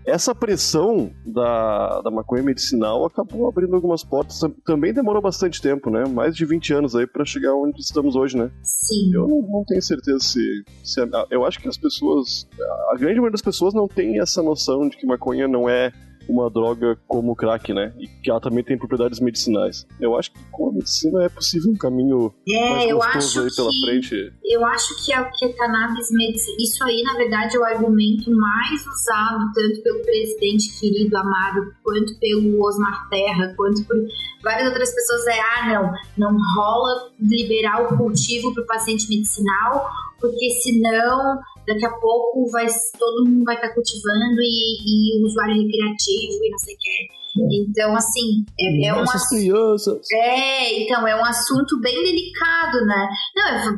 essa 0.07 0.35
pressão 0.35 1.11
da, 1.25 2.01
da 2.03 2.11
maconha 2.11 2.43
medicinal 2.43 3.05
acabou 3.05 3.49
abrindo 3.49 3.75
algumas 3.75 4.05
portas. 4.05 4.41
Também 4.65 4.93
demorou 4.93 5.23
bastante 5.23 5.61
tempo, 5.61 5.91
né? 5.91 6.05
Mais 6.07 6.35
de 6.35 6.45
20 6.45 6.73
anos 6.75 6.97
aí 6.97 7.07
para 7.07 7.25
chegar 7.25 7.55
onde 7.55 7.81
estamos 7.81 8.15
hoje, 8.17 8.37
né? 8.37 8.51
Sim. 8.63 9.15
Eu 9.15 9.29
não, 9.29 9.43
não 9.43 9.65
tenho 9.65 9.83
certeza 9.83 10.19
se, 10.21 10.65
se. 10.83 11.01
Eu 11.31 11.45
acho 11.45 11.61
que 11.61 11.69
as 11.69 11.77
pessoas. 11.77 12.49
A 12.91 12.97
grande 12.97 13.15
maioria 13.15 13.33
das 13.33 13.43
pessoas 13.43 13.75
não 13.75 13.89
tem 13.89 14.21
essa 14.21 14.43
noção 14.43 14.89
de 14.89 14.97
que 14.97 15.07
maconha 15.07 15.49
não 15.49 15.69
é 15.69 15.93
uma 16.29 16.51
droga 16.51 16.99
como 17.07 17.33
o 17.33 17.37
crack, 17.37 17.73
né? 17.73 17.93
E 17.99 18.09
que 18.09 18.31
ela 18.31 18.41
também 18.41 18.65
tem 18.65 18.79
propriedades 18.79 19.21
medicinais. 19.21 19.87
Eu 20.01 20.17
acho 20.17 20.33
que 20.33 20.39
com 20.51 20.71
a 20.71 20.73
medicina 20.73 21.25
é 21.25 21.29
possível 21.29 21.73
um 21.73 21.77
caminho 21.77 22.33
é, 22.49 22.93
mais 22.95 23.25
gostoso 23.25 23.43
aí 23.43 23.55
pela 23.55 23.71
que, 23.71 23.81
frente. 23.81 24.33
Eu 24.45 24.65
acho 24.67 25.05
que 25.05 25.13
a, 25.13 25.25
que 25.25 25.45
a 25.45 25.53
cannabis 25.57 26.11
medicina. 26.11 26.57
Isso 26.61 26.85
aí, 26.85 27.03
na 27.03 27.15
verdade, 27.15 27.57
é 27.57 27.61
o 27.61 27.65
argumento 27.65 28.31
mais 28.31 28.87
usado 28.87 29.53
tanto 29.55 29.83
pelo 29.83 30.03
presidente 30.03 30.79
querido, 30.79 31.17
amado, 31.17 31.73
quanto 31.83 32.19
pelo 32.19 32.65
Osmar 32.65 33.09
Terra, 33.09 33.55
quanto 33.57 33.85
por 33.85 33.97
várias 34.43 34.69
outras 34.69 34.95
pessoas. 34.95 35.27
É, 35.27 35.41
ah, 35.41 35.95
não, 36.17 36.31
não 36.33 36.39
rola 36.57 37.11
liberar 37.21 37.83
o 37.83 37.97
cultivo 37.97 38.53
para 38.55 38.63
o 38.63 38.67
paciente 38.67 39.09
medicinal 39.09 39.91
porque 40.25 40.51
senão 40.63 41.39
daqui 41.67 41.85
a 41.85 41.91
pouco 41.91 42.51
vai, 42.51 42.67
todo 42.99 43.29
mundo 43.29 43.45
vai 43.45 43.57
estar 43.57 43.69
tá 43.69 43.75
cultivando 43.75 44.41
e, 44.41 45.19
e 45.19 45.21
o 45.21 45.27
usuário 45.27 45.55
recreativo 45.55 46.45
e 46.45 46.51
não 46.51 46.59
sei 46.59 46.75
o 46.75 46.79
que. 46.79 47.25
Então, 47.37 47.97
assim, 47.97 48.45
é, 48.61 48.87
é 48.87 48.95
um 48.95 49.05
crianças. 49.29 50.07
É, 50.13 50.83
então, 50.83 51.07
é 51.07 51.17
um 51.17 51.25
assunto 51.25 51.81
bem 51.81 51.95
delicado, 51.95 52.87
né? 52.87 53.09
Não, 53.35 53.77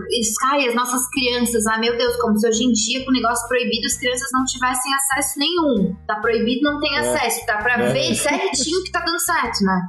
ai, 0.51 0.68
as 0.68 0.74
nossas 0.74 1.09
crianças, 1.09 1.66
ah, 1.66 1.78
meu 1.78 1.97
Deus, 1.97 2.16
como 2.16 2.38
se 2.38 2.47
hoje 2.47 2.64
em 2.64 2.72
dia, 2.72 3.03
com 3.03 3.11
o 3.11 3.14
negócio 3.14 3.49
proibido, 3.49 3.86
as 3.86 3.97
crianças 3.97 4.28
não 4.30 4.44
tivessem 4.44 4.92
acesso 4.92 5.38
nenhum. 5.38 5.97
Tá 6.07 6.16
proibido, 6.16 6.70
não 6.70 6.78
tem 6.78 6.97
é. 6.97 6.99
acesso. 6.99 7.47
Dá 7.47 7.57
pra 7.57 7.80
é. 7.80 7.92
ver 7.94 8.14
certinho 8.14 8.84
que 8.84 8.92
tá 8.92 9.01
dando 9.01 9.20
certo, 9.20 9.64
né? 9.64 9.88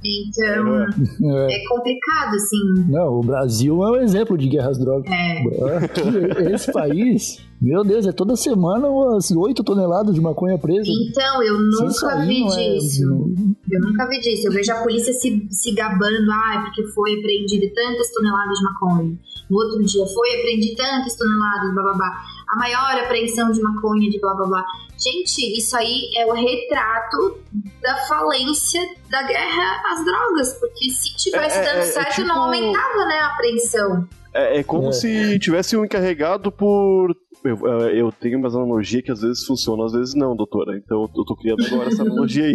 Então, 0.00 0.84
é. 1.40 1.56
é. 1.56 1.68
complicado, 1.68 2.36
assim. 2.36 2.88
Não, 2.88 3.18
o 3.18 3.20
Brasil 3.20 3.82
é 3.82 3.90
um 3.90 3.96
exemplo 3.96 4.38
de 4.38 4.48
guerras 4.48 4.78
drogas. 4.78 5.10
É. 5.10 6.54
Esse 6.54 6.72
país, 6.72 7.44
meu 7.60 7.82
Deus, 7.82 8.06
é 8.06 8.12
toda 8.12 8.36
semana 8.36 8.86
umas 8.86 9.28
8 9.32 9.64
toneladas 9.64 10.14
de 10.14 10.20
maconha 10.20 10.56
presa. 10.56 10.88
Então, 10.88 11.42
eu 11.42 11.58
nunca 11.58 12.24
vi 12.24 12.44
é 12.44 12.78
disso. 12.78 13.02
É... 13.02 13.74
Eu 13.74 13.80
nunca 13.80 14.08
vi 14.08 14.20
disso. 14.20 14.46
Eu 14.46 14.52
vejo 14.52 14.70
a 14.70 14.82
polícia 14.84 15.12
se, 15.12 15.48
se 15.50 15.74
gabando, 15.74 16.30
ah, 16.30 16.62
porque 16.62 16.84
foi 16.92 17.14
apreendido 17.18 17.66
tantas 17.74 18.12
toneladas 18.12 18.56
de 18.56 18.64
maconha. 18.64 19.18
No 19.50 19.56
outro 19.56 19.82
dia 19.82 20.06
foi 20.06 20.28
apreendido 20.38 20.76
tantas 20.76 21.16
toneladas, 21.16 21.74
blá. 21.74 22.22
A 22.50 22.56
maior 22.56 23.04
apreensão 23.04 23.50
de 23.50 23.60
maconha, 23.60 24.08
de 24.10 24.18
blá 24.20 24.34
blá 24.34 24.46
blá. 24.46 24.64
Gente, 24.96 25.56
isso 25.56 25.76
aí 25.76 26.10
é 26.16 26.26
o 26.26 26.32
retrato 26.32 27.38
da 27.80 27.96
falência 28.08 28.80
da 29.08 29.22
guerra 29.22 29.82
às 29.92 30.04
drogas, 30.04 30.54
porque 30.58 30.90
se 30.90 31.14
tivesse 31.16 31.58
é, 31.58 31.62
dando 31.62 31.76
é, 31.76 31.80
é 31.80 31.82
certo, 31.84 32.08
é 32.08 32.10
tipo... 32.14 32.28
não 32.28 32.42
aumentava 32.44 33.06
né, 33.06 33.14
a 33.20 33.26
apreensão. 33.28 34.08
É, 34.34 34.58
é 34.58 34.62
como 34.62 34.88
é. 34.88 34.92
se 34.92 35.38
tivesse 35.38 35.76
um 35.76 35.84
encarregado 35.84 36.50
por. 36.50 37.14
Eu, 37.44 37.56
eu, 37.88 38.12
tenho 38.12 38.38
umas 38.38 38.54
analogias 38.54 39.02
que 39.02 39.12
às 39.12 39.20
vezes 39.20 39.44
funcionam, 39.44 39.84
às 39.84 39.92
vezes 39.92 40.14
não, 40.14 40.34
doutora. 40.34 40.76
Então 40.76 41.02
eu 41.02 41.24
tô 41.24 41.36
criando 41.36 41.64
agora 41.64 41.88
essa 41.88 42.02
analogia 42.02 42.44
aí. 42.46 42.54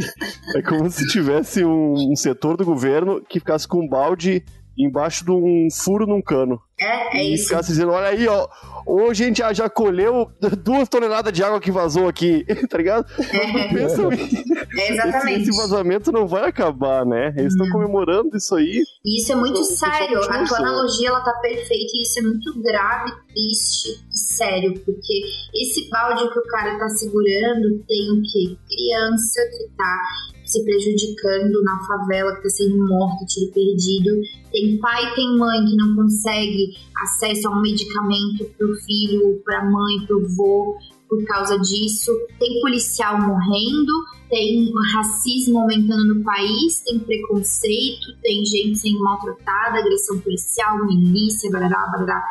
É 0.55 0.61
como 0.61 0.89
se 0.89 1.07
tivesse 1.07 1.63
um, 1.63 2.11
um 2.11 2.15
setor 2.15 2.57
do 2.57 2.65
governo 2.65 3.21
que 3.21 3.39
ficasse 3.39 3.67
com 3.67 3.79
um 3.79 3.87
balde 3.87 4.43
embaixo 4.77 5.23
de 5.23 5.31
um 5.31 5.67
furo 5.71 6.07
num 6.07 6.21
cano. 6.21 6.59
É, 6.79 7.17
é 7.17 7.23
e 7.23 7.33
isso. 7.35 7.45
ficasse 7.45 7.69
dizendo, 7.69 7.91
olha 7.91 8.07
aí, 8.07 8.27
ó, 8.27 8.47
hoje 8.85 9.23
a 9.23 9.27
gente 9.27 9.37
já, 9.37 9.53
já 9.53 9.69
colheu 9.69 10.31
duas 10.63 10.89
toneladas 10.89 11.31
de 11.31 11.43
água 11.43 11.61
que 11.61 11.71
vazou 11.71 12.07
aqui, 12.07 12.45
tá 12.69 12.77
ligado? 12.77 13.05
É, 13.19 13.73
pensam, 13.73 14.11
é 14.11 14.91
exatamente. 14.91 15.41
Esse, 15.41 15.49
esse, 15.49 15.57
vazamento 15.57 16.11
não 16.11 16.27
vai 16.27 16.49
acabar, 16.49 17.05
né? 17.05 17.33
Eles 17.37 17.53
estão 17.53 17.69
comemorando 17.69 18.35
isso 18.35 18.55
aí. 18.55 18.83
E 19.05 19.21
isso 19.21 19.31
é 19.31 19.35
muito 19.35 19.63
sério. 19.63 20.19
A 20.23 20.45
tua 20.45 20.57
analogia, 20.57 21.09
ela 21.09 21.21
tá 21.21 21.33
perfeita 21.41 21.91
e 21.93 22.03
isso 22.03 22.19
é 22.19 22.21
muito 22.23 22.61
grave, 22.61 23.11
triste 23.27 23.89
e 24.11 24.17
sério, 24.17 24.73
porque 24.73 25.23
esse 25.53 25.89
balde 25.89 26.27
que 26.31 26.39
o 26.39 26.47
cara 26.47 26.77
tá 26.77 26.89
segurando 26.89 27.83
tem 27.87 28.11
o 28.11 28.21
quê? 28.21 28.57
Criança 28.67 29.41
que 29.51 29.75
tá 29.77 30.32
se 30.45 30.63
prejudicando 30.63 31.61
na 31.63 31.79
favela, 31.85 32.33
que 32.33 32.47
está 32.47 32.63
sendo 32.63 32.87
morto, 32.87 33.25
tiro 33.25 33.51
perdido. 33.51 34.21
Tem 34.51 34.77
pai, 34.79 35.13
tem 35.15 35.37
mãe 35.37 35.65
que 35.65 35.75
não 35.75 35.95
consegue 35.95 36.73
acesso 37.03 37.47
a 37.47 37.57
um 37.57 37.61
medicamento 37.61 38.45
para 38.57 38.67
o 38.67 38.75
filho, 38.75 39.41
para 39.43 39.59
a 39.59 39.69
mãe, 39.69 40.05
para 40.05 40.17
o 40.17 40.27
vô, 40.35 40.77
por 41.09 41.23
causa 41.25 41.57
disso. 41.59 42.11
Tem 42.39 42.61
policial 42.61 43.19
morrendo, 43.21 43.93
tem 44.29 44.71
racismo 44.95 45.59
aumentando 45.59 46.15
no 46.15 46.23
país, 46.23 46.81
tem 46.81 46.99
preconceito, 46.99 48.17
tem 48.21 48.43
gente 48.45 48.79
sendo 48.79 48.99
maltratada, 48.99 49.79
agressão 49.79 50.19
policial, 50.19 50.85
milícia, 50.85 51.51
barará, 51.51 51.87
barará. 51.91 52.23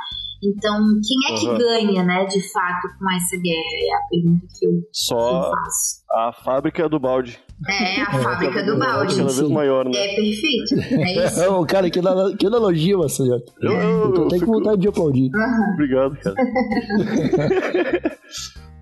Então, 0.42 0.76
quem 1.06 1.16
é 1.30 1.38
que 1.38 1.46
uhum. 1.46 1.56
ganha, 1.56 2.02
né, 2.02 2.24
de 2.24 2.40
fato, 2.52 2.88
com 2.98 3.12
essa 3.12 3.36
guerra? 3.36 3.62
É 3.80 3.94
a 3.94 4.00
pergunta 4.10 4.46
que 4.58 4.66
eu, 4.66 4.72
Só 4.92 5.16
que 5.16 5.34
eu 5.34 5.50
faço. 5.50 6.02
A 6.10 6.32
fábrica 6.32 6.88
do 6.88 6.98
balde. 6.98 7.38
É, 7.68 8.00
a 8.00 8.18
é, 8.18 8.22
fábrica 8.22 8.64
do 8.64 8.76
balde. 8.76 9.16
Cada 9.16 9.32
vez 9.32 9.48
maior, 9.48 9.84
né? 9.84 9.92
É 9.94 10.16
perfeito. 10.16 10.74
É 11.00 11.26
isso. 11.26 11.40
Não, 11.40 11.64
cara, 11.64 11.88
que, 11.88 12.00
que 12.38 12.46
analogia, 12.46 12.98
Marcelo. 12.98 13.40
Eu, 13.60 13.72
eu, 13.72 13.80
eu, 13.80 14.12
tô 14.14 14.24
até 14.26 14.40
com 14.40 14.46
vontade 14.46 14.80
de 14.80 14.88
aplaudir. 14.88 15.30
Uhum. 15.32 15.72
Obrigado, 15.74 16.16
cara. 16.16 16.34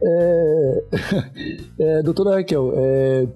é, 0.02 0.84
é, 1.98 2.02
doutora 2.02 2.36
Raquel, 2.36 2.72
é, 2.74 3.28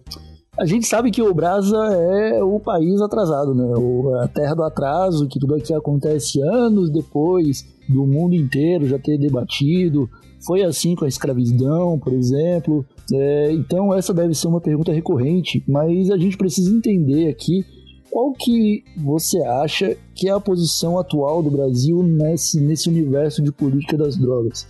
a 0.56 0.64
gente 0.66 0.86
sabe 0.86 1.10
que 1.10 1.20
o 1.20 1.34
Brasa 1.34 1.76
é 1.76 2.42
o 2.42 2.60
país 2.60 3.00
atrasado, 3.00 3.54
né? 3.54 3.74
O, 3.76 4.14
a 4.16 4.28
terra 4.28 4.54
do 4.54 4.62
atraso, 4.62 5.26
que 5.26 5.38
tudo 5.38 5.54
aqui 5.54 5.74
acontece 5.74 6.40
anos 6.40 6.90
depois 6.90 7.64
do 7.88 8.06
mundo 8.06 8.34
inteiro 8.34 8.86
já 8.86 8.98
ter 8.98 9.18
debatido. 9.18 10.08
Foi 10.46 10.62
assim 10.62 10.94
com 10.94 11.04
a 11.04 11.08
escravidão, 11.08 11.98
por 11.98 12.12
exemplo. 12.12 12.84
É, 13.12 13.52
então 13.52 13.92
essa 13.94 14.14
deve 14.14 14.34
ser 14.34 14.46
uma 14.46 14.60
pergunta 14.60 14.92
recorrente, 14.92 15.62
mas 15.66 16.10
a 16.10 16.16
gente 16.16 16.36
precisa 16.36 16.74
entender 16.74 17.28
aqui 17.28 17.64
qual 18.10 18.32
que 18.32 18.84
você 18.96 19.42
acha 19.42 19.96
que 20.14 20.28
é 20.28 20.32
a 20.32 20.38
posição 20.38 20.98
atual 20.98 21.42
do 21.42 21.50
Brasil 21.50 22.00
nesse, 22.02 22.60
nesse 22.60 22.88
universo 22.88 23.42
de 23.42 23.50
política 23.50 23.98
das 23.98 24.16
drogas 24.16 24.66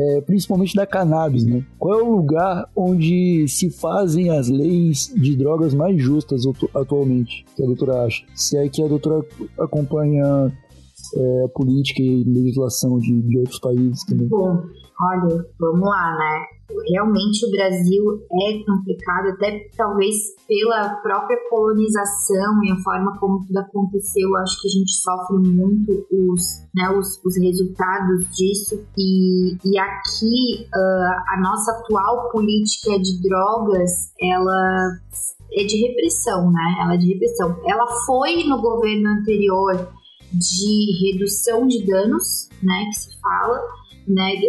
é, 0.00 0.20
principalmente 0.22 0.74
da 0.74 0.86
cannabis, 0.86 1.44
né? 1.44 1.62
Qual 1.78 2.00
é 2.00 2.02
o 2.02 2.16
lugar 2.16 2.70
onde 2.74 3.46
se 3.48 3.70
fazem 3.70 4.30
as 4.30 4.48
leis 4.48 5.12
de 5.14 5.36
drogas 5.36 5.74
mais 5.74 6.00
justas 6.00 6.44
atualmente, 6.74 7.44
que 7.54 7.62
a 7.62 7.66
doutora 7.66 8.04
acha? 8.04 8.24
Se 8.34 8.56
é 8.56 8.66
que 8.68 8.82
a 8.82 8.88
doutora 8.88 9.22
acompanha 9.58 10.50
é, 11.14 11.48
política 11.54 12.02
e 12.02 12.24
legislação 12.24 12.98
de, 12.98 13.20
de 13.22 13.38
outros 13.38 13.58
países 13.58 14.04
também. 14.04 14.26
Bom, 14.28 14.62
olha, 15.00 15.44
vamos 15.58 15.88
lá, 15.88 16.16
né? 16.16 16.46
Realmente 16.88 17.44
o 17.46 17.50
Brasil 17.50 18.22
é 18.32 18.64
complicado, 18.64 19.30
até 19.30 19.68
talvez 19.76 20.16
pela 20.46 20.94
própria 21.02 21.36
colonização 21.48 22.62
e 22.64 22.70
a 22.70 22.76
forma 22.76 23.18
como 23.18 23.44
tudo 23.44 23.58
aconteceu. 23.58 24.36
Acho 24.36 24.60
que 24.60 24.68
a 24.68 24.70
gente 24.70 24.92
sofre 24.92 25.36
muito 25.48 26.06
os, 26.10 26.42
né, 26.74 26.90
os, 26.90 27.20
os 27.24 27.36
resultados 27.36 28.24
disso. 28.36 28.84
E, 28.96 29.56
e 29.64 29.78
aqui 29.78 30.66
uh, 30.72 31.34
a 31.34 31.40
nossa 31.40 31.72
atual 31.72 32.30
política 32.30 32.98
de 33.00 33.20
drogas, 33.20 33.90
ela 34.20 34.90
é 35.52 35.64
de 35.64 35.88
repressão, 35.88 36.52
né? 36.52 36.76
Ela 36.82 36.94
é 36.94 36.98
de 36.98 37.12
repressão. 37.12 37.60
Ela 37.66 37.86
foi 38.06 38.44
no 38.44 38.60
governo 38.60 39.08
anterior 39.08 39.88
de 40.32 41.10
redução 41.10 41.66
de 41.66 41.84
danos, 41.84 42.48
né, 42.62 42.84
que 42.86 43.00
se 43.00 43.20
fala, 43.20 43.60
né, 44.14 44.40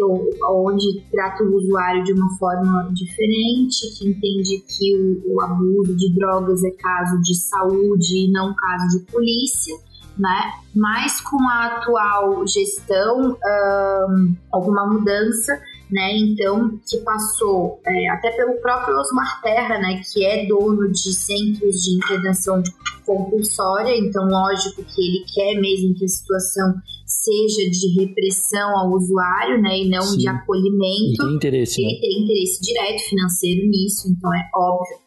onde 0.49 1.01
trata 1.11 1.43
o 1.43 1.55
usuário 1.55 2.03
de 2.03 2.13
uma 2.13 2.29
forma 2.37 2.89
diferente, 2.93 3.97
que 3.97 4.09
entende 4.09 4.63
que 4.67 4.95
o, 4.95 5.35
o 5.35 5.41
abuso 5.41 5.95
de 5.95 6.13
drogas 6.15 6.63
é 6.63 6.71
caso 6.71 7.21
de 7.21 7.35
saúde 7.35 8.25
e 8.25 8.31
não 8.31 8.55
caso 8.55 8.97
de 8.97 9.11
polícia. 9.11 9.75
Né? 10.17 10.51
Mas 10.75 11.21
com 11.21 11.41
a 11.47 11.65
atual 11.67 12.45
gestão, 12.45 13.31
um, 13.31 14.35
alguma 14.51 14.85
mudança 14.85 15.57
né? 15.91 16.17
Então, 16.17 16.79
que 16.89 16.97
passou 16.99 17.81
é, 17.85 18.09
até 18.11 18.31
pelo 18.31 18.61
próprio 18.61 18.97
Osmar 18.97 19.41
Terra, 19.41 19.77
né? 19.77 20.01
Que 20.11 20.25
é 20.25 20.45
dono 20.45 20.89
de 20.89 21.13
centros 21.13 21.81
de 21.81 21.97
intervenção 21.97 22.63
compulsória, 23.05 23.97
então 23.97 24.25
lógico 24.25 24.83
que 24.83 25.01
ele 25.01 25.25
quer 25.33 25.59
mesmo 25.59 25.95
que 25.95 26.05
a 26.05 26.07
situação 26.07 26.75
seja 27.21 27.69
de 27.69 28.01
repressão 28.01 28.77
ao 28.79 28.91
usuário, 28.93 29.61
né? 29.61 29.79
E 29.79 29.89
não 29.89 30.01
Sim. 30.01 30.17
de 30.17 30.27
acolhimento. 30.27 31.21
Ele 31.21 31.27
tem 31.27 31.35
interesse, 31.35 31.81
Ele 31.81 31.93
né? 31.93 31.99
tem 32.01 32.23
interesse 32.23 32.61
direto 32.61 33.09
financeiro 33.09 33.67
nisso, 33.69 34.09
então 34.09 34.33
é 34.33 34.49
óbvio. 34.55 34.97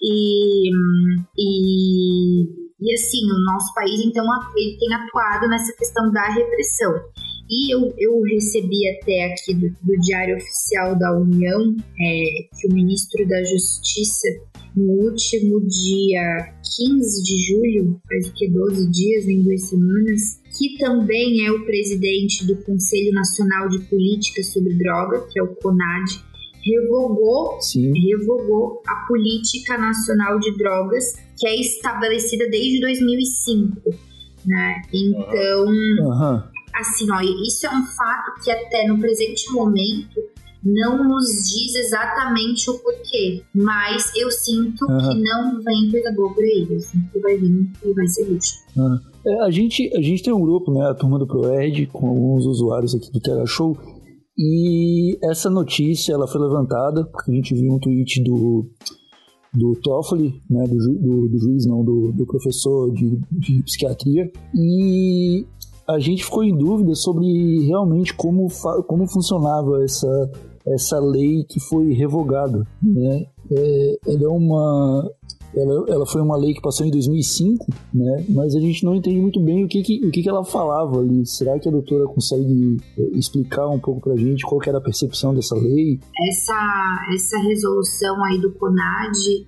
E, 0.00 0.70
e, 1.38 2.44
e 2.80 2.94
assim, 2.94 3.24
o 3.24 3.52
nosso 3.52 3.72
país, 3.74 3.98
então, 4.04 4.24
ele 4.54 4.76
tem 4.78 4.92
atuado 4.92 5.48
nessa 5.48 5.74
questão 5.74 6.12
da 6.12 6.28
repressão. 6.34 6.92
E 7.48 7.74
eu, 7.74 7.92
eu 7.98 8.22
recebi 8.22 8.88
até 8.88 9.26
aqui 9.26 9.54
do, 9.54 9.68
do 9.68 10.00
Diário 10.00 10.36
Oficial 10.36 10.98
da 10.98 11.14
União 11.16 11.76
é, 12.00 12.48
que 12.58 12.68
o 12.70 12.74
ministro 12.74 13.26
da 13.28 13.42
Justiça, 13.44 14.28
no 14.74 14.90
último 15.04 15.60
dia 15.66 16.54
15 16.76 17.22
de 17.22 17.38
julho, 17.46 18.00
faz 18.08 18.28
o 18.28 18.32
que, 18.32 18.48
12 18.48 18.90
dias, 18.90 19.28
em 19.28 19.42
duas 19.42 19.68
semanas, 19.68 20.40
que 20.58 20.78
também 20.78 21.46
é 21.46 21.52
o 21.52 21.64
presidente 21.66 22.46
do 22.46 22.56
Conselho 22.64 23.12
Nacional 23.12 23.68
de 23.68 23.78
Política 23.80 24.42
sobre 24.42 24.74
Droga, 24.74 25.26
que 25.30 25.38
é 25.38 25.42
o 25.42 25.54
CONAD, 25.56 26.24
revogou, 26.64 27.58
revogou 27.76 28.80
a 28.86 29.06
Política 29.06 29.76
Nacional 29.76 30.38
de 30.38 30.56
Drogas, 30.56 31.14
que 31.38 31.46
é 31.46 31.60
estabelecida 31.60 32.48
desde 32.48 32.80
2005. 32.80 33.90
Né? 34.46 34.82
Então, 34.92 35.66
uhum 35.66 36.53
assim, 36.74 37.10
ó, 37.10 37.20
isso 37.20 37.66
é 37.66 37.70
um 37.70 37.86
fato 37.86 38.42
que 38.42 38.50
até 38.50 38.86
no 38.86 38.98
presente 38.98 39.50
momento 39.52 40.20
não 40.64 41.04
nos 41.06 41.26
diz 41.26 41.74
exatamente 41.74 42.70
o 42.70 42.78
porquê, 42.78 43.42
mas 43.54 44.10
eu 44.16 44.30
sinto 44.30 44.86
uhum. 44.88 44.98
que 44.98 45.22
não 45.22 45.62
vem 45.62 45.90
coisa 45.90 46.10
boa 46.12 46.32
por 46.32 46.42
aí, 46.42 46.66
eu 46.70 46.80
sinto 46.80 47.12
que 47.12 47.20
vai 47.20 47.36
vir 47.36 47.70
e 47.84 47.92
vai 47.92 48.06
ser 48.08 48.24
luxo. 48.24 48.54
Uhum. 48.74 48.98
É, 49.26 49.44
a, 49.44 49.50
gente, 49.50 49.90
a 49.94 50.00
gente 50.00 50.22
tem 50.22 50.32
um 50.32 50.40
grupo, 50.40 50.72
né, 50.72 50.86
a 50.86 50.94
turma 50.94 51.18
do 51.18 51.26
ProEd, 51.26 51.86
com 51.86 52.08
alguns 52.08 52.46
usuários 52.46 52.94
aqui 52.94 53.12
do 53.12 53.20
Terra 53.20 53.44
Show, 53.46 53.76
e 54.36 55.18
essa 55.30 55.50
notícia 55.50 56.12
ela 56.12 56.26
foi 56.26 56.40
levantada 56.40 57.04
porque 57.04 57.30
a 57.30 57.34
gente 57.34 57.54
viu 57.54 57.72
um 57.72 57.78
tweet 57.78 58.22
do, 58.24 58.66
do 59.52 59.74
Toffoli, 59.76 60.40
né, 60.50 60.64
do, 60.66 60.76
do, 60.76 61.28
do 61.28 61.38
juiz, 61.38 61.66
não, 61.66 61.84
do, 61.84 62.10
do 62.12 62.26
professor 62.26 62.92
de, 62.92 63.18
de 63.30 63.62
psiquiatria, 63.62 64.30
e 64.54 65.46
a 65.86 65.98
gente 65.98 66.24
ficou 66.24 66.42
em 66.42 66.56
dúvida 66.56 66.94
sobre 66.94 67.66
realmente 67.66 68.14
como, 68.14 68.48
como 68.86 69.06
funcionava 69.06 69.84
essa, 69.84 70.30
essa 70.66 70.98
lei 70.98 71.44
que 71.44 71.60
foi 71.60 71.92
revogada. 71.92 72.66
Né? 72.82 73.26
É, 73.50 73.98
ela 74.06 74.24
é 74.24 74.28
uma 74.28 75.10
ela, 75.56 75.84
ela 75.88 76.06
foi 76.06 76.20
uma 76.20 76.36
lei 76.36 76.54
que 76.54 76.60
passou 76.60 76.86
em 76.86 76.90
2005, 76.90 77.66
né? 77.92 78.24
Mas 78.28 78.54
a 78.54 78.60
gente 78.60 78.84
não 78.84 78.94
entende 78.94 79.20
muito 79.20 79.40
bem 79.40 79.64
o 79.64 79.68
que, 79.68 79.82
que 79.82 80.06
o 80.06 80.10
que, 80.10 80.22
que 80.22 80.28
ela 80.28 80.44
falava 80.44 80.98
ali. 80.98 81.26
Será 81.26 81.58
que 81.58 81.68
a 81.68 81.72
doutora 81.72 82.06
consegue 82.06 82.76
eh, 82.98 83.10
explicar 83.14 83.68
um 83.68 83.78
pouco 83.78 84.00
pra 84.00 84.16
gente 84.16 84.44
qual 84.44 84.60
era 84.66 84.78
a 84.78 84.80
percepção 84.80 85.34
dessa 85.34 85.54
lei? 85.54 86.00
Essa, 86.28 87.06
essa 87.14 87.38
resolução 87.38 88.24
aí 88.24 88.40
do 88.40 88.52
CONAD 88.52 89.46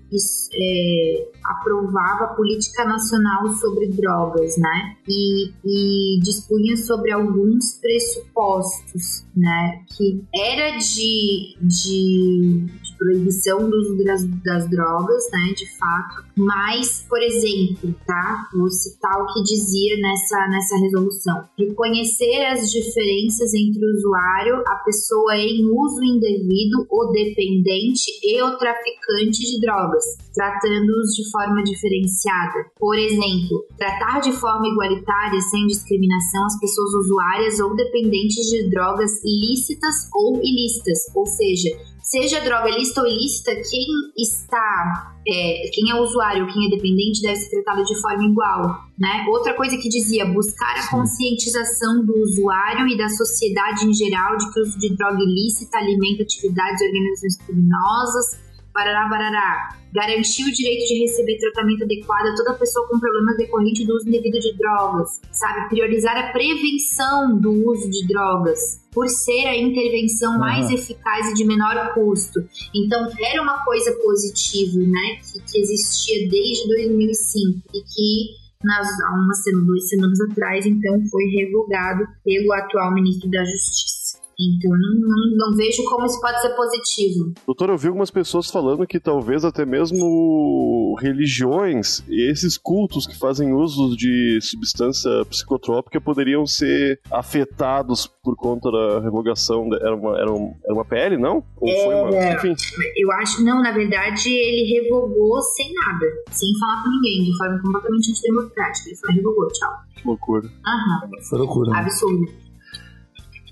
é, 0.55 1.29
aprovava 1.45 2.25
a 2.25 2.35
política 2.35 2.85
nacional 2.85 3.49
sobre 3.55 3.89
drogas, 3.89 4.57
né? 4.57 4.97
E, 5.09 5.51
e 5.65 6.21
dispunha 6.21 6.77
sobre 6.77 7.13
alguns 7.13 7.75
pressupostos, 7.81 9.25
né? 9.37 9.83
Que 9.97 10.25
era 10.35 10.77
de, 10.79 11.57
de 11.61 12.67
proibição 12.97 13.69
do 13.69 13.77
uso 13.77 14.05
das, 14.05 14.25
das 14.43 14.71
drogas, 14.71 15.31
né? 15.33 15.53
De 15.55 15.67
fato 15.79 16.27
mas, 16.37 17.03
por 17.09 17.23
exemplo, 17.23 17.95
tá? 18.07 18.49
Vou 18.53 18.69
citar 18.69 19.23
o 19.23 19.33
que 19.33 19.43
dizia 19.43 19.97
nessa, 19.97 20.47
nessa 20.49 20.77
resolução. 20.77 21.49
Reconhecer 21.59 22.45
as 22.53 22.71
diferenças 22.71 23.55
entre 23.55 23.83
o 23.83 23.97
usuário, 23.97 24.63
a 24.67 24.75
pessoa 24.85 25.35
em 25.35 25.65
uso 25.65 26.05
indevido, 26.05 26.87
o 26.91 27.07
dependente 27.07 28.05
e 28.23 28.43
o 28.43 28.59
traficante 28.59 29.39
de 29.51 29.61
drogas, 29.63 30.05
tratando-os 30.35 31.15
de 31.15 31.31
forma 31.31 31.65
diferenciada. 31.65 32.67
Por 32.79 32.99
exemplo, 32.99 33.65
tratar 33.79 34.21
de 34.21 34.33
forma 34.33 34.69
igualitária, 34.69 35.41
sem 35.41 35.67
discriminação, 35.67 36.45
as 36.45 36.61
pessoas 36.61 36.93
usuárias 36.93 37.61
ou 37.61 37.75
dependentes 37.75 38.45
de 38.51 38.69
drogas 38.69 39.25
lícitas 39.25 39.95
ou 40.13 40.39
ilícitas, 40.43 40.99
ou 41.15 41.25
seja, 41.25 41.71
seja 42.07 42.41
droga 42.41 42.71
lícita 42.71 43.01
ou 43.01 43.07
ilícita, 43.07 43.53
quem 43.69 43.87
está, 44.17 45.13
é, 45.27 45.71
quem 45.73 45.91
é 45.91 45.95
usuário, 46.01 46.47
quem 46.53 46.67
é 46.67 46.71
dependente 46.71 47.21
deve 47.21 47.37
ser 47.37 47.63
tratado 47.63 47.85
de 47.85 48.01
forma 48.01 48.25
igual, 48.25 48.87
né? 48.99 49.27
Outra 49.29 49.55
coisa 49.55 49.77
que 49.77 49.89
dizia, 49.89 50.25
buscar 50.25 50.77
a 50.79 50.89
conscientização 50.89 52.05
do 52.05 52.15
usuário 52.23 52.87
e 52.87 52.97
da 52.97 53.09
sociedade 53.09 53.87
em 53.87 53.93
geral 53.93 54.37
de 54.37 54.53
que 54.53 54.61
o 54.61 54.63
uso 54.63 54.79
de 54.79 54.97
droga 54.97 55.19
ilícita 55.21 55.79
alimenta 55.79 56.23
atividades 56.23 56.81
e 56.81 56.87
organizações 56.87 57.37
criminosas, 57.45 58.46
barará, 58.77 59.09
barará. 59.09 59.69
Garantir 59.95 60.45
o 60.45 60.53
direito 60.53 60.87
de 60.87 61.01
receber 61.01 61.39
tratamento 61.39 61.85
adequado 61.85 62.27
a 62.27 62.37
toda 62.37 62.59
pessoa 62.59 62.87
com 62.87 63.01
problemas 63.01 63.37
decorrentes 63.39 63.87
do 63.87 63.95
uso 63.95 64.07
indevido 64.07 64.39
de 64.39 64.55
drogas, 64.59 65.23
sabe? 65.33 65.71
Priorizar 65.71 66.15
a 66.19 66.33
prevenção 66.33 67.41
do 67.41 67.51
uso 67.67 67.89
de 67.91 68.07
drogas, 68.07 68.87
por 68.93 69.09
ser 69.09 69.47
a 69.47 69.57
intervenção 69.57 70.35
uhum. 70.35 70.41
mais 70.41 70.71
eficaz 70.71 71.31
e 71.31 71.35
de 71.35 71.47
menor 71.47 71.95
custo. 71.95 72.41
Então, 72.75 73.09
era 73.19 73.41
uma 73.41 73.65
coisa 73.65 73.91
positiva, 74.03 74.79
né? 74.81 75.17
Que, 75.33 75.41
que 75.41 75.59
existia 75.59 76.29
desde 76.29 76.69
2005 76.69 77.63
e 77.73 77.81
que 77.81 78.47
nas, 78.63 78.89
há 79.01 79.15
uma 79.15 79.35
semana, 79.35 79.67
duas 79.67 79.89
semanas 79.89 80.21
atrás, 80.21 80.67
então 80.67 81.01
foi 81.11 81.25
revogado 81.25 82.07
pelo 82.25 82.53
atual 82.53 82.93
ministro 82.93 83.31
da 83.31 83.45
Justiça. 83.45 84.06
Então, 84.39 84.71
não, 84.71 85.01
não, 85.01 85.37
não, 85.37 85.57
vejo 85.57 85.83
como 85.85 86.05
isso 86.05 86.21
pode 86.21 86.41
ser 86.43 86.51
positivo. 86.51 87.33
Doutor, 87.47 87.71
eu 87.71 87.79
vi 87.79 87.89
algumas 87.89 88.11
pessoas 88.11 88.51
falando 88.51 88.87
que 88.87 89.01
talvez 89.01 89.47
até 89.47 89.65
mesmo 89.65 90.95
religiões 91.01 92.05
e 92.07 92.31
esses 92.31 92.59
cultos 92.59 93.07
que 93.07 93.19
fazem 93.19 93.55
uso 93.55 93.97
de 93.97 94.39
substância 94.43 95.11
psicotrópica 95.31 96.01
poderiam 96.01 96.47
ser 96.47 97.01
afetados 97.11 98.07
por 98.23 98.37
conta 98.37 98.71
da 98.71 99.01
revogação. 99.01 99.69
Era 99.73 99.97
uma, 99.97 100.19
era, 100.19 100.31
um, 100.31 100.55
era 100.65 100.75
uma 100.75 100.85
PL, 100.85 101.17
não? 101.17 101.43
Ou 101.59 101.69
é, 101.69 101.85
foi 101.85 101.95
uma. 101.95 102.35
Enfim. 102.35 102.55
Eu 102.95 103.11
acho, 103.13 103.43
não, 103.43 103.63
na 103.63 103.73
verdade, 103.73 104.29
ele 104.29 104.83
revogou 104.83 105.41
sem 105.41 105.73
nada, 105.73 106.07
sem 106.31 106.51
falar 106.61 106.83
com 106.83 106.91
ninguém, 106.91 107.25
de 107.25 107.39
forma 107.39 107.59
completamente 107.63 108.11
antidemocrática. 108.11 108.89
Ele 108.91 108.97
só 108.97 109.13
revogou, 109.13 109.49
tchau. 109.49 109.73
Loucura. 110.05 110.47
Aham. 110.67 111.11
Foi 111.29 111.39
loucura. 111.39 111.71
Né? 111.71 111.79
Absurdo. 111.79 112.46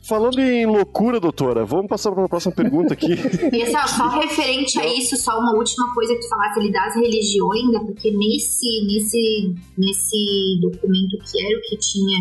Falando 0.07 0.39
em 0.39 0.67
loucura, 0.67 1.19
doutora, 1.19 1.65
vamos 1.65 1.87
passar 1.87 2.13
para 2.13 2.27
a 2.27 2.29
próxima 2.29 2.55
pergunta 2.55 2.93
aqui. 2.93 3.13
e 3.53 3.67
só, 3.71 3.87
só 3.87 4.09
referente 4.21 4.79
a 4.79 4.87
isso, 4.87 5.17
só 5.17 5.39
uma 5.39 5.57
última 5.57 5.95
coisa 5.95 6.15
que 6.15 6.21
tu 6.21 6.29
falasse 6.29 6.61
ali 6.61 6.71
das 6.71 6.95
religiões, 6.95 7.73
né? 7.73 7.81
porque 7.87 8.11
nesse, 8.11 8.85
nesse, 8.87 9.55
nesse 9.79 10.61
documento 10.61 11.17
que 11.17 11.43
era 11.43 11.59
o 11.59 11.63
que 11.63 11.79
tinha, 11.79 12.19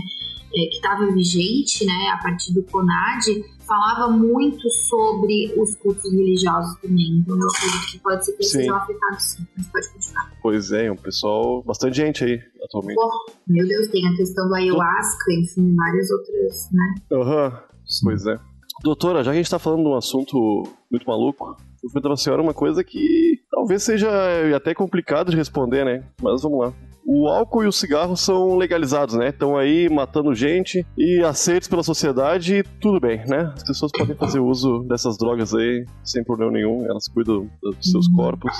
é, 0.56 0.68
que 0.68 0.76
estava 0.76 1.12
vigente, 1.12 1.86
né, 1.86 2.14
a 2.14 2.24
partir 2.24 2.54
do 2.54 2.64
CONAD, 2.64 3.44
falava 3.68 4.12
muito 4.12 4.70
sobre 4.70 5.54
os 5.58 5.76
cultos 5.76 6.10
religiosos 6.10 6.80
também. 6.80 7.18
Então, 7.18 7.38
eu 7.38 7.48
acredito 7.48 7.92
que 7.92 8.00
pode 8.00 8.24
ser 8.24 8.32
que 8.34 8.44
eles 8.44 8.52
sejam 8.52 8.76
afetados 8.78 9.24
sim, 9.24 9.48
mas 9.58 9.68
pode 9.68 9.90
continuar. 9.90 10.32
Pois 10.42 10.72
é, 10.72 10.90
um 10.90 10.96
pessoal, 10.96 11.62
bastante 11.64 11.98
gente 11.98 12.24
aí 12.24 12.40
atualmente. 12.64 12.96
Pô, 12.96 13.34
meu 13.48 13.68
Deus, 13.68 13.88
tem 13.90 14.08
a 14.08 14.16
questão 14.16 14.48
do 14.48 14.56
ayahuasca, 14.56 15.34
enfim, 15.34 15.76
várias 15.76 16.10
outras, 16.12 16.70
né? 16.72 16.96
Aham. 17.12 17.48
Uhum. 17.48 17.73
Pois 18.04 18.26
é. 18.26 18.38
Doutora, 18.82 19.24
já 19.24 19.32
que 19.32 19.38
a 19.38 19.42
gente 19.42 19.50
tá 19.50 19.60
falando 19.60 19.84
de 19.84 19.90
um 19.90 19.96
assunto 19.96 20.64
muito 20.92 21.06
maluco, 21.08 21.56
eu 21.84 21.90
vou 21.90 22.02
pra 22.02 22.18
senhora 22.18 22.42
uma 22.42 22.54
coisa 22.54 22.84
que 22.84 23.40
talvez 23.52 23.84
seja 23.84 24.10
até 24.56 24.74
complicado 24.74 25.32
de 25.32 25.38
responder, 25.38 25.86
né? 25.86 26.04
Mas 26.22 26.42
vamos 26.42 26.60
lá. 26.60 26.74
O 27.06 27.28
álcool 27.28 27.64
e 27.64 27.68
o 27.68 27.72
cigarro 27.72 28.16
são 28.16 28.56
legalizados, 28.56 29.16
né? 29.16 29.30
Estão 29.30 29.58
aí 29.58 29.90
matando 29.90 30.34
gente 30.34 30.86
e 30.98 31.22
aceitos 31.22 31.68
pela 31.68 31.84
sociedade, 31.84 32.64
tudo 32.80 33.00
bem, 33.00 33.26
né? 33.28 33.52
As 33.56 33.64
pessoas 33.64 33.92
podem 33.92 34.16
fazer 34.16 34.40
uso 34.40 34.80
dessas 34.88 35.18
drogas 35.18 35.54
aí 35.54 35.86
sem 36.04 36.24
problema 36.24 36.52
nenhum, 36.52 36.86
elas 36.86 37.08
cuidam 37.08 37.50
dos 37.62 37.92
seus 37.92 38.08
uhum. 38.08 38.16
corpos. 38.16 38.58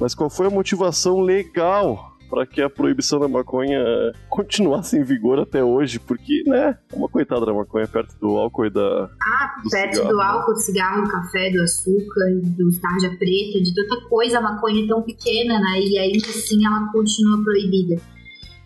Mas 0.00 0.14
qual 0.14 0.30
foi 0.30 0.46
a 0.46 0.50
motivação 0.50 1.20
legal 1.20 2.11
para 2.32 2.46
que 2.46 2.62
a 2.62 2.70
proibição 2.70 3.20
da 3.20 3.28
maconha 3.28 3.84
continuasse 4.30 4.96
em 4.96 5.04
vigor 5.04 5.38
até 5.38 5.62
hoje, 5.62 6.00
porque, 6.00 6.42
né, 6.46 6.78
é 6.90 6.96
uma 6.96 7.06
coitada 7.06 7.44
da 7.44 7.52
maconha 7.52 7.86
perto 7.86 8.18
do 8.18 8.38
álcool 8.38 8.64
e 8.64 8.70
da. 8.70 9.10
Ah, 9.22 9.60
do 9.62 9.68
perto 9.68 9.96
cigarro. 9.96 10.14
do 10.14 10.20
álcool, 10.22 10.52
do 10.54 10.60
cigarro, 10.60 11.04
do 11.04 11.10
café, 11.10 11.50
do 11.50 11.60
açúcar, 11.60 12.30
do 12.56 12.80
tarja 12.80 13.10
preta, 13.18 13.62
de 13.62 13.74
tanta 13.74 14.08
coisa, 14.08 14.38
a 14.38 14.40
maconha 14.40 14.82
é 14.82 14.88
tão 14.88 15.02
pequena, 15.02 15.60
né? 15.60 15.80
E 15.82 15.98
ainda 15.98 16.26
assim 16.26 16.64
ela 16.64 16.90
continua 16.90 17.44
proibida. 17.44 18.00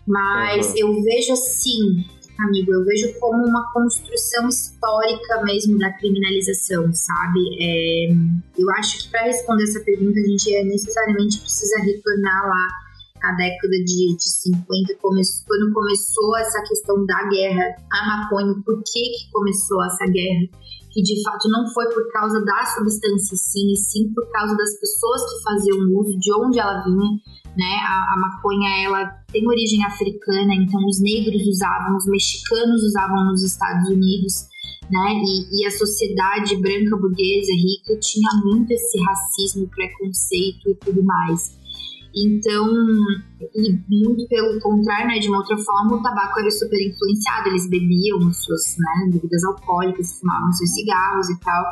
Mas 0.07 0.67
uhum. 0.67 0.77
eu 0.77 1.03
vejo 1.03 1.33
assim, 1.33 2.05
amigo, 2.39 2.71
eu 2.71 2.85
vejo 2.85 3.19
como 3.19 3.45
uma 3.45 3.69
construção 3.73 4.47
histórica 4.47 5.43
mesmo 5.43 5.77
da 5.77 5.91
criminalização, 5.91 6.89
sabe? 6.93 7.41
É, 7.59 8.13
eu 8.57 8.69
acho 8.79 9.03
que 9.03 9.11
para 9.11 9.23
responder 9.23 9.63
essa 9.63 9.81
pergunta 9.81 10.17
a 10.17 10.23
gente 10.23 10.63
necessariamente 10.63 11.41
precisa 11.41 11.83
retornar 11.83 12.47
lá 12.47 12.86
na 13.21 13.31
década 13.33 13.77
de, 13.85 14.15
de 14.15 14.23
50, 14.23 14.95
começou, 15.01 15.45
quando 15.47 15.73
começou 15.73 16.37
essa 16.37 16.61
questão 16.63 17.05
da 17.05 17.27
guerra 17.29 17.75
à 17.91 18.05
maconha, 18.05 18.53
por 18.65 18.77
que, 18.83 18.99
que 18.99 19.31
começou 19.31 19.83
essa 19.85 20.05
guerra? 20.05 20.47
Que 20.91 21.01
de 21.01 21.21
fato 21.23 21.49
não 21.49 21.67
foi 21.73 21.85
por 21.93 22.11
causa 22.11 22.43
da 22.43 22.65
substância 22.65 23.37
sim, 23.37 23.73
e 23.73 23.77
sim 23.77 24.13
por 24.13 24.29
causa 24.31 24.55
das 24.55 24.79
pessoas 24.79 25.21
que 25.23 25.43
faziam 25.43 25.77
uso, 25.99 26.17
de 26.17 26.33
onde 26.33 26.59
ela 26.59 26.83
vinha. 26.83 27.11
Né? 27.57 27.73
A, 27.87 28.13
a 28.13 28.19
maconha 28.19 28.85
ela 28.85 29.05
tem 29.31 29.47
origem 29.47 29.83
africana, 29.83 30.53
então 30.53 30.79
os 30.85 31.01
negros 31.01 31.41
usavam, 31.47 31.97
os 31.97 32.05
mexicanos 32.05 32.83
usavam 32.83 33.25
nos 33.25 33.43
Estados 33.43 33.89
Unidos. 33.89 34.47
Né? 34.89 35.21
E, 35.21 35.61
e, 35.61 35.65
a 35.65 35.71
sociedade 35.71 36.55
branca, 36.57 36.95
burguesa, 36.95 37.51
rica, 37.51 37.99
tinha 37.99 38.29
muito 38.45 38.71
esse 38.71 38.97
racismo, 39.03 39.67
preconceito 39.67 40.69
e 40.69 40.75
tudo 40.75 41.03
mais. 41.03 41.56
Então, 42.25 42.65
e 43.55 43.79
muito 43.87 44.27
pelo 44.27 44.59
contrário, 44.59 45.07
né, 45.07 45.19
de 45.19 45.27
uma 45.27 45.39
outra 45.39 45.57
forma, 45.57 45.97
o 45.97 46.01
tabaco 46.01 46.39
era 46.39 46.49
super 46.49 46.79
influenciado, 46.79 47.49
eles 47.49 47.69
bebiam 47.69 48.19
suas 48.33 48.75
né, 48.77 49.11
bebidas 49.11 49.43
alcoólicas, 49.43 50.19
fumavam 50.19 50.51
seus 50.53 50.71
cigarros 50.71 51.29
e 51.29 51.39
tal. 51.39 51.65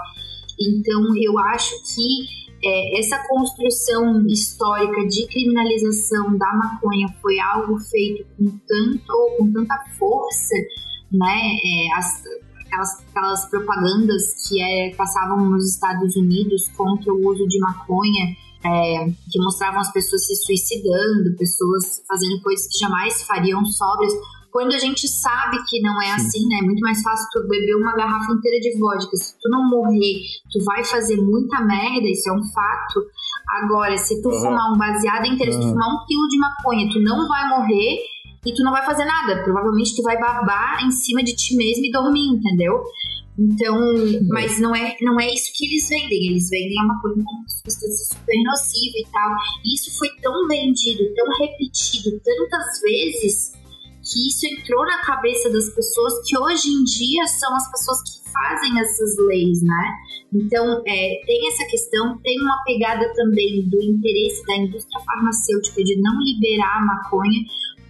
Então, 0.59 1.15
eu 1.17 1.39
acho 1.39 1.71
que 1.95 2.45
é, 2.63 2.99
essa 2.99 3.17
construção 3.27 4.25
histórica 4.27 5.05
de 5.07 5.27
criminalização 5.27 6.37
da 6.37 6.53
maconha 6.53 7.07
foi 7.21 7.39
algo 7.39 7.77
feito 7.79 8.25
com 8.37 8.45
tanto 8.67 9.37
com 9.37 9.51
tanta 9.51 9.83
força, 9.97 10.55
né? 11.11 11.57
É, 11.63 11.97
as, 11.97 12.23
aquelas, 12.65 13.05
aquelas 13.09 13.49
propagandas 13.49 14.47
que 14.47 14.61
é, 14.61 14.95
passavam 14.95 15.49
nos 15.49 15.69
Estados 15.69 16.15
Unidos 16.15 16.67
contra 16.75 17.13
o 17.13 17.27
uso 17.29 17.47
de 17.47 17.59
maconha 17.59 18.35
é, 18.65 19.05
que 19.29 19.39
mostravam 19.39 19.79
as 19.79 19.91
pessoas 19.91 20.25
se 20.25 20.35
suicidando, 20.35 21.37
pessoas 21.37 22.01
fazendo 22.07 22.41
coisas 22.41 22.67
que 22.67 22.79
jamais 22.79 23.21
fariam 23.23 23.63
sóbrias. 23.65 24.13
quando 24.51 24.73
a 24.73 24.77
gente 24.77 25.07
sabe 25.07 25.57
que 25.67 25.81
não 25.81 26.01
é 26.01 26.13
assim, 26.13 26.47
né? 26.47 26.59
É 26.59 26.61
muito 26.61 26.79
mais 26.79 27.01
fácil 27.01 27.27
tu 27.31 27.47
beber 27.47 27.75
uma 27.75 27.93
garrafa 27.93 28.31
inteira 28.31 28.59
de 28.61 28.79
vodka. 28.79 29.15
Se 29.17 29.33
tu 29.39 29.49
não 29.49 29.69
morrer, 29.69 30.21
tu 30.49 30.63
vai 30.63 30.83
fazer 30.83 31.17
muita 31.17 31.61
merda, 31.61 32.07
isso 32.07 32.29
é 32.29 32.33
um 32.33 32.43
fato. 32.43 33.05
Agora, 33.61 33.97
se 33.97 34.21
tu 34.21 34.29
uhum. 34.29 34.39
fumar 34.39 34.73
um 34.73 34.77
baseado 34.77 35.25
inteiro, 35.25 35.53
uhum. 35.53 35.61
se 35.61 35.67
tu 35.67 35.73
fumar 35.73 35.89
um 35.89 36.05
quilo 36.05 36.27
de 36.29 36.37
maconha, 36.39 36.89
tu 36.89 36.99
não 37.01 37.27
vai 37.27 37.49
morrer 37.49 37.97
e 38.45 38.53
tu 38.53 38.63
não 38.63 38.71
vai 38.71 38.85
fazer 38.85 39.03
nada. 39.03 39.43
Provavelmente 39.43 39.95
tu 39.95 40.01
vai 40.01 40.17
babar 40.17 40.85
em 40.85 40.91
cima 40.91 41.21
de 41.21 41.35
ti 41.35 41.55
mesmo 41.55 41.85
e 41.85 41.91
dormir, 41.91 42.27
entendeu? 42.27 42.81
Então, 43.37 43.75
mas 44.29 44.59
não 44.59 44.73
é, 44.73 44.95
não 45.01 45.19
é 45.19 45.33
isso 45.33 45.51
que 45.53 45.65
eles 45.65 45.89
vendem. 45.89 46.27
Eles 46.27 46.49
vendem 46.49 46.83
uma 46.83 47.01
coisa 47.01 47.21
como 47.23 47.49
substância 47.49 48.15
super 48.15 48.43
nociva 48.43 48.97
e 48.97 49.07
tal. 49.11 49.31
E 49.65 49.75
isso 49.75 49.97
foi 49.97 50.09
tão 50.21 50.47
vendido, 50.47 51.13
tão 51.13 51.25
repetido 51.39 52.19
tantas 52.23 52.81
vezes 52.81 53.51
que 54.05 54.27
isso 54.27 54.45
entrou 54.45 54.85
na 54.85 55.01
cabeça 55.01 55.49
das 55.49 55.69
pessoas 55.69 56.13
que 56.27 56.37
hoje 56.37 56.69
em 56.69 56.83
dia 56.83 57.25
são 57.25 57.55
as 57.55 57.69
pessoas 57.71 58.01
que 58.03 58.25
fazem 58.31 58.79
essas 58.79 59.17
leis, 59.17 59.63
né? 59.63 59.93
Então, 60.33 60.83
é, 60.85 61.21
tem 61.25 61.47
essa 61.47 61.65
questão, 61.65 62.17
tem 62.21 62.39
uma 62.41 62.61
pegada 62.63 63.11
também 63.15 63.67
do 63.67 63.81
interesse 63.81 64.45
da 64.45 64.57
indústria 64.57 65.01
farmacêutica 65.05 65.83
de 65.83 65.99
não 66.01 66.19
liberar 66.21 66.77
a 66.77 66.85
maconha, 66.85 67.41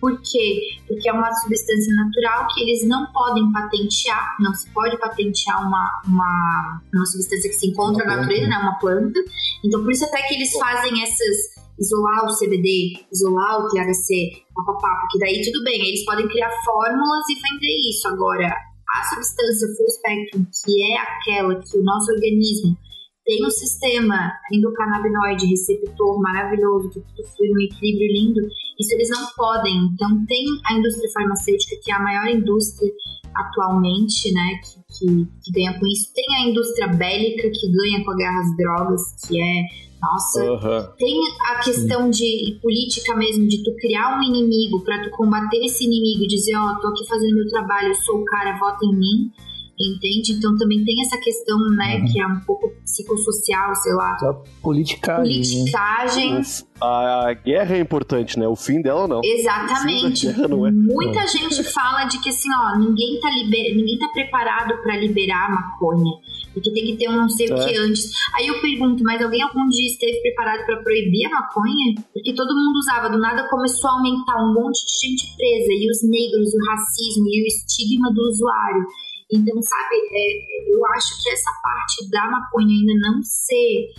por 0.06 0.22
quê? 0.22 0.78
Porque 0.88 1.10
é 1.10 1.14
uma 1.14 1.34
substância 1.34 1.96
natural 1.96 2.46
que 2.54 2.62
eles 2.62 2.88
não 2.88 3.12
podem 3.12 3.52
patentear, 3.52 4.38
não 4.40 4.54
se 4.54 4.70
pode 4.70 4.96
patentear 5.00 5.68
uma, 5.68 6.02
uma, 6.06 6.82
uma 6.94 7.06
substância 7.08 7.50
que 7.50 7.56
se 7.56 7.70
encontra 7.70 8.06
na 8.06 8.18
natureza, 8.18 8.46
né, 8.46 8.56
uma 8.58 8.78
planta. 8.78 9.20
Então, 9.64 9.82
por 9.82 9.92
isso 9.92 10.06
até 10.06 10.22
que 10.28 10.36
eles 10.36 10.52
fazem 10.60 11.02
essas 11.02 11.56
isolar 11.80 12.24
o 12.24 12.38
CBD, 12.38 13.04
isolar 13.12 13.66
o 13.66 13.70
THC, 13.70 14.46
papapá, 14.54 14.96
porque 15.02 15.18
daí 15.18 15.42
tudo 15.44 15.64
bem, 15.64 15.88
eles 15.88 16.06
podem 16.06 16.28
criar 16.28 16.52
fórmulas 16.64 17.26
e 17.28 17.42
vender 17.42 17.90
isso. 17.90 18.08
Agora, 18.08 18.48
a 18.48 19.04
substância 19.06 19.68
full 19.76 19.90
spectrum, 19.90 20.46
que 20.64 20.94
é 20.94 20.98
aquela 21.00 21.56
que 21.56 21.80
o 21.80 21.84
nosso 21.84 22.12
organismo 22.12 22.78
tem 23.26 23.44
um 23.44 23.50
sistema 23.50 24.32
endocannabinoide 24.52 25.48
receptor 25.48 26.22
maravilhoso, 26.22 26.90
que 26.92 27.00
tudo 27.02 27.28
flui 27.36 27.50
num 27.50 27.62
equilíbrio 27.62 28.08
lindo, 28.14 28.42
isso 28.80 28.94
eles 28.94 29.10
não 29.10 29.26
podem. 29.36 29.90
Então, 29.94 30.26
tem 30.28 30.46
a 30.66 30.74
indústria 30.78 31.12
farmacêutica, 31.12 31.76
que 31.84 31.92
é 31.92 31.96
a 31.96 32.00
maior 32.00 32.28
indústria 32.28 32.92
atualmente, 33.34 34.32
né, 34.32 34.60
que, 34.64 35.06
que, 35.06 35.28
que 35.44 35.52
ganha 35.52 35.78
com 35.78 35.86
isso. 35.88 36.14
Tem 36.14 36.26
a 36.38 36.50
indústria 36.50 36.88
bélica, 36.88 37.50
que 37.50 37.72
ganha 37.72 38.06
com 38.06 38.12
a 38.12 38.16
guerra 38.16 38.40
às 38.40 38.56
drogas, 38.56 39.02
que 39.28 39.42
é 39.42 39.86
nossa, 40.02 40.44
uhum. 40.44 40.96
tem 41.00 41.20
a 41.50 41.64
questão 41.64 42.12
de 42.12 42.60
política 42.62 43.16
mesmo, 43.16 43.48
de 43.48 43.64
tu 43.64 43.76
criar 43.78 44.20
um 44.20 44.22
inimigo 44.22 44.84
para 44.84 45.02
tu 45.04 45.10
combater 45.10 45.58
esse 45.66 45.84
inimigo, 45.86 46.28
dizer, 46.28 46.56
ó, 46.56 46.74
oh, 46.74 46.80
tô 46.80 46.90
aqui 46.90 47.08
fazendo 47.08 47.34
meu 47.34 47.48
trabalho, 47.48 47.88
eu 47.88 47.96
sou 47.96 48.22
o 48.22 48.26
cara, 48.26 48.56
vota 48.60 48.86
em 48.86 48.96
mim 48.96 49.32
entende? 49.80 50.34
Então 50.34 50.58
também 50.58 50.84
tem 50.84 51.02
essa 51.02 51.18
questão, 51.18 51.58
né, 51.72 51.98
uhum. 51.98 52.06
que 52.12 52.20
é 52.20 52.28
um 52.28 52.40
pouco 52.42 52.72
psicossocial, 52.84 53.76
sei 53.76 53.94
lá. 53.94 54.18
A 54.22 54.34
politicagem. 54.62 55.40
Né? 55.40 55.72
Politicagem. 55.72 56.42
A, 56.82 57.30
a, 57.30 57.34
guerra 57.34 57.76
é 57.76 57.80
importante, 57.80 58.38
né? 58.38 58.48
O 58.48 58.56
fim 58.56 58.82
dela 58.82 59.08
não. 59.08 59.22
Exatamente. 59.24 60.28
É. 60.28 60.48
Muita 60.48 61.20
é. 61.20 61.28
gente 61.28 61.64
fala 61.64 62.06
de 62.06 62.20
que 62.20 62.30
assim, 62.30 62.50
ó, 62.52 62.78
ninguém 62.78 63.20
tá, 63.20 63.30
liber... 63.30 63.76
ninguém 63.76 63.98
tá 63.98 64.08
preparado 64.10 64.82
para 64.82 64.98
liberar 64.98 65.48
a 65.48 65.52
maconha. 65.52 66.12
Porque 66.54 66.72
tem 66.72 66.86
que 66.86 66.98
ter 66.98 67.10
um 67.10 67.18
não 67.18 67.30
sei 67.30 67.48
o 67.48 67.56
que 67.56 67.76
é. 67.76 67.78
antes. 67.80 68.12
Aí 68.34 68.48
eu 68.48 68.62
pergunto, 68.62 69.04
mas 69.04 69.22
alguém 69.22 69.42
algum 69.42 69.68
dia 69.68 69.88
esteve 69.88 70.22
preparado 70.22 70.66
para 70.66 70.82
proibir 70.82 71.26
a 71.28 71.30
maconha? 71.30 71.96
Porque 72.14 72.34
todo 72.34 72.56
mundo 72.56 72.78
usava, 72.78 73.10
do 73.10 73.18
nada 73.18 73.48
começou 73.50 73.90
a 73.90 73.94
aumentar 73.94 74.38
um 74.38 74.54
monte 74.54 74.80
de 74.86 75.08
gente 75.08 75.36
presa, 75.36 75.72
e 75.72 75.90
os 75.92 76.02
negros, 76.04 76.54
o 76.54 76.72
racismo 76.72 77.26
e 77.28 77.44
o 77.44 77.48
estigma 77.48 78.14
do 78.14 78.22
usuário. 78.22 78.86
Então, 79.32 79.62
sabe, 79.62 79.96
é, 80.12 80.76
eu 80.76 80.86
acho 80.94 81.24
que 81.24 81.30
essa 81.30 81.52
parte 81.64 82.10
da 82.12 82.30
maconha 82.30 82.68
ainda 82.68 82.94
não 83.10 83.24
ser 83.24 83.90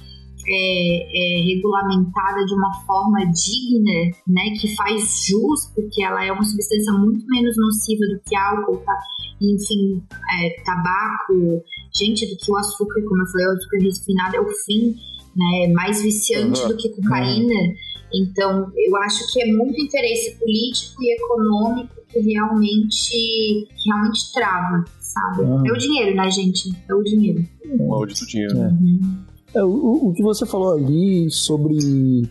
é, 0.48 1.38
é, 1.38 1.42
regulamentada 1.42 2.44
de 2.44 2.54
uma 2.54 2.72
forma 2.86 3.18
digna, 3.26 4.16
né, 4.28 4.50
que 4.60 4.74
faz 4.76 5.26
jus, 5.26 5.72
porque 5.74 6.02
ela 6.02 6.24
é 6.24 6.30
uma 6.30 6.44
substância 6.44 6.92
muito 6.92 7.26
menos 7.26 7.56
nociva 7.56 8.06
do 8.06 8.20
que 8.24 8.36
álcool, 8.36 8.78
tá? 8.78 8.94
enfim, 9.40 10.02
é, 10.40 10.62
tabaco, 10.62 11.62
gente, 11.94 12.26
do 12.26 12.36
que 12.36 12.50
o 12.50 12.56
açúcar, 12.56 13.02
como 13.02 13.22
eu 13.22 13.26
falei, 13.26 13.46
o 13.46 13.52
açúcar 13.52 13.78
refinado 13.78 14.36
é 14.36 14.40
o 14.40 14.48
fim, 14.64 14.96
né, 15.34 15.72
mais 15.72 16.02
viciante 16.02 16.62
uhum. 16.62 16.68
do 16.68 16.76
que 16.76 16.88
cocaína. 16.90 17.52
Uhum. 17.52 17.74
Então, 18.14 18.72
eu 18.74 18.96
acho 19.02 19.32
que 19.32 19.42
é 19.42 19.52
muito 19.52 19.80
interesse 19.80 20.38
político 20.38 21.02
e 21.02 21.14
econômico 21.14 21.94
que 22.08 22.20
realmente, 22.20 23.10
que 23.10 23.68
realmente 23.84 24.32
trava 24.32 24.84
sabe? 25.16 25.44
Ah. 25.44 25.62
É 25.66 25.72
o 25.72 25.78
dinheiro, 25.78 26.14
né, 26.14 26.30
gente? 26.30 26.76
É 26.88 26.94
o 26.94 27.02
dinheiro. 27.02 27.44
O 27.78 27.88
maldito 27.88 28.26
dinheiro. 28.26 28.58
É. 28.58 28.66
Uhum. 28.66 29.16
É, 29.54 29.64
o, 29.64 30.08
o 30.08 30.12
que 30.12 30.22
você 30.22 30.44
falou 30.44 30.74
ali 30.74 31.30
sobre 31.30 32.28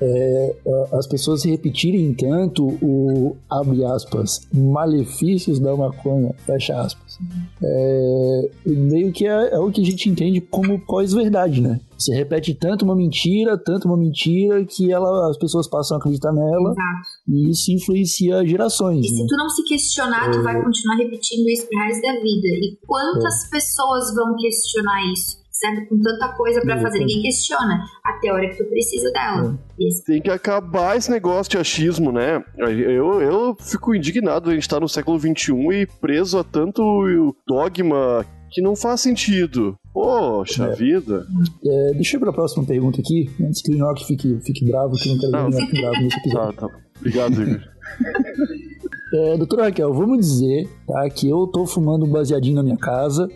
é, 0.00 0.56
as 0.92 1.06
pessoas 1.06 1.44
repetirem 1.44 2.14
tanto 2.14 2.66
o, 2.82 3.36
abre 3.50 3.84
aspas, 3.84 4.46
malefícios 4.52 5.58
da 5.58 5.74
maconha, 5.76 6.34
fecha 6.46 6.80
aspas, 6.80 7.18
é, 7.62 8.50
meio 8.66 9.12
que 9.12 9.26
é, 9.26 9.54
é, 9.54 9.58
o 9.58 9.70
que 9.70 9.80
a 9.80 9.84
gente 9.84 10.08
entende 10.08 10.40
como 10.40 10.78
pós-verdade, 10.86 11.60
né? 11.60 11.80
Você 11.98 12.14
repete 12.14 12.54
tanto 12.54 12.84
uma 12.84 12.94
mentira, 12.94 13.58
tanto 13.58 13.88
uma 13.88 13.96
mentira, 13.96 14.64
que 14.64 14.92
ela, 14.92 15.30
as 15.30 15.36
pessoas 15.36 15.68
passam 15.68 15.96
a 15.96 16.00
acreditar 16.00 16.32
nela 16.32 16.70
Exato. 16.70 17.08
e 17.26 17.50
isso 17.50 17.72
influencia 17.72 18.46
gerações. 18.46 19.04
E 19.04 19.10
né? 19.10 19.16
se 19.16 19.26
tu 19.26 19.36
não 19.36 19.48
se 19.48 19.64
questionar, 19.64 20.30
tu 20.30 20.40
vai 20.44 20.56
é. 20.56 20.62
continuar 20.62 20.96
repetindo 20.96 21.48
isso 21.48 21.66
pro 21.68 21.78
resto 21.80 22.02
da 22.02 22.12
vida. 22.12 22.48
E 22.48 22.78
quantas 22.86 23.46
é. 23.46 23.50
pessoas 23.50 24.14
vão 24.14 24.36
questionar 24.36 25.12
isso? 25.12 25.38
Sabe? 25.60 25.86
Com 25.86 25.98
tanta 26.00 26.28
coisa 26.36 26.60
para 26.60 26.80
fazer, 26.80 27.00
ninguém 27.00 27.22
questiona. 27.22 27.84
Até 28.04 28.28
a 28.28 28.34
hora 28.34 28.48
que 28.48 28.56
tu 28.56 28.64
precisa 28.64 29.10
dela. 29.10 29.58
Isso. 29.78 30.04
Tem 30.04 30.22
que 30.22 30.30
acabar 30.30 30.96
esse 30.96 31.10
negócio 31.10 31.50
de 31.50 31.58
achismo, 31.58 32.12
né? 32.12 32.42
Eu, 32.56 33.20
eu 33.20 33.56
fico 33.60 33.94
indignado 33.94 34.50
a 34.50 34.54
gente 34.54 34.62
estar 34.62 34.76
tá 34.76 34.80
no 34.80 34.88
século 34.88 35.18
XXI 35.18 35.52
e 35.72 35.86
preso 35.86 36.38
a 36.38 36.44
tanto 36.44 37.34
dogma 37.46 38.24
que 38.50 38.62
não 38.62 38.74
faz 38.74 39.00
sentido. 39.00 39.76
Poxa 39.92 40.66
é. 40.66 40.74
vida. 40.74 41.26
É, 41.64 41.92
deixa 41.94 42.16
eu 42.16 42.18
ir 42.18 42.22
pra 42.22 42.32
próxima 42.32 42.64
pergunta 42.64 43.00
aqui, 43.00 43.30
antes 43.40 43.60
que 43.60 43.72
o 43.72 43.74
Inoki 43.74 44.06
fique, 44.06 44.38
fique 44.40 44.64
bravo, 44.64 44.94
que 44.94 45.08
não 45.08 45.18
quero 45.18 45.32
ver 45.32 45.38
o 45.38 45.58
Inoki 45.58 45.80
bravo 45.80 46.02
nesse 46.02 46.18
episódio. 46.18 46.56
Tá, 46.56 46.68
tá. 46.68 46.80
Obrigado, 46.98 47.42
Igor. 47.42 47.60
é, 49.14 49.36
doutora 49.36 49.64
Raquel, 49.64 49.92
vamos 49.92 50.18
dizer 50.18 50.68
tá, 50.86 51.08
que 51.10 51.28
eu 51.28 51.46
tô 51.46 51.66
fumando 51.66 52.06
um 52.06 52.10
baseadinho 52.10 52.56
na 52.56 52.62
minha 52.62 52.76
casa 52.76 53.28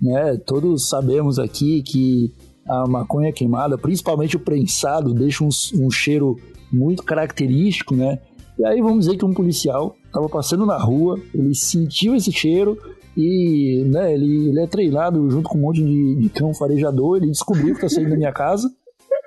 né? 0.00 0.36
Todos 0.46 0.88
sabemos 0.88 1.38
aqui 1.38 1.82
que 1.82 2.32
a 2.66 2.86
maconha 2.86 3.32
queimada, 3.32 3.76
principalmente 3.76 4.36
o 4.36 4.40
prensado, 4.40 5.12
deixa 5.12 5.44
um, 5.44 5.48
um 5.74 5.90
cheiro 5.90 6.36
muito 6.72 7.02
característico, 7.02 7.94
né? 7.94 8.20
E 8.58 8.64
aí 8.64 8.80
vamos 8.80 9.06
dizer 9.06 9.16
que 9.16 9.24
um 9.24 9.34
policial 9.34 9.96
estava 10.06 10.28
passando 10.28 10.66
na 10.66 10.76
rua, 10.76 11.18
ele 11.34 11.54
sentiu 11.54 12.14
esse 12.14 12.30
cheiro 12.30 12.78
e 13.16 13.84
né, 13.86 14.12
ele, 14.12 14.48
ele 14.48 14.60
é 14.60 14.66
treinado 14.66 15.28
junto 15.30 15.48
com 15.48 15.58
um 15.58 15.62
monte 15.62 15.82
de, 15.82 16.16
de 16.16 16.28
cão 16.28 16.54
farejador, 16.54 17.16
ele 17.16 17.30
descobriu 17.30 17.74
que 17.74 17.84
está 17.84 17.88
saindo 17.88 18.10
da 18.10 18.16
minha 18.16 18.32
casa 18.32 18.70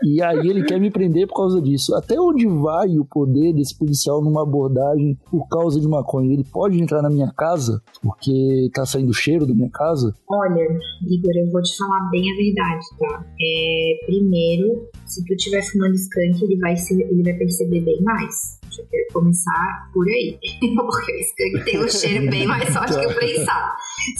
e 0.04 0.22
aí 0.22 0.48
ele 0.48 0.64
quer 0.64 0.80
me 0.80 0.92
prender 0.92 1.28
por 1.28 1.36
causa 1.36 1.62
disso. 1.62 1.96
Até 1.96 2.20
onde 2.20 2.46
vai 2.48 2.98
o 2.98 3.06
poder 3.06 3.54
desse 3.54 3.78
policial 3.78 4.22
numa 4.22 4.44
abordagem 4.44 5.18
por 5.30 5.48
causa 5.48 5.80
de 5.80 5.88
maconha? 5.88 6.34
Ele 6.34 6.44
pode 6.44 6.82
entrar 6.82 7.02
na 7.02 7.10
minha 7.10 7.32
casa 7.32 7.82
porque 8.02 8.70
tá 8.74 8.86
saindo 8.86 9.14
cheiro 9.14 9.46
da 9.46 9.54
minha 9.54 9.70
casa? 9.70 10.14
Olha, 10.30 10.62
Igor, 11.08 11.32
eu 11.36 11.52
vou 11.52 11.62
te 11.62 11.76
falar 11.78 12.10
bem 12.10 12.24
a 12.32 12.36
verdade, 12.36 12.86
tá? 13.00 13.26
É, 13.42 14.06
primeiro, 14.06 14.88
se 15.06 15.24
tu 15.26 15.34
estiver 15.34 15.62
fumando 15.64 15.96
skunk, 15.96 16.44
ele 16.44 16.58
vai, 16.58 16.76
ser, 16.76 17.00
ele 17.00 17.24
vai 17.24 17.34
perceber 17.34 17.82
bem 17.82 18.02
mais. 18.02 18.63
Eu 18.80 18.86
quero 18.90 19.06
começar 19.14 19.90
por 19.94 20.08
aí. 20.08 20.38
Porque 20.76 21.12
o 21.12 21.20
skunk 21.20 21.66
tem 21.66 21.84
um 21.84 21.90
cheiro 21.90 22.30
bem 22.30 22.48
mais 22.48 22.74
forte 22.74 23.00
que 23.00 23.06
o 23.06 23.16
prensado. 23.16 23.76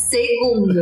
Segundo, 0.10 0.80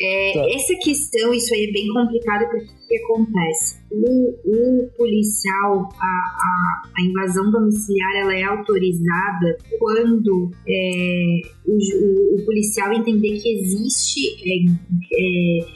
é, 0.00 0.32
tá. 0.34 0.48
essa 0.54 0.74
questão, 0.82 1.34
isso 1.34 1.52
aí 1.52 1.66
é 1.68 1.72
bem 1.72 1.88
complicado 1.92 2.48
porque 2.48 2.64
o 2.64 2.88
que 2.88 2.96
acontece? 2.96 3.80
O, 3.90 4.30
o 4.44 4.90
policial, 4.96 5.88
a, 6.00 6.06
a, 6.06 6.82
a, 6.96 7.02
invasão 7.02 7.50
domiciliar, 7.50 8.16
ela 8.16 8.34
é 8.34 8.42
autorizada 8.44 9.58
quando 9.78 10.50
é, 10.66 11.40
o, 11.66 11.72
o, 11.72 12.40
o, 12.40 12.44
policial 12.46 12.92
entender 12.92 13.40
que 13.40 13.60
existe 13.60 14.36
é, 14.46 14.70
é, 15.12 15.66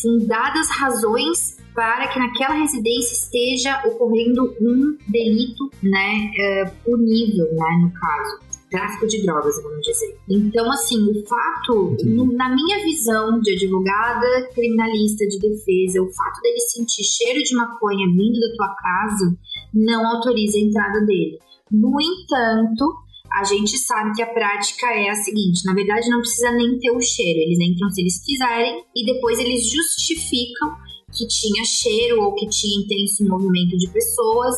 fundadas 0.00 0.68
razões 0.70 1.57
para 1.78 2.08
que 2.08 2.18
naquela 2.18 2.54
residência 2.54 3.12
esteja 3.12 3.80
ocorrendo 3.86 4.52
um 4.60 4.98
delito, 5.06 5.70
né, 5.80 6.28
uh, 6.34 6.70
punível, 6.84 7.46
né, 7.52 7.84
no 7.84 7.92
caso 7.92 8.48
tráfico 8.68 9.06
de 9.06 9.22
drogas, 9.22 9.62
vamos 9.62 9.80
dizer. 9.82 10.18
Então, 10.28 10.68
assim, 10.72 10.98
o 11.08 11.24
fato, 11.24 11.96
no, 12.04 12.32
na 12.32 12.52
minha 12.52 12.82
visão 12.82 13.40
de 13.40 13.52
advogada 13.52 14.48
criminalista 14.52 15.24
de 15.28 15.38
defesa, 15.38 16.02
o 16.02 16.12
fato 16.12 16.42
dele 16.42 16.58
sentir 16.58 17.04
cheiro 17.04 17.44
de 17.44 17.54
maconha 17.54 18.08
vindo 18.08 18.40
da 18.40 18.56
tua 18.56 18.74
casa 18.74 19.38
não 19.72 20.04
autoriza 20.04 20.58
a 20.58 20.60
entrada 20.60 21.00
dele. 21.06 21.38
No 21.70 21.96
entanto, 22.00 22.92
a 23.32 23.44
gente 23.44 23.78
sabe 23.78 24.16
que 24.16 24.22
a 24.22 24.26
prática 24.26 24.86
é 24.86 25.10
a 25.10 25.14
seguinte: 25.14 25.64
na 25.64 25.74
verdade, 25.74 26.10
não 26.10 26.18
precisa 26.18 26.50
nem 26.50 26.76
ter 26.78 26.90
o 26.90 27.00
cheiro, 27.00 27.38
eles 27.38 27.60
entram 27.60 27.88
se 27.88 28.00
eles 28.00 28.22
quiserem 28.24 28.84
e 28.96 29.06
depois 29.06 29.38
eles 29.38 29.70
justificam 29.70 30.87
que 31.18 31.26
tinha 31.26 31.64
cheiro 31.64 32.22
ou 32.22 32.34
que 32.34 32.48
tinha 32.48 32.84
intenso 32.84 33.28
movimento 33.28 33.76
de 33.76 33.88
pessoas 33.90 34.54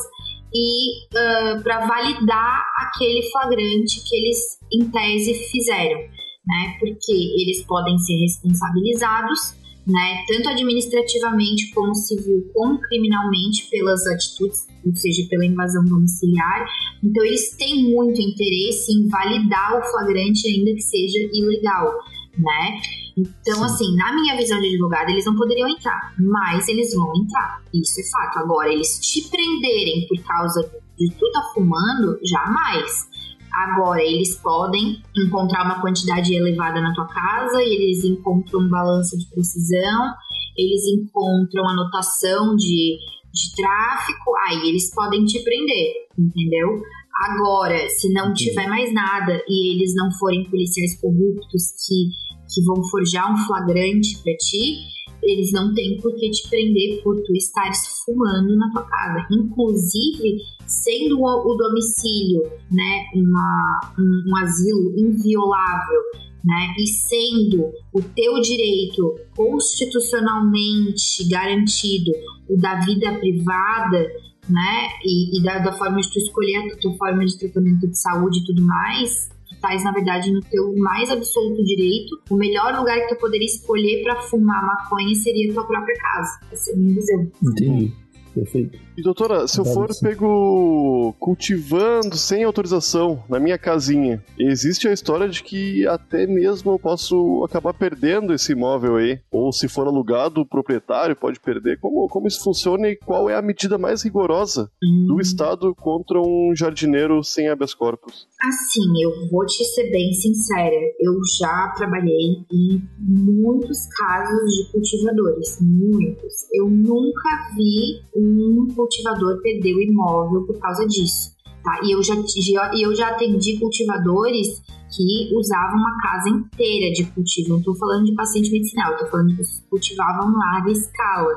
e 0.53 1.07
uh, 1.09 1.63
para 1.63 1.87
validar 1.87 2.63
aquele 2.77 3.23
flagrante 3.31 4.03
que 4.07 4.17
eles, 4.17 4.59
em 4.73 4.91
tese, 4.91 5.35
fizeram, 5.51 6.01
né? 6.01 6.77
Porque 6.79 7.13
eles 7.13 7.65
podem 7.65 7.97
ser 7.99 8.19
responsabilizados, 8.19 9.55
né? 9.87 10.25
Tanto 10.27 10.49
administrativamente 10.51 11.71
como 11.73 11.95
civil, 11.95 12.51
como 12.53 12.81
criminalmente 12.81 13.69
pelas 13.71 14.07
atitudes, 14.07 14.67
ou 14.85 14.95
seja, 14.95 15.27
pela 15.29 15.47
invasão 15.47 15.85
domiciliar. 15.85 16.67
Então, 17.03 17.25
eles 17.25 17.57
têm 17.57 17.85
muito 17.93 18.21
interesse 18.21 18.93
em 18.93 19.09
validar 19.09 19.79
o 19.79 19.91
flagrante, 19.91 20.49
ainda 20.49 20.75
que 20.75 20.83
seja 20.83 21.19
ilegal, 21.33 21.95
né? 22.37 22.81
Então, 23.21 23.57
Sim. 23.57 23.65
assim, 23.65 23.97
na 23.97 24.15
minha 24.15 24.37
visão 24.37 24.59
de 24.61 24.69
advogado, 24.69 25.11
eles 25.11 25.27
não 25.27 25.37
poderiam 25.37 25.69
entrar, 25.69 26.15
mas 26.19 26.67
eles 26.69 26.95
vão 26.95 27.13
entrar. 27.17 27.63
Isso 27.75 28.01
é 28.01 28.05
fato. 28.05 28.39
Agora, 28.39 28.73
eles 28.73 28.99
te 29.01 29.29
prenderem 29.29 30.07
por 30.09 30.23
causa 30.25 30.63
de 30.99 31.11
tu 31.15 31.31
tá 31.33 31.43
fumando, 31.55 32.19
jamais. 32.25 33.09
Agora, 33.53 34.03
eles 34.03 34.37
podem 34.37 35.03
encontrar 35.17 35.65
uma 35.65 35.81
quantidade 35.81 36.35
elevada 36.35 36.81
na 36.81 36.95
tua 36.95 37.07
casa, 37.07 37.63
eles 37.63 38.05
encontram 38.05 38.69
balança 38.69 39.17
de 39.19 39.27
precisão, 39.27 40.15
eles 40.57 40.83
encontram 40.87 41.69
anotação 41.69 42.55
de, 42.55 42.97
de 43.33 43.57
tráfico, 43.57 44.33
aí 44.49 44.69
eles 44.69 44.95
podem 44.95 45.25
te 45.25 45.43
prender, 45.43 45.95
entendeu? 46.17 46.81
Agora, 47.21 47.89
se 47.91 48.11
não 48.13 48.33
tiver 48.33 48.67
mais 48.67 48.93
nada 48.95 49.43
e 49.47 49.75
eles 49.75 49.95
não 49.95 50.11
forem 50.13 50.49
policiais 50.49 50.99
corruptos 51.01 51.73
que 51.87 52.31
que 52.53 52.63
vão 52.65 52.83
forjar 52.85 53.33
um 53.33 53.37
flagrante 53.47 54.19
para 54.23 54.35
ti, 54.37 54.79
eles 55.23 55.53
não 55.53 55.73
têm 55.75 55.99
por 56.01 56.15
que 56.17 56.31
te 56.31 56.49
prender 56.49 57.03
por 57.03 57.23
tu 57.23 57.35
estares 57.35 58.03
fumando 58.05 58.57
na 58.57 58.71
tua 58.73 58.83
casa. 58.85 59.27
Inclusive, 59.31 60.39
sendo 60.67 61.21
o, 61.21 61.55
domicílio, 61.55 62.43
né, 62.71 63.05
uma, 63.15 63.81
um, 63.99 64.31
um 64.31 64.37
asilo 64.37 64.95
inviolável, 64.99 66.01
né, 66.43 66.75
e 66.79 66.87
sendo 66.87 67.71
o 67.93 68.01
teu 68.01 68.41
direito 68.41 69.15
constitucionalmente 69.37 71.29
garantido, 71.29 72.13
o 72.49 72.57
da 72.57 72.81
vida 72.81 73.13
privada, 73.19 74.11
né, 74.51 74.89
e, 75.05 75.39
e 75.39 75.43
da, 75.43 75.59
da 75.59 75.73
forma 75.73 76.01
de 76.01 76.13
tu 76.13 76.19
escolher 76.19 76.73
a 76.73 76.77
tua 76.77 76.93
forma 76.97 77.25
de 77.25 77.39
tratamento 77.39 77.89
de 77.89 77.99
saúde 77.99 78.41
e 78.41 78.45
tudo 78.45 78.63
mais, 78.63 79.31
estás, 79.61 79.85
na 79.85 79.93
verdade, 79.93 80.33
no 80.33 80.41
teu 80.41 80.75
mais 80.77 81.11
absoluto 81.11 81.63
direito. 81.63 82.19
O 82.31 82.37
melhor 82.37 82.75
lugar 82.77 82.99
que 83.01 83.15
tu 83.15 83.21
poderia 83.21 83.47
escolher 83.47 84.03
para 84.03 84.23
fumar 84.23 84.65
maconha 84.65 85.15
seria 85.15 85.51
a 85.51 85.55
tua 85.55 85.67
própria 85.67 85.95
casa. 85.97 86.41
Essa 86.51 86.71
é 86.71 86.75
a 86.75 86.77
minha 86.77 86.95
visão. 86.95 87.31
Entendi. 87.43 87.93
Perfeito. 88.35 88.79
E 89.01 89.03
doutora, 89.03 89.49
se 89.49 89.59
eu 89.59 89.65
for 89.65 89.89
pego 89.99 91.15
cultivando 91.19 92.19
sem 92.19 92.45
autorização 92.45 93.25
na 93.31 93.41
minha 93.41 93.57
casinha, 93.57 94.23
existe 94.39 94.87
a 94.87 94.93
história 94.93 95.27
de 95.27 95.43
que 95.43 95.87
até 95.87 96.27
mesmo 96.27 96.73
eu 96.73 96.79
posso 96.79 97.43
acabar 97.43 97.73
perdendo 97.73 98.35
esse 98.35 98.53
imóvel 98.53 98.97
aí? 98.97 99.19
Ou 99.31 99.55
se 99.55 99.69
for 99.69 99.87
alugado, 99.87 100.43
o 100.43 100.47
proprietário 100.47 101.17
pode 101.17 101.41
perder? 101.41 101.81
Como, 101.81 102.07
como 102.09 102.29
isso 102.29 102.45
funciona 102.45 102.89
e 102.89 102.97
qual 102.97 103.31
é 103.31 103.35
a 103.35 103.41
medida 103.41 103.79
mais 103.79 104.03
rigorosa 104.03 104.71
hum. 104.85 105.07
do 105.09 105.19
Estado 105.19 105.75
contra 105.75 106.21
um 106.21 106.53
jardineiro 106.55 107.25
sem 107.25 107.49
habeas 107.49 107.73
corpus? 107.73 108.29
Assim, 108.43 108.83
eu 109.03 109.31
vou 109.31 109.47
te 109.47 109.65
ser 109.65 109.91
bem 109.91 110.13
sincera. 110.13 110.77
Eu 111.01 111.15
já 111.39 111.73
trabalhei 111.75 112.45
em 112.53 112.83
muitos 112.99 113.87
casos 113.97 114.55
de 114.57 114.73
cultivadores. 114.73 115.59
Muitos. 115.63 116.35
Eu 116.53 116.69
nunca 116.69 117.49
vi 117.57 118.03
um 118.15 118.67
cultivador 118.91 119.41
perder 119.41 119.75
o 119.75 119.81
imóvel 119.81 120.43
por 120.47 120.59
causa 120.59 120.87
disso. 120.87 121.31
Tá? 121.63 121.81
E 121.85 121.95
eu 121.95 122.03
já, 122.03 122.15
já, 122.15 122.73
eu 122.77 122.95
já 122.95 123.09
atendi 123.11 123.59
cultivadores 123.59 124.49
que 124.91 125.31
usavam 125.35 125.79
uma 125.79 125.97
casa 126.03 126.29
inteira 126.29 126.93
de 126.93 127.05
cultivo. 127.13 127.51
Não 127.51 127.59
estou 127.59 127.77
falando 127.77 128.05
de 128.05 128.15
paciente 128.15 128.51
medicinal, 128.51 128.93
estou 128.93 129.09
falando 129.09 129.29
de 129.29 129.37
pessoas 129.37 129.61
que 129.61 129.69
cultivavam 129.69 130.31
em 130.31 130.37
larga 130.37 130.71
escala, 130.73 131.33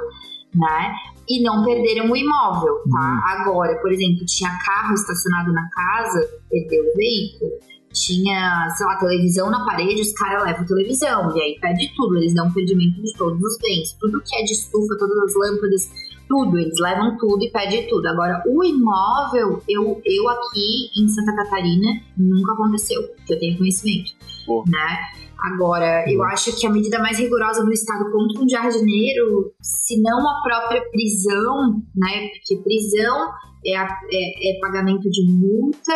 né? 0.55 0.95
E 1.29 1.41
não 1.43 1.63
perderam 1.63 2.11
o 2.11 2.17
imóvel, 2.17 2.81
tá? 2.89 2.99
Uhum. 2.99 3.41
Agora, 3.41 3.79
por 3.79 3.91
exemplo, 3.91 4.25
tinha 4.25 4.49
carro 4.65 4.93
estacionado 4.93 5.53
na 5.53 5.69
casa, 5.69 6.27
perdeu 6.49 6.83
o 6.83 6.97
veículo. 6.97 7.51
Tinha, 7.93 8.67
sei 8.75 8.87
lá, 8.87 8.97
televisão 8.97 9.51
na 9.51 9.63
parede, 9.63 10.01
os 10.01 10.11
caras 10.13 10.43
levam 10.43 10.65
televisão, 10.65 11.37
e 11.37 11.41
aí 11.41 11.59
perde 11.61 11.93
tudo, 11.95 12.17
eles 12.17 12.33
dão 12.33 12.51
perdimento 12.51 12.99
de 12.99 13.13
todos 13.15 13.39
os 13.39 13.57
bens. 13.59 13.95
Tudo 13.99 14.19
que 14.25 14.35
é 14.35 14.43
de 14.43 14.53
estufa, 14.53 14.97
todas 14.97 15.15
as 15.15 15.35
lâmpadas, 15.35 15.91
tudo, 16.27 16.57
eles 16.57 16.79
levam 16.79 17.17
tudo 17.17 17.43
e 17.43 17.51
pedem 17.51 17.87
tudo. 17.87 18.07
Agora, 18.07 18.43
o 18.47 18.63
imóvel, 18.63 19.61
eu, 19.67 20.01
eu 20.05 20.29
aqui 20.29 20.89
em 20.97 21.07
Santa 21.07 21.35
Catarina, 21.35 22.01
nunca 22.17 22.53
aconteceu, 22.53 23.01
que 23.25 23.33
eu 23.33 23.39
tenho 23.39 23.57
conhecimento, 23.57 24.11
Pô. 24.45 24.63
né? 24.67 24.97
Agora, 25.43 26.09
eu 26.09 26.23
acho 26.23 26.57
que 26.57 26.65
a 26.65 26.69
medida 26.69 26.99
mais 26.99 27.19
rigorosa 27.19 27.65
do 27.65 27.71
Estado 27.71 28.09
contra 28.11 28.41
um 28.41 28.47
jardineiro, 28.47 29.53
se 29.61 30.01
não 30.01 30.19
a 30.19 30.41
própria 30.41 30.81
prisão, 30.89 31.81
né? 31.95 32.29
Porque 32.29 32.63
prisão 32.63 33.29
é, 33.65 33.75
a, 33.75 33.85
é, 34.09 34.51
é 34.51 34.59
pagamento 34.61 35.09
de 35.09 35.29
multa, 35.29 35.93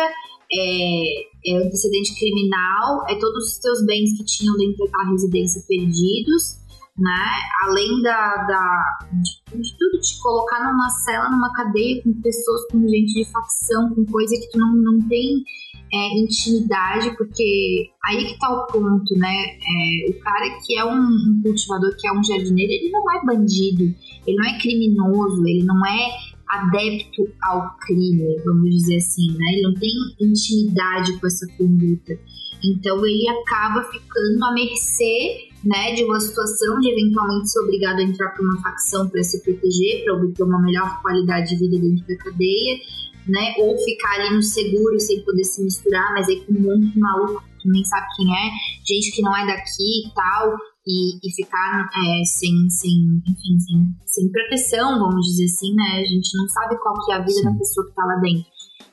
é, 0.52 1.50
é 1.50 1.56
antecedente 1.56 2.18
criminal, 2.18 3.06
é 3.08 3.14
todos 3.14 3.48
os 3.48 3.58
teus 3.58 3.84
bens 3.86 4.18
que 4.18 4.24
tinham 4.24 4.54
dentro 4.56 4.84
daquela 4.84 5.10
residência 5.12 5.62
perdidos 5.66 6.58
né? 6.98 7.26
Além 7.64 8.02
da, 8.02 8.34
da 8.44 8.98
de, 9.12 9.62
de, 9.62 9.78
tudo, 9.78 10.00
te 10.00 10.20
colocar 10.20 10.64
numa 10.64 10.88
cela, 10.90 11.30
numa 11.30 11.52
cadeia 11.52 12.02
com 12.02 12.12
pessoas, 12.20 12.66
com 12.70 12.80
gente 12.88 13.12
de 13.12 13.24
facção, 13.30 13.94
com 13.94 14.04
coisa 14.06 14.34
que 14.34 14.50
tu 14.50 14.58
não, 14.58 14.74
não 14.74 15.08
tem 15.08 15.44
é, 15.92 16.18
intimidade, 16.18 17.16
porque 17.16 17.90
aí 18.04 18.26
que 18.26 18.38
tá 18.38 18.50
o 18.50 18.66
ponto, 18.66 19.14
né? 19.16 19.44
É, 19.56 20.10
o 20.10 20.20
cara 20.20 20.58
que 20.66 20.76
é 20.76 20.84
um, 20.84 20.98
um 20.98 21.40
cultivador, 21.42 21.96
que 21.96 22.08
é 22.08 22.12
um 22.12 22.24
jardineiro, 22.24 22.72
ele 22.72 22.90
não 22.90 23.10
é 23.12 23.24
bandido, 23.24 23.94
ele 24.26 24.36
não 24.36 24.44
é 24.44 24.58
criminoso, 24.58 25.46
ele 25.46 25.64
não 25.64 25.86
é 25.86 26.08
adepto 26.48 27.28
ao 27.42 27.76
crime, 27.78 28.40
vamos 28.44 28.70
dizer 28.70 28.96
assim, 28.96 29.30
né? 29.36 29.52
Ele 29.52 29.62
não 29.62 29.74
tem 29.74 29.90
intimidade 30.20 31.18
com 31.20 31.26
essa 31.26 31.46
conduta. 31.56 32.18
Então 32.64 33.06
ele 33.06 33.28
acaba 33.28 33.84
ficando 33.84 34.44
à 34.44 34.52
mercê 34.52 35.47
né, 35.64 35.94
de 35.94 36.04
uma 36.04 36.20
situação 36.20 36.78
de 36.80 36.90
eventualmente 36.90 37.50
ser 37.50 37.60
obrigado 37.60 37.98
a 37.98 38.02
entrar 38.02 38.30
para 38.30 38.42
uma 38.42 38.60
facção 38.62 39.08
para 39.08 39.22
se 39.22 39.42
proteger, 39.42 40.04
para 40.04 40.14
obter 40.14 40.42
uma 40.42 40.60
melhor 40.62 41.00
qualidade 41.02 41.50
de 41.50 41.56
vida 41.56 41.78
dentro 41.78 42.06
da 42.06 42.16
cadeia, 42.16 42.78
né, 43.26 43.54
ou 43.58 43.76
ficar 43.78 44.20
ali 44.20 44.34
no 44.36 44.42
seguro 44.42 44.98
sem 45.00 45.22
poder 45.22 45.44
se 45.44 45.62
misturar, 45.62 46.12
mas 46.14 46.28
aí 46.28 46.40
com 46.44 46.52
um 46.52 46.60
monte 46.60 46.92
de 46.92 46.98
maluco 46.98 47.42
que 47.60 47.68
nem 47.68 47.84
sabe 47.84 48.06
quem 48.16 48.32
é, 48.32 48.50
gente 48.86 49.10
que 49.10 49.20
não 49.20 49.36
é 49.36 49.46
daqui 49.46 50.06
e 50.06 50.14
tal, 50.14 50.56
e, 50.86 51.18
e 51.22 51.34
ficar 51.34 51.90
é, 51.92 52.24
sem, 52.24 52.70
sem, 52.70 53.22
enfim, 53.28 53.58
sem, 53.58 53.96
sem 54.06 54.32
proteção, 54.32 54.98
vamos 54.98 55.26
dizer 55.26 55.44
assim, 55.44 55.74
né, 55.74 56.00
a 56.00 56.04
gente 56.04 56.36
não 56.38 56.48
sabe 56.48 56.78
qual 56.78 56.94
que 57.04 57.12
é 57.12 57.16
a 57.16 57.18
vida 57.18 57.32
Sim. 57.32 57.44
da 57.44 57.58
pessoa 57.58 57.84
que 57.84 57.90
está 57.90 58.04
lá 58.04 58.16
dentro. 58.16 58.46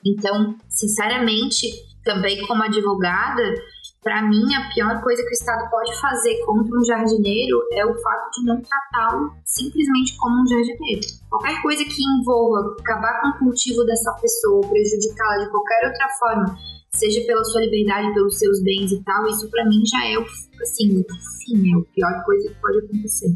Então, 0.05 0.55
sinceramente, 0.69 1.67
também 2.03 2.45
como 2.45 2.63
advogada, 2.63 3.43
para 4.05 4.21
mim, 4.21 4.45
a 4.53 4.69
pior 4.71 5.01
coisa 5.01 5.23
que 5.23 5.29
o 5.29 5.33
Estado 5.33 5.67
pode 5.71 5.99
fazer 5.99 6.37
contra 6.45 6.77
um 6.77 6.85
jardineiro 6.85 7.57
é 7.73 7.83
o 7.83 7.91
fato 7.95 8.29
de 8.37 8.45
não 8.45 8.61
tratá-lo 8.61 9.31
simplesmente 9.43 10.15
como 10.17 10.43
um 10.43 10.47
jardineiro. 10.47 11.01
Qualquer 11.27 11.59
coisa 11.63 11.83
que 11.83 12.03
envolva 12.19 12.75
acabar 12.79 13.19
com 13.19 13.29
o 13.29 13.39
cultivo 13.39 13.83
dessa 13.83 14.13
pessoa, 14.21 14.61
prejudicá-la 14.69 15.43
de 15.43 15.49
qualquer 15.49 15.87
outra 15.87 16.07
forma, 16.19 16.55
seja 16.93 17.19
pela 17.25 17.43
sua 17.45 17.61
liberdade, 17.61 18.13
pelos 18.13 18.37
seus 18.37 18.61
bens 18.61 18.91
e 18.91 19.03
tal, 19.03 19.25
isso 19.25 19.49
para 19.49 19.65
mim 19.65 19.81
já 19.83 20.07
é 20.07 20.19
o 20.19 20.25
assim, 20.61 21.03
fim, 21.43 21.73
é 21.73 21.75
a 21.75 21.81
pior 21.95 22.23
coisa 22.25 22.49
que 22.49 22.61
pode 22.61 22.77
acontecer. 22.77 23.35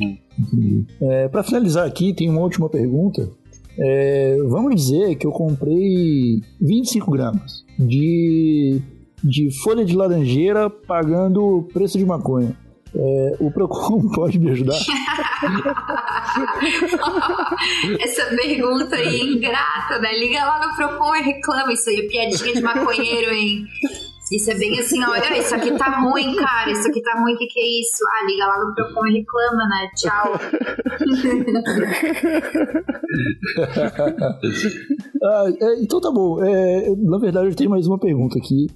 Uhum. 0.00 0.86
É, 1.02 1.28
para 1.28 1.42
finalizar 1.42 1.86
aqui, 1.86 2.14
tem 2.14 2.30
uma 2.30 2.40
última 2.40 2.70
pergunta. 2.70 3.30
É, 3.78 4.38
vamos 4.48 4.76
dizer 4.76 5.16
que 5.16 5.26
eu 5.26 5.30
comprei 5.30 6.40
25 6.58 7.10
gramas 7.10 7.66
de 7.78 8.80
de 9.26 9.50
folha 9.62 9.84
de 9.84 9.96
laranjeira 9.96 10.70
pagando 10.70 11.42
o 11.42 11.62
preço 11.64 11.98
de 11.98 12.06
maconha. 12.06 12.56
É, 12.94 13.36
o 13.40 13.50
Procon 13.50 14.08
pode 14.14 14.38
me 14.38 14.50
ajudar? 14.52 14.78
Essa 18.00 18.24
pergunta 18.36 18.96
aí 18.96 19.20
é 19.20 19.24
ingrata, 19.24 19.98
né? 19.98 20.18
Liga 20.18 20.44
lá 20.44 20.66
no 20.66 20.74
Procon 20.76 21.14
e 21.16 21.22
reclama 21.22 21.72
isso 21.72 21.90
aí, 21.90 22.08
piadinha 22.08 22.54
de 22.54 22.62
maconheiro, 22.62 23.32
hein? 23.32 23.66
Isso 24.32 24.50
é 24.50 24.54
bem 24.58 24.76
assim, 24.80 25.00
olha, 25.04 25.38
isso 25.38 25.54
aqui 25.54 25.70
tá 25.78 26.00
ruim, 26.00 26.34
cara, 26.34 26.72
isso 26.72 26.88
aqui 26.88 27.00
tá 27.00 27.12
ruim, 27.20 27.34
o 27.34 27.38
que, 27.38 27.46
que 27.46 27.60
é 27.60 27.80
isso? 27.80 28.04
Ah, 28.10 28.24
liga 28.26 28.44
lá 28.44 28.58
no 28.58 28.74
Procon 28.74 29.06
e 29.06 29.12
reclama, 29.18 29.68
né? 29.68 29.88
Tchau. 29.94 30.32
ah, 35.22 35.44
é, 35.60 35.80
então 35.80 36.00
tá 36.00 36.10
bom. 36.10 36.42
É, 36.42 36.92
na 36.96 37.18
verdade, 37.18 37.48
eu 37.48 37.54
tenho 37.54 37.70
mais 37.70 37.86
uma 37.86 38.00
pergunta 38.00 38.36
aqui. 38.38 38.66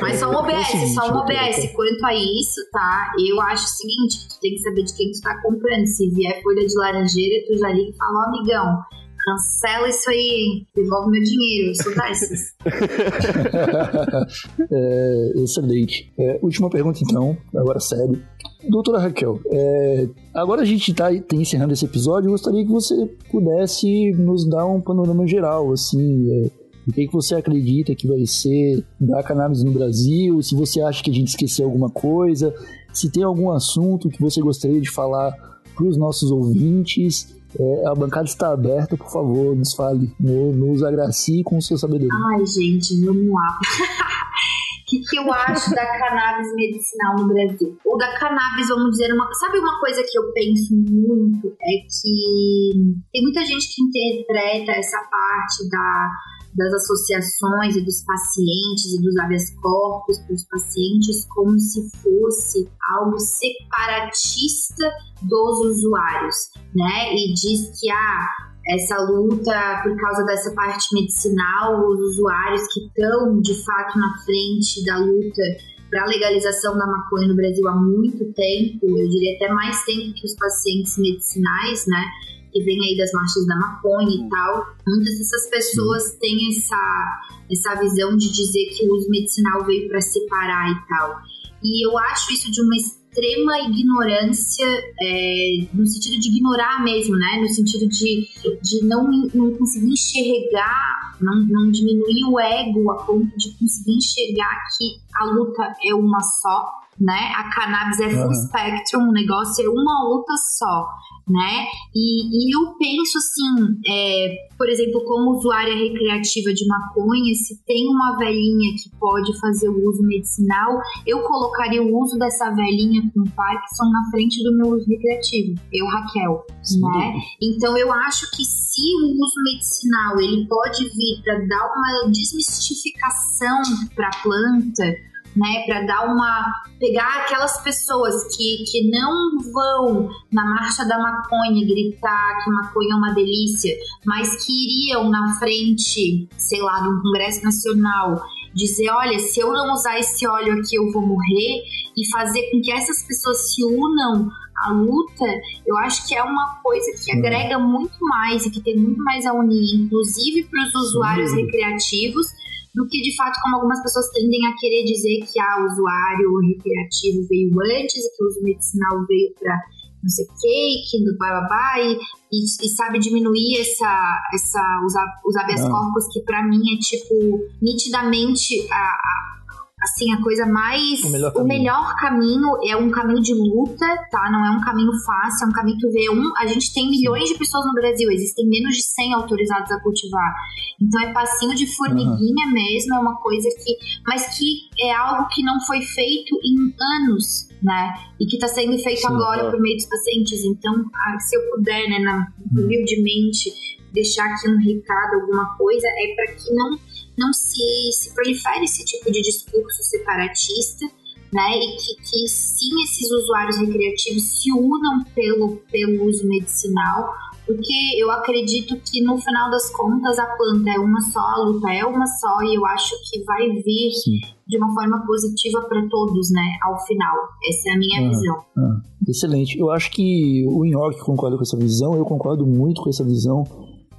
Mas 0.00 0.18
só 0.18 0.30
um 0.30 0.36
OBS, 0.36 0.74
é 0.74 0.86
só 0.86 1.12
um 1.12 1.18
OBS. 1.18 1.70
Quanto 1.74 2.06
a 2.06 2.14
isso, 2.14 2.60
tá? 2.72 3.12
Eu 3.18 3.38
acho 3.42 3.64
o 3.64 3.68
seguinte: 3.68 4.28
tu 4.28 4.40
tem 4.40 4.52
que 4.52 4.60
saber 4.60 4.82
de 4.82 4.96
quem 4.96 5.12
tu 5.12 5.20
tá 5.20 5.38
comprando. 5.42 5.86
Se 5.86 6.08
vier 6.10 6.42
folha 6.42 6.66
de 6.66 6.74
laranjeira, 6.76 7.44
tu 7.46 7.56
já 7.58 7.70
liga 7.70 7.90
e 7.90 7.96
fala, 7.96 8.12
oh, 8.12 8.28
amigão, 8.28 8.82
cancela 9.24 9.88
isso 9.88 10.10
aí, 10.10 10.66
devolve 10.74 11.10
meu 11.10 11.22
dinheiro, 11.22 11.72
sou 11.82 11.94
dessas. 11.94 12.54
é, 14.70 15.32
excelente. 15.36 16.12
É, 16.18 16.38
última 16.42 16.68
pergunta 16.70 17.00
então, 17.02 17.36
agora 17.54 17.80
sério. 17.80 18.22
Doutora 18.68 18.98
Raquel, 18.98 19.40
é, 19.50 20.06
agora 20.34 20.60
a 20.62 20.66
gente 20.66 20.90
está 20.90 21.06
tá 21.06 21.36
encerrando 21.36 21.72
esse 21.72 21.86
episódio, 21.86 22.28
eu 22.28 22.32
gostaria 22.32 22.62
que 22.64 22.70
você 22.70 22.94
pudesse 23.30 24.12
nos 24.12 24.46
dar 24.48 24.66
um 24.66 24.82
panorama 24.82 25.26
geral, 25.26 25.72
assim, 25.72 26.30
é, 26.30 26.50
o 26.86 26.92
que, 26.92 27.06
que 27.06 27.12
você 27.12 27.34
acredita 27.34 27.94
que 27.94 28.06
vai 28.06 28.24
ser 28.26 28.84
da 28.98 29.22
cannabis 29.22 29.62
no 29.62 29.72
Brasil, 29.72 30.42
se 30.42 30.54
você 30.54 30.80
acha 30.80 31.02
que 31.02 31.10
a 31.10 31.14
gente 31.14 31.28
esqueceu 31.28 31.66
alguma 31.66 31.90
coisa, 31.90 32.54
se 32.92 33.10
tem 33.10 33.22
algum 33.22 33.50
assunto 33.50 34.08
que 34.08 34.20
você 34.20 34.40
gostaria 34.40 34.80
de 34.80 34.90
falar 34.90 35.32
para 35.80 35.86
os 35.86 35.96
nossos 35.96 36.30
ouvintes. 36.30 37.34
É, 37.58 37.86
a 37.88 37.94
bancada 37.94 38.26
está 38.26 38.52
aberta, 38.52 38.96
por 38.96 39.10
favor, 39.10 39.56
nos 39.56 39.74
fale, 39.74 40.12
nos 40.20 40.84
agracie 40.84 41.42
com 41.42 41.60
sua 41.60 41.78
sabedoria. 41.78 42.08
Ai, 42.32 42.46
gente, 42.46 43.04
vamos 43.04 43.26
lá. 43.26 43.58
O 43.58 44.84
que, 44.86 45.00
que 45.00 45.18
eu 45.18 45.32
acho 45.32 45.70
da 45.70 45.84
cannabis 45.98 46.54
medicinal 46.54 47.16
no 47.16 47.26
Brasil? 47.26 47.76
Ou 47.84 47.98
da 47.98 48.16
cannabis, 48.20 48.68
vamos 48.68 48.90
dizer, 48.92 49.12
uma. 49.12 49.28
Sabe 49.34 49.58
uma 49.58 49.80
coisa 49.80 50.00
que 50.00 50.16
eu 50.16 50.32
penso 50.32 50.76
muito? 50.76 51.48
É 51.48 51.86
que 51.88 52.70
tem 53.12 53.22
muita 53.22 53.44
gente 53.44 53.66
que 53.74 53.82
interpreta 53.82 54.70
essa 54.70 54.98
parte 55.10 55.68
da 55.68 56.10
das 56.54 56.72
associações 56.72 57.76
e 57.76 57.84
dos 57.84 58.02
pacientes 58.02 58.94
e 58.94 59.02
dos 59.02 59.16
habeas 59.18 59.50
corpus 59.60 60.18
para 60.18 60.34
os 60.34 60.44
pacientes 60.44 61.26
como 61.26 61.58
se 61.58 61.88
fosse 62.02 62.68
algo 62.96 63.18
separatista 63.18 64.90
dos 65.22 65.60
usuários, 65.66 66.36
né? 66.74 67.14
E 67.14 67.34
diz 67.34 67.78
que 67.78 67.90
ah, 67.90 68.26
essa 68.68 68.98
luta 69.02 69.80
por 69.82 69.96
causa 69.96 70.24
dessa 70.24 70.52
parte 70.52 70.86
medicinal, 70.92 71.88
os 71.88 72.00
usuários 72.00 72.62
que 72.72 72.80
estão 72.86 73.40
de 73.40 73.54
fato 73.64 73.98
na 73.98 74.18
frente 74.24 74.84
da 74.84 74.98
luta 74.98 75.42
para 75.90 76.04
a 76.04 76.06
legalização 76.06 76.78
da 76.78 76.86
maconha 76.86 77.26
no 77.28 77.34
Brasil 77.34 77.66
há 77.68 77.74
muito 77.74 78.32
tempo, 78.32 78.86
eu 78.96 79.08
diria 79.08 79.36
até 79.36 79.52
mais 79.52 79.84
tempo 79.84 80.14
que 80.14 80.24
os 80.24 80.36
pacientes 80.36 80.96
medicinais, 80.98 81.84
né? 81.86 82.04
Que 82.52 82.62
vem 82.62 82.78
aí 82.82 82.96
das 82.96 83.12
marchas 83.12 83.46
da 83.46 83.56
maconha 83.56 84.14
e 84.14 84.28
tal, 84.28 84.66
muitas 84.86 85.18
dessas 85.18 85.50
pessoas 85.50 86.16
têm 86.20 86.48
essa, 86.48 87.20
essa 87.50 87.80
visão 87.80 88.16
de 88.16 88.30
dizer 88.30 88.66
que 88.76 88.88
o 88.88 88.94
uso 88.96 89.08
medicinal 89.08 89.64
veio 89.64 89.88
para 89.88 90.00
separar 90.00 90.70
e 90.70 90.88
tal. 90.88 91.20
E 91.62 91.86
eu 91.86 91.96
acho 91.98 92.32
isso 92.32 92.50
de 92.50 92.62
uma 92.62 92.74
extrema 92.74 93.58
ignorância, 93.60 94.66
é, 95.00 95.66
no 95.74 95.86
sentido 95.86 96.20
de 96.20 96.28
ignorar 96.28 96.82
mesmo, 96.82 97.16
né? 97.16 97.38
No 97.40 97.48
sentido 97.48 97.88
de, 97.88 98.28
de 98.62 98.84
não, 98.84 99.06
não 99.34 99.54
conseguir 99.56 99.92
enxergar, 99.92 101.16
não, 101.20 101.44
não 101.44 101.70
diminuir 101.70 102.24
o 102.24 102.40
ego 102.40 102.90
a 102.92 103.04
ponto 103.04 103.36
de 103.36 103.50
conseguir 103.58 103.96
enxergar 103.96 104.64
que 104.78 105.00
a 105.14 105.24
luta 105.26 105.74
é 105.84 105.94
uma 105.94 106.20
só, 106.20 106.79
né? 107.00 107.32
A 107.36 107.50
cannabis 107.54 108.00
é 108.00 108.10
full 108.10 108.26
uhum. 108.26 108.34
spectrum, 108.34 109.08
o 109.08 109.12
negócio 109.12 109.64
é 109.64 109.68
uma 109.68 110.04
luta 110.04 110.34
só 110.36 110.86
né? 111.30 111.66
E, 111.94 112.50
e 112.50 112.54
eu 112.54 112.74
penso 112.76 113.18
assim, 113.18 113.80
é, 113.86 114.48
por 114.58 114.68
exemplo, 114.68 115.04
como 115.04 115.38
usuária 115.38 115.74
recreativa 115.74 116.52
de 116.52 116.66
maconha, 116.66 117.34
se 117.34 117.64
tem 117.64 117.88
uma 117.88 118.18
velhinha 118.18 118.74
que 118.74 118.90
pode 118.98 119.38
fazer 119.38 119.68
o 119.68 119.88
uso 119.88 120.02
medicinal, 120.02 120.80
eu 121.06 121.22
colocaria 121.22 121.82
o 121.82 121.98
uso 122.02 122.18
dessa 122.18 122.50
velhinha 122.50 123.02
com 123.14 123.24
Parkinson 123.30 123.90
na 123.90 124.10
frente 124.10 124.42
do 124.42 124.56
meu 124.56 124.74
uso 124.74 124.86
recreativo, 124.88 125.54
eu, 125.72 125.86
Raquel, 125.86 126.44
Sim. 126.62 126.80
né? 126.80 127.14
Então 127.40 127.76
eu 127.78 127.92
acho 127.92 128.30
que 128.32 128.44
se 128.44 128.94
o 129.02 129.22
uso 129.22 129.42
medicinal 129.44 130.20
ele 130.20 130.46
pode 130.48 130.84
vir 130.84 131.22
para 131.22 131.38
dar 131.46 131.66
uma 131.66 132.10
desmistificação 132.10 133.62
para 133.94 134.08
a 134.08 134.22
planta, 134.22 135.09
né, 135.36 135.64
para 135.66 135.82
dar 135.82 136.06
uma 136.06 136.52
pegar 136.78 137.24
aquelas 137.24 137.62
pessoas 137.62 138.36
que, 138.36 138.64
que 138.64 138.90
não 138.90 139.38
vão 139.52 140.08
na 140.32 140.44
marcha 140.44 140.84
da 140.84 140.98
maconha 140.98 141.66
gritar 141.66 142.42
que 142.42 142.50
maconha 142.50 142.94
é 142.94 142.96
uma 142.96 143.14
delícia, 143.14 143.74
mas 144.04 144.44
que 144.44 144.52
iriam 144.52 145.10
na 145.10 145.38
frente, 145.38 146.28
sei 146.36 146.60
lá, 146.62 146.80
do 146.80 147.02
Congresso 147.02 147.44
Nacional 147.44 148.22
dizer, 148.54 148.90
olha, 148.90 149.18
se 149.18 149.40
eu 149.40 149.52
não 149.52 149.72
usar 149.72 149.98
esse 149.98 150.26
óleo 150.26 150.54
aqui 150.54 150.76
eu 150.76 150.90
vou 150.90 151.02
morrer 151.02 151.62
e 151.96 152.10
fazer 152.10 152.50
com 152.50 152.60
que 152.60 152.72
essas 152.72 153.02
pessoas 153.04 153.54
se 153.54 153.64
unam 153.64 154.28
à 154.64 154.72
luta, 154.72 155.26
eu 155.66 155.76
acho 155.78 156.06
que 156.06 156.14
é 156.14 156.22
uma 156.22 156.60
coisa 156.62 156.92
que 157.02 157.12
agrega 157.12 157.58
muito 157.58 157.96
mais 158.00 158.44
e 158.44 158.50
que 158.50 158.60
tem 158.60 158.76
muito 158.76 159.02
mais 159.02 159.24
a 159.24 159.32
unir, 159.32 159.74
inclusive 159.74 160.44
para 160.44 160.66
os 160.66 160.74
usuários 160.74 161.30
Sim. 161.30 161.44
recreativos 161.44 162.26
do 162.74 162.86
que 162.88 163.02
de 163.02 163.14
fato 163.16 163.38
como 163.42 163.56
algumas 163.56 163.82
pessoas 163.82 164.10
tendem 164.10 164.46
a 164.46 164.54
querer 164.56 164.84
dizer 164.84 165.26
que 165.26 165.40
ah, 165.40 165.60
o 165.60 165.66
usuário 165.66 166.38
recreativo 166.48 167.26
veio 167.28 167.50
antes 167.80 167.96
e 167.96 168.16
que 168.16 168.24
o 168.24 168.26
uso 168.28 168.42
medicinal 168.42 169.06
veio 169.06 169.34
para 169.38 169.58
não 170.02 170.08
sei 170.08 170.24
o 170.24 170.28
que, 170.28 170.90
que 170.90 171.04
do 171.04 171.18
bababá, 171.18 171.78
e, 171.78 171.92
e, 172.32 172.44
e, 172.44 172.68
sabe 172.70 172.98
diminuir 172.98 173.60
essa, 173.60 174.22
essa, 174.32 174.62
os, 174.86 174.94
os 175.26 175.36
habeas 175.36 175.60
corpus, 175.60 176.10
que 176.10 176.20
para 176.22 176.42
mim 176.48 176.60
é 176.74 176.78
tipo, 176.78 177.14
nitidamente 177.60 178.66
a, 178.72 178.76
a 178.76 179.39
assim, 179.80 180.12
a 180.12 180.22
coisa 180.22 180.46
mais. 180.46 181.02
O 181.02 181.10
melhor, 181.10 181.32
o 181.36 181.44
melhor, 181.44 181.96
caminho 181.96 182.48
é 182.64 182.76
um 182.76 182.90
caminho 182.90 183.20
de 183.20 183.34
luta, 183.34 183.86
tá? 184.10 184.30
Não 184.30 184.44
é 184.44 184.50
um 184.50 184.60
caminho 184.60 184.92
fácil, 185.04 185.46
é 185.46 185.48
um 185.48 185.52
caminho 185.52 185.76
que 185.78 185.86
tu 185.86 185.92
vê. 185.92 186.10
Um, 186.10 186.30
a 186.36 186.46
gente 186.46 186.72
tem 186.74 186.90
milhões 186.90 187.28
de 187.28 187.38
pessoas 187.38 187.64
no 187.66 187.72
Brasil, 187.72 188.10
existem 188.10 188.46
menos 188.48 188.76
de 188.76 188.82
100 188.82 189.14
autorizados 189.14 189.70
a 189.72 189.80
cultivar. 189.80 190.34
Então 190.80 191.00
é 191.02 191.12
passinho 191.12 191.54
de 191.54 191.66
formiguinha 191.74 192.46
uhum. 192.46 192.52
mesmo, 192.52 192.94
é 192.94 192.98
uma 192.98 193.16
coisa 193.16 193.48
que. 193.48 193.76
Mas 194.06 194.38
que 194.38 194.68
é 194.86 194.94
algo 194.94 195.28
que 195.28 195.42
não 195.42 195.60
foi 195.66 195.80
feito 195.80 196.36
em 196.44 196.74
anos, 197.04 197.48
né? 197.62 197.94
E 198.20 198.26
que 198.26 198.36
está 198.36 198.48
sendo 198.48 198.78
feito 198.78 199.00
Sim, 199.00 199.06
agora 199.06 199.42
é. 199.42 199.50
por 199.50 199.60
meio 199.60 199.76
dos 199.76 199.86
pacientes. 199.86 200.44
Então, 200.44 200.84
ah, 200.94 201.18
se 201.18 201.36
eu 201.36 201.50
puder, 201.50 201.88
né, 201.88 201.98
na, 201.98 202.32
uhum. 202.54 202.64
humildemente, 202.64 203.50
deixar 203.92 204.24
aqui 204.26 204.48
um 204.48 204.58
recado, 204.58 205.20
alguma 205.20 205.56
coisa, 205.56 205.86
é 205.86 206.14
para 206.14 206.34
que 206.34 206.54
não 206.54 206.78
não 207.20 207.32
se, 207.32 207.92
se 207.92 208.14
prolifere 208.14 208.64
esse 208.64 208.84
tipo 208.84 209.12
de 209.12 209.20
discurso 209.20 209.82
separatista, 209.82 210.86
né? 211.32 211.58
E 211.58 211.76
que, 211.76 211.94
que 211.96 212.28
sim 212.28 212.82
esses 212.82 213.10
usuários 213.12 213.58
recreativos 213.58 214.22
se 214.22 214.50
unam 214.52 215.04
pelo, 215.14 215.56
pelo 215.70 216.06
uso 216.06 216.26
medicinal, 216.26 217.12
porque 217.46 217.74
eu 217.98 218.10
acredito 218.10 218.76
que 218.90 219.02
no 219.02 219.18
final 219.18 219.50
das 219.50 219.70
contas 219.70 220.18
a 220.18 220.26
planta 220.36 220.70
é 220.70 220.78
uma 220.78 221.00
só, 221.00 221.20
a 221.20 221.44
luta 221.44 221.70
é 221.70 221.84
uma 221.84 222.06
só, 222.06 222.42
e 222.42 222.56
eu 222.56 222.64
acho 222.66 222.94
que 223.08 223.22
vai 223.24 223.48
vir 223.48 223.92
sim. 223.92 224.18
de 224.46 224.56
uma 224.56 224.72
forma 224.72 225.04
positiva 225.06 225.60
para 225.62 225.86
todos, 225.88 226.30
né? 226.32 226.58
Ao 226.64 226.78
final. 226.86 227.16
Essa 227.48 227.70
é 227.70 227.72
a 227.72 227.78
minha 227.78 228.06
ah, 228.06 228.08
visão. 228.08 228.44
Ah, 228.56 228.80
excelente. 229.06 229.58
Eu 229.58 229.70
acho 229.70 229.90
que 229.90 230.44
o 230.48 230.64
York 230.64 231.00
concorda 231.00 231.36
com 231.36 231.42
essa 231.42 231.56
visão, 231.56 231.94
eu 231.94 232.04
concordo 232.04 232.46
muito 232.46 232.82
com 232.82 232.88
essa 232.88 233.04
visão 233.04 233.44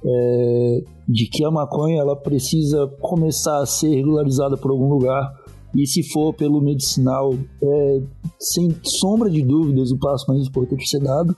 é, 0.04 0.84
de 1.08 1.26
que 1.26 1.44
a 1.44 1.50
maconha 1.50 2.00
ela 2.00 2.16
precisa 2.16 2.86
começar 3.00 3.58
a 3.58 3.66
ser 3.66 3.94
regularizada 3.94 4.56
por 4.56 4.70
algum 4.70 4.88
lugar 4.88 5.32
e 5.74 5.86
se 5.86 6.02
for 6.02 6.34
pelo 6.34 6.60
medicinal, 6.60 7.34
é, 7.62 8.02
sem 8.38 8.74
sombra 8.82 9.30
de 9.30 9.42
dúvidas, 9.42 9.90
o 9.90 9.98
passo 9.98 10.26
mais 10.28 10.46
importante 10.46 10.82
a 10.82 10.86
ser 10.86 11.00
dado. 11.00 11.34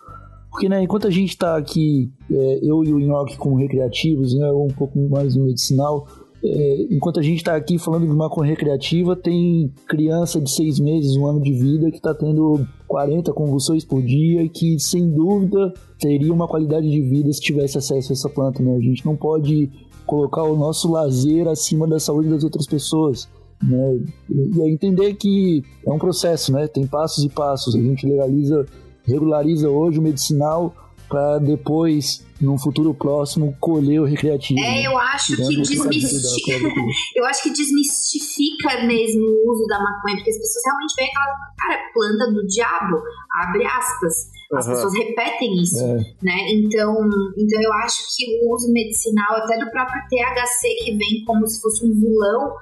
Porque, 0.50 0.68
né, 0.68 0.82
enquanto 0.82 1.06
a 1.06 1.10
gente 1.10 1.30
está 1.30 1.56
aqui, 1.56 2.12
é, 2.30 2.60
eu 2.62 2.84
e 2.84 2.92
o 2.92 2.98
Nhoque 2.98 3.36
como 3.36 3.56
recreativos, 3.56 4.34
né, 4.34 4.50
um 4.52 4.68
pouco 4.68 4.98
mais 5.08 5.36
no 5.36 5.44
medicinal, 5.44 6.06
é, 6.46 6.82
enquanto 6.90 7.18
a 7.18 7.22
gente 7.22 7.38
está 7.38 7.56
aqui 7.56 7.78
falando 7.78 8.06
de 8.06 8.12
maconha 8.12 8.50
recreativa, 8.50 9.16
tem 9.16 9.72
criança 9.88 10.38
de 10.38 10.50
seis 10.50 10.78
meses, 10.78 11.16
um 11.16 11.26
ano 11.26 11.40
de 11.40 11.52
vida, 11.52 11.90
que 11.90 11.96
está 11.96 12.12
tendo 12.14 12.66
40 12.86 13.32
convulsões 13.32 13.82
por 13.82 14.02
dia 14.02 14.42
e 14.42 14.48
que, 14.50 14.78
sem 14.78 15.10
dúvida, 15.10 15.72
teria 15.98 16.32
uma 16.32 16.46
qualidade 16.46 16.90
de 16.90 17.00
vida 17.00 17.32
se 17.32 17.40
tivesse 17.40 17.78
acesso 17.78 18.12
a 18.12 18.14
essa 18.14 18.28
planta. 18.28 18.62
Né? 18.62 18.76
A 18.76 18.80
gente 18.80 19.06
não 19.06 19.16
pode 19.16 19.70
colocar 20.04 20.42
o 20.42 20.54
nosso 20.54 20.92
lazer 20.92 21.48
acima 21.48 21.86
da 21.86 21.98
saúde 21.98 22.28
das 22.28 22.44
outras 22.44 22.66
pessoas. 22.66 23.26
Né? 23.62 24.04
E 24.28 24.60
é 24.60 24.68
entender 24.68 25.14
que 25.14 25.62
é 25.86 25.90
um 25.90 25.98
processo, 25.98 26.52
né? 26.52 26.66
tem 26.68 26.86
passos 26.86 27.24
e 27.24 27.30
passos. 27.30 27.74
A 27.74 27.80
gente 27.80 28.06
legaliza, 28.06 28.66
regulariza 29.06 29.70
hoje 29.70 29.98
o 29.98 30.02
medicinal 30.02 30.74
para 31.08 31.38
depois 31.38 32.22
num 32.44 32.58
futuro 32.58 32.94
próximo, 32.94 33.56
colher 33.58 34.00
o 34.00 34.04
recreativo. 34.04 34.60
É, 34.60 34.62
né? 34.62 34.86
eu 34.86 34.96
acho 34.98 35.36
que 35.36 35.56
desmistifica. 35.56 36.52
eu 37.16 37.24
acho 37.26 37.42
que 37.42 37.50
desmistifica 37.50 38.86
mesmo 38.86 39.22
o 39.22 39.52
uso 39.52 39.66
da 39.66 39.78
maconha, 39.78 40.16
porque 40.16 40.30
as 40.30 40.38
pessoas 40.38 40.64
realmente 40.66 40.94
veem 40.96 41.08
aquela 41.08 41.34
cara, 41.58 41.90
planta 41.92 42.32
do 42.32 42.46
diabo, 42.46 43.02
abre 43.32 43.64
aspas. 43.64 44.34
As 44.52 44.66
uhum. 44.66 44.72
pessoas 44.74 44.94
repetem 44.94 45.62
isso, 45.62 45.82
é. 45.82 45.96
né? 46.22 46.36
Então, 46.52 46.94
então 47.36 47.62
eu 47.62 47.72
acho 47.84 47.98
que 48.14 48.24
o 48.42 48.54
uso 48.54 48.70
medicinal, 48.72 49.36
até 49.36 49.58
do 49.58 49.70
próprio 49.70 50.02
THC, 50.08 50.84
que 50.84 50.96
vem 50.96 51.24
como 51.26 51.46
se 51.46 51.60
fosse 51.60 51.84
um 51.84 51.92
vilão, 51.92 52.54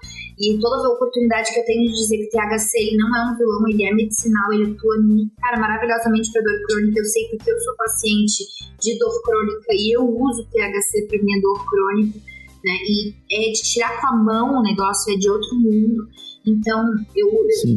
e 0.43 0.59
toda 0.59 0.89
a 0.89 0.91
oportunidade 0.91 1.53
que 1.53 1.61
eu 1.61 1.65
tenho 1.65 1.87
de 1.87 1.93
dizer 1.93 2.19
que 2.19 2.27
o 2.27 2.31
THC 2.31 2.79
ele 2.79 2.97
não 2.97 3.17
é 3.17 3.31
um 3.31 3.39
vilão, 3.39 3.63
ele 3.69 3.85
é 3.85 3.95
medicinal, 3.95 4.53
ele 4.53 4.75
atua, 4.75 4.97
cara, 5.41 5.61
maravilhosamente 5.61 6.33
para 6.33 6.43
dor 6.43 6.67
crônica. 6.67 6.99
Eu 6.99 7.05
sei 7.05 7.29
porque 7.31 7.49
eu 7.49 7.59
sou 7.61 7.77
paciente 7.77 8.45
de 8.81 8.99
dor 8.99 9.23
crônica 9.23 9.69
e 9.71 9.97
eu 9.97 10.03
uso 10.03 10.45
THC 10.51 11.07
para 11.07 11.23
minha 11.23 11.41
dor 11.41 11.65
crônica, 11.65 12.19
né? 12.19 12.73
E 12.83 13.15
é 13.31 13.53
de 13.53 13.63
tirar 13.63 14.01
com 14.01 14.09
a 14.09 14.17
mão 14.17 14.59
o 14.59 14.63
negócio, 14.63 15.15
é 15.15 15.17
de 15.17 15.31
outro 15.31 15.55
mundo. 15.55 16.09
Então, 16.45 16.85
eu, 17.15 17.29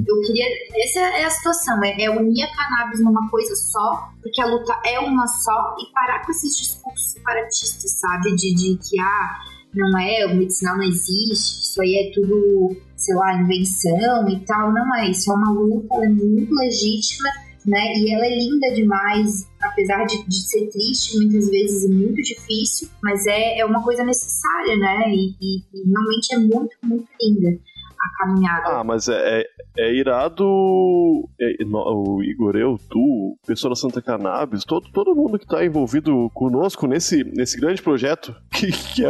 eu 0.07 0.22
queria. 0.22 0.45
Essa 0.84 0.99
é 0.99 1.24
a 1.24 1.30
situação: 1.30 1.84
é, 1.84 2.03
é, 2.03 2.09
unir 2.09 2.43
a 2.43 2.55
cannabis 2.55 2.99
numa 2.99 3.30
coisa 3.30 3.55
só, 3.55 4.09
porque 4.24 4.41
a 4.41 4.47
luta 4.47 4.74
é 4.88 4.99
uma 4.99 5.28
só, 5.28 5.76
e 5.80 5.93
parar 5.93 6.26
com 6.26 6.32
esses 6.32 6.57
discursos 6.57 7.11
separatistas, 7.11 7.91
sabe? 7.91 8.36
De, 8.36 8.55
de 8.55 8.78
que, 8.78 8.99
ah, 8.99 9.54
não 9.76 9.99
é, 9.99 10.26
o 10.26 10.36
medicinal 10.36 10.78
não 10.78 10.84
existe, 10.84 11.61
isso 11.63 11.82
aí 11.82 11.95
é 11.95 12.11
tudo, 12.13 12.76
sei 12.95 13.15
lá, 13.15 13.41
invenção 13.41 14.30
e 14.30 14.39
tal. 14.45 14.73
Não 14.73 14.95
é, 14.95 15.11
isso 15.11 15.32
é 15.32 15.36
uma 15.36 15.51
luta, 15.51 15.88
ela 15.95 16.05
é 16.05 16.09
muito 16.09 16.53
legítima, 16.53 17.30
né? 17.65 17.93
E 17.97 18.13
ela 18.13 18.26
é 18.26 18.38
linda 18.38 18.73
demais, 18.73 19.47
apesar 19.61 20.05
de, 20.05 20.23
de 20.28 20.47
ser 20.47 20.67
triste 20.67 21.17
muitas 21.17 21.49
vezes 21.49 21.84
e 21.84 21.93
muito 21.93 22.21
difícil, 22.21 22.89
mas 23.03 23.26
é, 23.28 23.59
é 23.59 23.65
uma 23.65 23.84
coisa 23.84 24.03
necessária, 24.03 24.78
né? 24.78 25.13
E, 25.13 25.36
e, 25.41 25.57
e 25.73 25.89
realmente 25.89 26.34
é 26.34 26.38
muito, 26.38 26.76
muito 26.84 27.07
linda 27.21 27.59
a 28.05 28.17
caminhada. 28.17 28.79
Ah, 28.79 28.83
mas 28.83 29.07
é, 29.07 29.41
é, 29.41 29.45
é 29.77 29.93
irado 29.93 30.43
é, 31.39 31.55
o 31.65 32.23
Igor, 32.23 32.55
eu, 32.55 32.77
tu, 32.89 32.99
o 32.99 33.37
pessoal 33.45 33.73
da 33.73 33.75
Santa 33.75 34.01
Cannabis, 34.01 34.63
todo, 34.63 34.89
todo 34.91 35.15
mundo 35.15 35.39
que 35.39 35.47
tá 35.47 35.65
envolvido 35.65 36.29
conosco 36.33 36.87
nesse, 36.87 37.23
nesse 37.23 37.59
grande 37.59 37.81
projeto 37.81 38.35
que, 38.53 38.71
que, 38.71 39.05
é, 39.05 39.09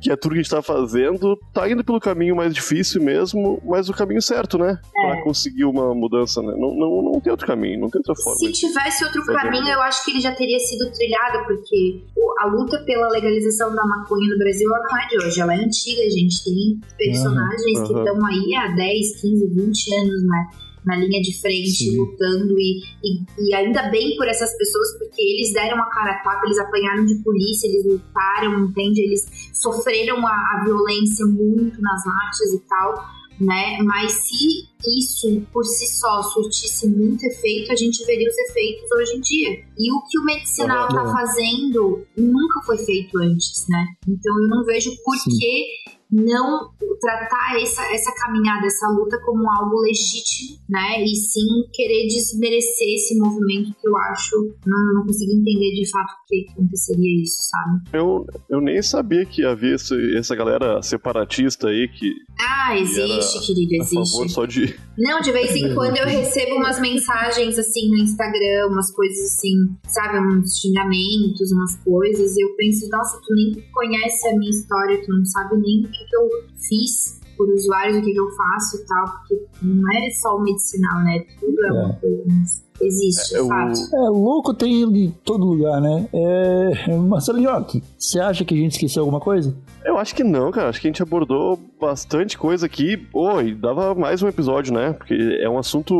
que 0.00 0.12
é 0.12 0.16
tudo 0.16 0.32
que 0.32 0.40
a 0.40 0.42
gente 0.42 0.50
tá 0.50 0.62
fazendo, 0.62 1.36
tá 1.52 1.68
indo 1.68 1.84
pelo 1.84 2.00
caminho 2.00 2.36
mais 2.36 2.54
difícil 2.54 3.02
mesmo, 3.02 3.60
mas 3.64 3.88
o 3.88 3.94
caminho 3.94 4.22
certo, 4.22 4.58
né? 4.58 4.80
É. 4.96 5.06
Pra 5.06 5.22
conseguir 5.24 5.64
uma 5.64 5.94
mudança, 5.94 6.40
né? 6.42 6.54
Não, 6.56 6.74
não, 6.74 7.02
não 7.02 7.20
tem 7.20 7.30
outro 7.30 7.46
caminho, 7.46 7.80
não 7.80 7.90
tem 7.90 7.98
outra 7.98 8.14
forma. 8.22 8.38
Se 8.38 8.52
tivesse 8.52 9.04
outro 9.04 9.24
caminho, 9.26 9.68
eu 9.68 9.82
acho 9.82 10.04
que 10.04 10.12
ele 10.12 10.20
já 10.20 10.32
teria 10.32 10.58
sido 10.58 10.90
trilhado, 10.92 11.46
porque 11.46 12.02
a 12.40 12.46
luta 12.46 12.78
pela 12.84 13.08
legalização 13.08 13.74
da 13.74 13.84
maconha 13.84 14.28
no 14.30 14.38
Brasil 14.38 14.68
não 14.68 14.98
é 14.98 15.06
de 15.08 15.24
hoje, 15.24 15.40
ela 15.40 15.54
é 15.54 15.58
antiga, 15.58 16.02
gente. 16.10 16.44
Tem 16.44 16.80
personagens 16.96 17.78
uhum. 17.78 17.86
que 17.86 17.98
estão 17.98 18.27
aí 18.28 18.54
há 18.54 18.68
10, 18.74 19.20
15, 19.20 19.46
20 19.48 19.94
anos, 19.94 20.22
né? 20.24 20.50
Na 20.86 20.96
linha 20.96 21.20
de 21.20 21.38
frente, 21.40 21.84
Sim. 21.84 21.96
lutando, 21.98 22.58
e, 22.58 22.80
e, 23.04 23.48
e, 23.48 23.54
ainda 23.54 23.90
bem 23.90 24.16
por 24.16 24.26
essas 24.26 24.56
pessoas, 24.56 24.96
porque 24.98 25.20
eles 25.20 25.52
deram 25.52 25.76
a 25.82 25.90
cara 25.90 26.12
a 26.12 26.22
tapa, 26.22 26.46
eles 26.46 26.58
apanharam 26.58 27.04
de 27.04 27.16
polícia, 27.16 27.66
eles 27.66 27.84
lutaram, 27.84 28.64
entende? 28.64 29.02
Eles 29.02 29.26
sofreram 29.52 30.24
a, 30.26 30.30
a 30.30 30.62
violência 30.64 31.26
muito 31.26 31.82
nas 31.82 32.04
marchas 32.06 32.54
e 32.54 32.60
tal, 32.68 33.04
né? 33.40 33.78
Mas 33.82 34.12
se 34.12 34.68
isso 34.86 35.46
por 35.52 35.64
si 35.64 35.86
só 35.86 36.22
surtisse 36.22 36.88
muito 36.88 37.24
efeito, 37.24 37.72
a 37.72 37.76
gente 37.76 38.04
veria 38.04 38.28
os 38.28 38.36
efeitos 38.36 38.90
hoje 38.92 39.16
em 39.16 39.20
dia. 39.20 39.64
E 39.78 39.92
o 39.92 40.02
que 40.08 40.18
o 40.18 40.24
medicinal 40.24 40.88
está 40.88 41.04
fazendo 41.04 42.06
nunca 42.16 42.60
foi 42.64 42.78
feito 42.78 43.18
antes, 43.18 43.66
né? 43.68 43.86
Então 44.08 44.40
eu 44.40 44.48
não 44.48 44.64
vejo 44.64 44.90
por 45.04 45.16
Sim. 45.16 45.30
que 45.30 45.97
não 46.10 46.70
tratar 47.00 47.60
essa, 47.60 47.82
essa 47.92 48.12
caminhada, 48.14 48.66
essa 48.66 48.88
luta 48.88 49.18
como 49.24 49.50
algo 49.50 49.80
legítimo, 49.80 50.58
né? 50.68 51.04
E 51.04 51.14
sim 51.14 51.46
querer 51.72 52.06
desmerecer 52.06 52.94
esse 52.94 53.18
movimento 53.18 53.74
que 53.80 53.88
eu 53.88 53.96
acho, 53.96 54.36
não, 54.66 54.94
não 54.94 55.06
consigo 55.06 55.32
entender 55.32 55.74
de 55.74 55.90
fato 55.90 56.08
por 56.18 56.26
que 56.28 56.46
aconteceria 56.50 57.22
isso, 57.22 57.38
sabe? 57.42 57.80
Eu, 57.92 58.26
eu 58.50 58.60
nem 58.60 58.82
sabia 58.82 59.24
que 59.24 59.44
havia 59.44 59.74
esse, 59.74 59.94
essa 60.16 60.34
galera 60.34 60.82
separatista 60.82 61.68
aí 61.68 61.88
que. 61.88 62.12
Ah, 62.40 62.76
existe, 62.78 63.40
que 63.40 63.54
querido, 63.54 63.74
existe. 63.82 63.98
A 63.98 64.04
favor 64.04 64.28
só 64.28 64.46
de. 64.46 64.78
Não, 64.96 65.20
de 65.20 65.30
vez 65.30 65.54
em 65.54 65.74
quando 65.74 65.96
eu 65.96 66.06
recebo 66.06 66.56
umas 66.56 66.80
mensagens 66.80 67.58
assim 67.58 67.90
no 67.90 67.98
Instagram, 67.98 68.68
umas 68.68 68.90
coisas 68.92 69.18
assim, 69.32 69.54
sabe, 69.84 70.18
uns 70.18 70.58
xingamentos, 70.58 71.52
umas 71.52 71.76
coisas, 71.84 72.36
e 72.36 72.44
eu 72.44 72.54
penso, 72.56 72.88
nossa, 72.90 73.20
tu 73.24 73.34
nem 73.34 73.52
conhece 73.72 74.28
a 74.28 74.36
minha 74.36 74.50
história, 74.50 75.00
tu 75.04 75.12
não 75.12 75.24
sabe 75.24 75.56
nem 75.58 75.82
que, 75.98 76.04
que 76.04 76.16
eu 76.16 76.28
fiz 76.68 77.18
por 77.36 77.48
usuários, 77.50 77.98
o 77.98 78.02
que, 78.02 78.12
que 78.12 78.20
eu 78.20 78.28
faço 78.30 78.76
e 78.76 78.86
tal, 78.86 79.04
porque 79.04 79.46
não 79.62 79.92
é 79.92 80.10
só 80.10 80.36
o 80.36 80.40
medicinal, 80.40 80.98
né? 81.04 81.24
Tudo 81.38 81.64
é, 81.64 81.68
é. 81.68 81.72
uma 81.72 81.94
coisa, 81.94 82.24
mas 82.26 82.64
existe, 82.80 83.36
é, 83.36 83.46
fato. 83.46 83.78
É, 83.94 84.08
louco 84.08 84.52
tem 84.52 84.82
em 84.82 85.10
todo 85.24 85.46
lugar, 85.46 85.80
né? 85.80 86.08
É, 86.12 86.96
Marcelo 86.96 87.38
Nhoque, 87.38 87.82
você 87.96 88.18
acha 88.18 88.44
que 88.44 88.54
a 88.54 88.58
gente 88.58 88.72
esqueceu 88.72 89.02
alguma 89.02 89.20
coisa? 89.20 89.56
Eu 89.84 89.96
acho 89.96 90.14
que 90.14 90.24
não, 90.24 90.50
cara. 90.50 90.68
Acho 90.68 90.80
que 90.80 90.88
a 90.88 90.90
gente 90.90 91.02
abordou 91.02 91.58
bastante 91.80 92.36
coisa 92.36 92.66
aqui. 92.66 93.06
Oi, 93.14 93.54
dava 93.54 93.94
mais 93.94 94.22
um 94.22 94.28
episódio, 94.28 94.74
né? 94.74 94.92
Porque 94.92 95.14
é 95.40 95.48
um 95.48 95.58
assunto 95.58 95.94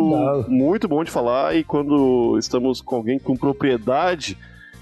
muito 0.49 0.89
bom 0.89 1.03
de 1.05 1.11
falar 1.11 1.57
e 1.57 1.63
quando 1.63 2.37
estamos 2.39 2.81
com 2.81 2.97
alguém 2.97 3.19
com 3.19 3.37
propriedade 3.37 4.37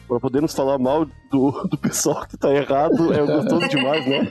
pra 0.06 0.20
poder 0.20 0.40
nos 0.40 0.54
falar 0.54 0.78
mal 0.78 1.04
do, 1.30 1.50
do 1.68 1.78
pessoal 1.78 2.26
que 2.26 2.36
tá 2.36 2.52
errado, 2.52 3.12
é 3.12 3.24
gostoso 3.24 3.68
demais, 3.68 4.06
né? 4.06 4.28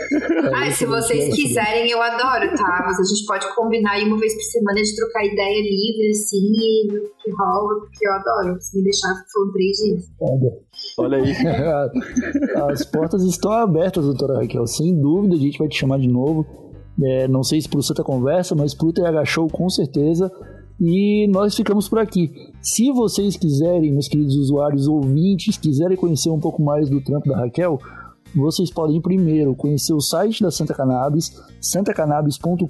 Ai, 0.54 0.72
se 0.72 0.86
vocês 0.86 1.34
quiserem, 1.34 1.90
eu 1.90 2.00
adoro, 2.00 2.48
tá? 2.56 2.84
Mas 2.86 2.98
a 2.98 3.04
gente 3.04 3.26
pode 3.26 3.54
combinar 3.54 3.92
aí 3.92 4.04
uma 4.04 4.18
vez 4.18 4.34
por 4.34 4.42
semana 4.42 4.82
de 4.82 4.96
trocar 4.96 5.24
ideia 5.24 5.60
livre, 5.60 6.10
assim, 6.10 6.52
e 6.52 6.88
que 7.22 7.30
rola, 7.32 7.80
porque 7.80 8.06
eu 8.06 8.12
adoro. 8.12 8.60
Se 8.60 8.76
me 8.76 8.84
deixar, 8.84 9.14
foram 9.32 9.52
três 9.52 9.76
dias. 9.76 10.04
Olha 10.98 11.18
aí. 11.18 11.32
As 12.72 12.84
portas 12.84 13.22
estão 13.22 13.52
abertas, 13.52 14.04
doutora 14.04 14.38
Raquel. 14.40 14.66
Sem 14.66 14.98
dúvida, 14.98 15.34
a 15.34 15.38
gente 15.38 15.58
vai 15.58 15.68
te 15.68 15.78
chamar 15.78 15.98
de 15.98 16.08
novo. 16.08 16.46
É, 17.02 17.28
não 17.28 17.42
sei 17.42 17.60
se 17.60 17.68
pro 17.68 17.82
Santa 17.82 18.02
Conversa, 18.02 18.54
mas 18.54 18.74
pro 18.74 18.92
TH 18.92 19.24
Show, 19.24 19.48
com 19.48 19.68
certeza. 19.68 20.30
E 20.80 21.26
nós 21.28 21.54
ficamos 21.54 21.88
por 21.88 21.98
aqui. 21.98 22.32
Se 22.62 22.90
vocês 22.90 23.36
quiserem, 23.36 23.92
meus 23.92 24.08
queridos 24.08 24.34
usuários 24.34 24.88
ouvintes, 24.88 25.58
quiserem 25.58 25.96
conhecer 25.96 26.30
um 26.30 26.40
pouco 26.40 26.62
mais 26.62 26.88
do 26.88 27.02
trampo 27.02 27.28
da 27.28 27.36
Raquel, 27.36 27.78
vocês 28.34 28.70
podem 28.70 29.00
primeiro 29.00 29.54
conhecer 29.54 29.92
o 29.92 30.00
site 30.00 30.42
da 30.42 30.50
Santa 30.50 30.72
Cannabis, 30.72 31.38
santacannabis.com.br. 31.60 32.66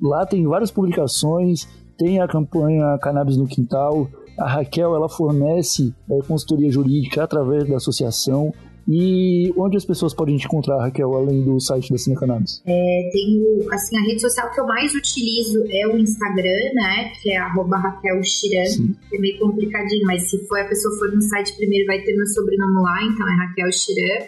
Lá 0.00 0.24
tem 0.24 0.46
várias 0.46 0.70
publicações, 0.70 1.66
tem 1.96 2.20
a 2.20 2.28
campanha 2.28 2.96
Cannabis 2.98 3.36
no 3.36 3.46
Quintal. 3.46 4.06
A 4.38 4.48
Raquel 4.48 4.94
ela 4.94 5.08
fornece 5.08 5.92
é, 6.08 6.18
consultoria 6.28 6.70
jurídica 6.70 7.24
através 7.24 7.68
da 7.68 7.76
associação. 7.76 8.52
E 8.88 9.52
onde 9.54 9.76
as 9.76 9.84
pessoas 9.84 10.14
podem 10.14 10.38
te 10.38 10.46
encontrar, 10.46 10.78
Raquel, 10.78 11.14
além 11.14 11.44
do 11.44 11.60
site 11.60 11.92
da 11.92 11.98
Cine 11.98 12.16
Cannabis? 12.16 12.62
É, 12.66 13.10
tenho, 13.12 13.70
assim, 13.70 13.98
a 13.98 14.00
rede 14.00 14.22
social 14.22 14.50
que 14.50 14.58
eu 14.58 14.66
mais 14.66 14.94
utilizo 14.94 15.62
é 15.68 15.86
o 15.88 15.98
Instagram, 15.98 16.72
né? 16.72 17.12
Que 17.20 17.32
é 17.32 17.36
arroba 17.36 17.76
Raquel 17.76 18.22
Chiran. 18.22 18.94
É 19.12 19.18
meio 19.18 19.38
complicadinho, 19.40 20.06
mas 20.06 20.30
se 20.30 20.38
for 20.48 20.58
a 20.58 20.64
pessoa 20.64 20.96
for 20.98 21.14
no 21.14 21.20
site 21.20 21.54
primeiro, 21.58 21.86
vai 21.86 22.00
ter 22.00 22.16
meu 22.16 22.26
sobrenome 22.28 22.80
lá, 22.80 23.02
então 23.04 23.28
é 23.28 23.46
Raquel 23.46 23.70
Chiran. 23.72 24.26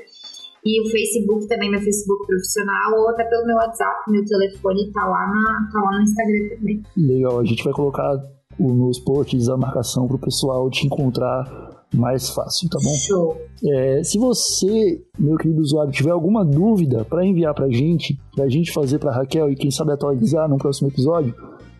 E 0.62 0.82
o 0.82 0.90
Facebook 0.90 1.48
também, 1.48 1.70
meu 1.70 1.80
Facebook 1.80 2.26
profissional, 2.26 3.00
ou 3.00 3.08
até 3.08 3.24
pelo 3.24 3.46
meu 3.46 3.56
WhatsApp, 3.56 4.10
meu 4.10 4.22
telefone 4.26 4.92
tá 4.92 5.06
lá, 5.06 5.26
na, 5.26 5.70
tá 5.72 5.80
lá 5.80 5.96
no 5.96 6.02
Instagram 6.02 6.48
também. 6.54 6.82
Legal, 6.98 7.38
a 7.40 7.44
gente 7.44 7.64
vai 7.64 7.72
colocar 7.72 8.22
nos 8.58 8.98
posts 8.98 9.48
a 9.48 9.56
marcação 9.56 10.06
pro 10.06 10.18
pessoal 10.18 10.68
te 10.68 10.86
encontrar 10.86 11.69
mais 11.94 12.30
fácil, 12.30 12.68
tá 12.68 12.78
bom? 12.82 12.92
Show. 13.06 13.40
É, 13.64 14.02
se 14.02 14.18
você, 14.18 15.00
meu 15.18 15.36
querido 15.36 15.60
usuário, 15.60 15.92
tiver 15.92 16.10
alguma 16.10 16.44
dúvida 16.44 17.04
para 17.04 17.24
enviar 17.26 17.54
pra 17.54 17.68
gente, 17.68 18.18
pra 18.34 18.48
gente 18.48 18.72
fazer 18.72 18.98
pra 18.98 19.12
Raquel 19.12 19.50
e 19.50 19.56
quem 19.56 19.70
sabe 19.70 19.92
atualizar 19.92 20.48
no 20.48 20.58
próximo 20.58 20.88
episódio, 20.88 21.32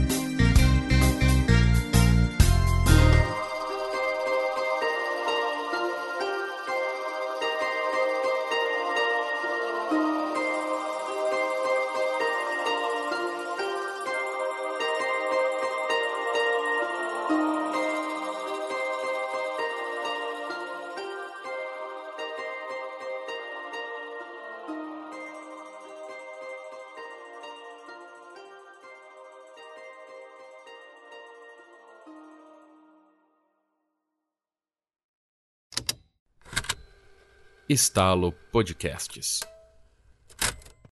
Estalo 37.72 38.34
Podcasts. 38.52 39.51